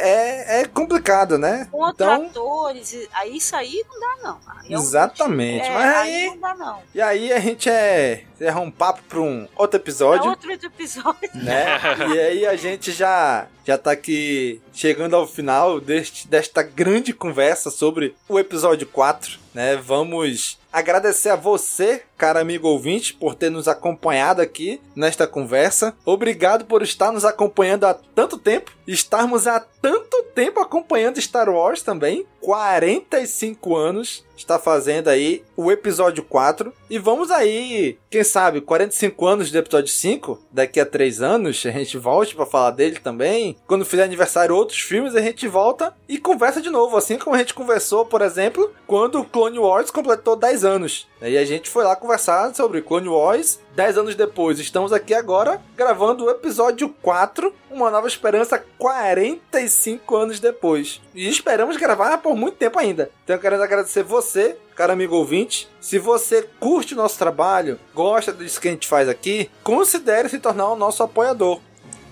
[0.58, 1.68] é, é complicado, né?
[1.72, 4.40] Contra Então, atores, aí isso aí não dá não.
[4.70, 5.66] É um- exatamente.
[5.68, 6.80] é, mas aí aí, não dá não.
[6.94, 11.30] e aí a gente é erra um papo para um outro episódio É outro episódio.
[11.34, 11.78] né?
[12.16, 17.70] e aí a gente já já tá aqui chegando ao final deste, desta grande conversa
[17.70, 19.76] sobre o episódio 4, né?
[19.76, 25.95] Vamos agradecer a você, cara amigo ouvinte, por ter nos acompanhado aqui nesta conversa.
[26.06, 28.72] Obrigado por estar nos acompanhando há tanto tempo.
[28.86, 32.28] Estarmos há tanto tempo acompanhando Star Wars também.
[32.41, 36.72] 45 anos está fazendo aí o episódio 4.
[36.88, 40.40] E vamos aí, quem sabe, 45 anos do episódio 5.
[40.52, 43.58] Daqui a 3 anos a gente volte para falar dele também.
[43.66, 46.96] Quando fizer aniversário outros filmes, a gente volta e conversa de novo.
[46.96, 51.08] Assim como a gente conversou, por exemplo, quando o Clone Wars completou 10 anos.
[51.22, 54.60] E a gente foi lá conversar sobre Clone Wars 10 anos depois.
[54.60, 61.02] Estamos aqui agora gravando o episódio 4, Uma Nova Esperança, 45 anos depois.
[61.14, 63.10] E esperamos gravar por muito tempo ainda.
[63.24, 65.68] Então eu quero agradecer você, cara amigo ouvinte.
[65.82, 70.38] Se você curte o nosso trabalho, gosta disso que a gente faz aqui, considere se
[70.38, 71.60] tornar o nosso apoiador.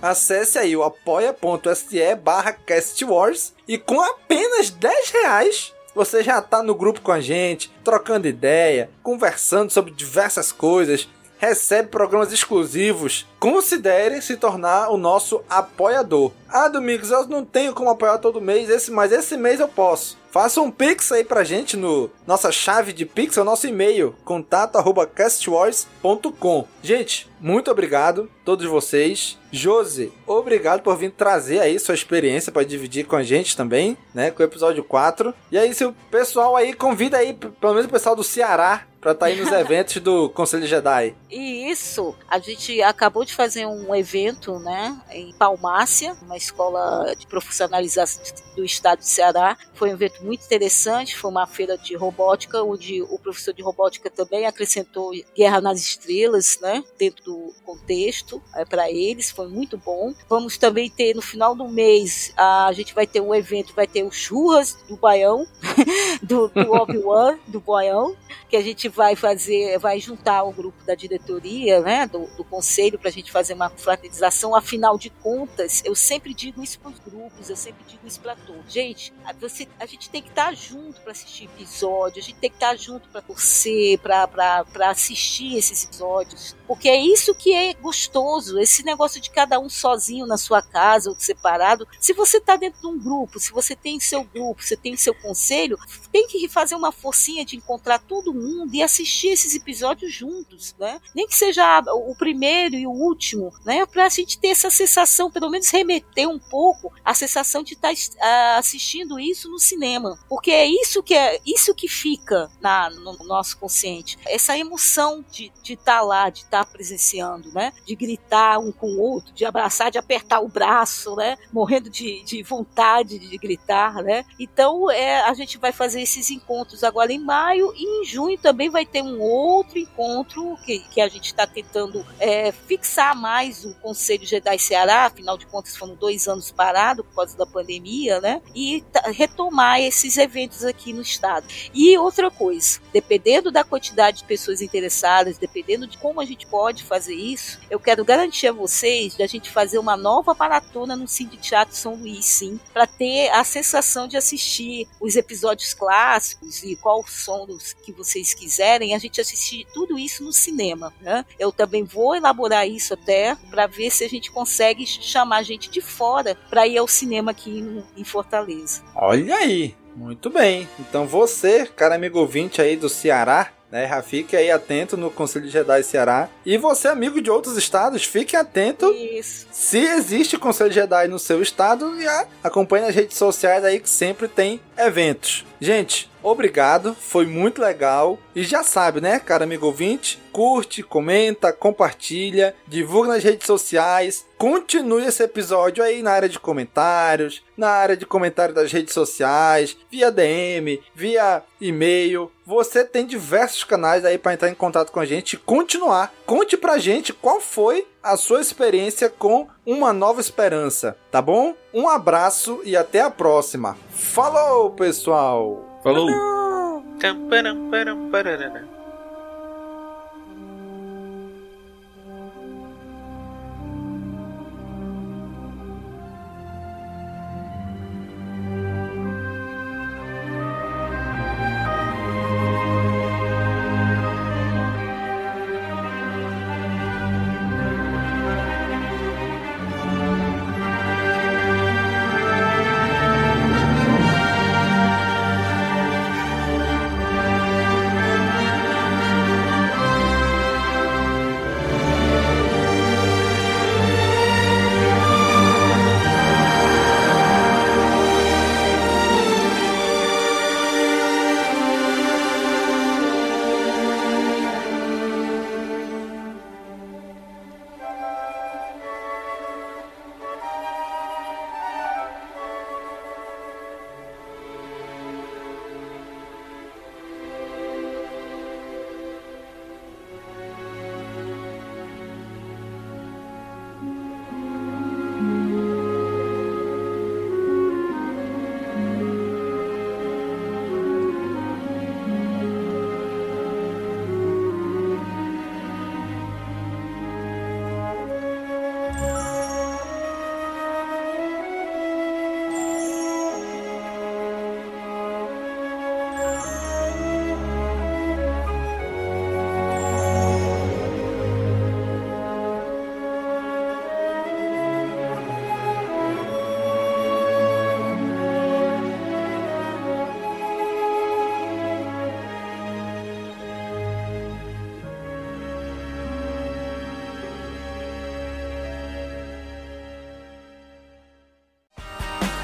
[0.02, 6.76] acesse aí o apoia.se barra castwars e com apenas 10 reais você já tá no
[6.76, 13.26] grupo com a gente, trocando ideia, conversando sobre diversas coisas, recebe programas exclusivos.
[13.40, 16.32] Considere se tornar o nosso apoiador.
[16.57, 20.18] Ah, Domingos, eu não tenho como apoiar todo mês, esse, mas esse mês eu posso.
[20.36, 24.14] Faça um pix aí pra gente no nossa chave de pix, é o nosso e-mail,
[24.26, 26.68] contato@castwars.com.
[26.82, 29.38] Gente, muito obrigado todos vocês.
[29.52, 34.30] Josi, obrigado por vir trazer aí sua experiência para dividir com a gente também, né,
[34.30, 35.34] com o episódio 4.
[35.49, 39.11] E aí se o pessoal aí convida aí pelo menos o pessoal do Ceará para
[39.11, 41.15] estar tá aí nos eventos do Conselho Jedi.
[41.30, 47.28] E isso, a gente acabou de fazer um evento, né, em Palmácia, uma escola de
[47.28, 48.22] profissionalização
[48.56, 49.58] do estado de Ceará.
[49.74, 54.10] Foi um evento muito interessante, foi uma feira de robótica, onde o professor de robótica
[54.10, 60.14] também acrescentou Guerra nas Estrelas, né, dentro do contexto é, para eles, foi muito bom.
[60.30, 64.04] Vamos também ter no final do mês, a gente vai ter um evento, vai ter
[64.04, 65.46] o Churras do Baião,
[66.22, 68.16] do, do Obi-Wan, do Baião,
[68.50, 72.98] que a gente vai fazer, vai juntar o grupo da diretoria, né, do, do conselho,
[72.98, 74.56] para a gente fazer uma fraternização.
[74.56, 78.36] Afinal de contas, eu sempre digo isso para os grupos, eu sempre digo isso para
[78.36, 78.72] todos.
[78.72, 82.50] Gente, você, a gente tem que estar tá junto para assistir episódio, a gente tem
[82.50, 87.74] que estar tá junto para torcer, para assistir esses episódios, porque é isso que é
[87.74, 91.88] gostoso, esse negócio de cada um sozinho na sua casa ou separado.
[92.00, 95.14] Se você está dentro de um grupo, se você tem seu grupo, você tem seu
[95.14, 95.78] conselho,
[96.12, 101.00] tem que fazer uma forcinha de encontrar todo mundo e assistir esses episódios juntos, né?
[101.14, 103.86] Nem que seja o primeiro e o último, né?
[103.86, 107.94] Para a gente ter essa sensação, pelo menos remeter um pouco a sensação de estar
[107.94, 113.18] tá, assistindo isso no cinema, porque é isso que é isso que fica na, no
[113.26, 117.73] nosso consciente, essa emoção de estar tá lá, de estar tá presenciando, né?
[117.86, 121.38] De gritar um com o outro, de abraçar, de apertar o braço, né?
[121.52, 124.26] Morrendo de, de vontade de gritar, né?
[124.40, 128.69] Então é, a gente vai fazer esses encontros agora em maio e em junho também
[128.69, 133.73] vai ter um outro encontro que, que a gente está tentando é, fixar mais o
[133.76, 138.41] Conselho Jedi Ceará, afinal de contas foram dois anos parados por causa da pandemia, né?
[138.53, 138.84] E
[139.14, 141.45] retomar esses eventos aqui no estado.
[141.73, 146.84] E outra coisa, dependendo da quantidade de pessoas interessadas, dependendo de como a gente pode
[146.84, 151.08] fazer isso, eu quero garantir a vocês de a gente fazer uma nova maratona no
[151.08, 156.76] Cine Teatro São Luís, sim, para ter a sensação de assistir os episódios clássicos e
[156.76, 157.46] qual som
[157.84, 160.94] que vocês quiserem, a gente assistir tudo isso no cinema.
[161.02, 161.26] Né?
[161.38, 165.82] Eu também vou elaborar isso até para ver se a gente consegue chamar gente de
[165.82, 167.64] fora para ir ao cinema aqui
[167.96, 168.84] em Fortaleza.
[168.96, 170.68] Olha aí, muito bem.
[170.80, 173.88] Então você, cara amigo ouvinte aí do Ceará, né?
[173.88, 176.30] Já fique aí atento no Conselho de Jedi Ceará.
[176.46, 179.48] E você, amigo de outros estados, fique atento Isso.
[179.52, 182.06] se existe Conselho de Jedi no seu estado e
[182.44, 185.46] acompanhe nas redes sociais aí que sempre tem eventos.
[185.60, 188.18] Gente, obrigado, foi muito legal.
[188.36, 190.20] E já sabe, né, cara amigo ouvinte?
[190.32, 194.26] Curte, comenta, compartilha, divulga nas redes sociais.
[194.38, 199.78] Continue esse episódio aí na área de comentários, na área de comentário das redes sociais,
[199.90, 202.30] via DM, via e-mail.
[202.46, 206.14] Você tem diversos canais aí para entrar em contato com a gente e continuar.
[206.26, 211.56] Conte pra gente qual foi a sua experiência com Uma Nova Esperança, tá bom?
[211.74, 213.78] Um abraço e até a próxima.
[213.90, 215.75] Falou, pessoal!
[215.86, 216.10] Falou!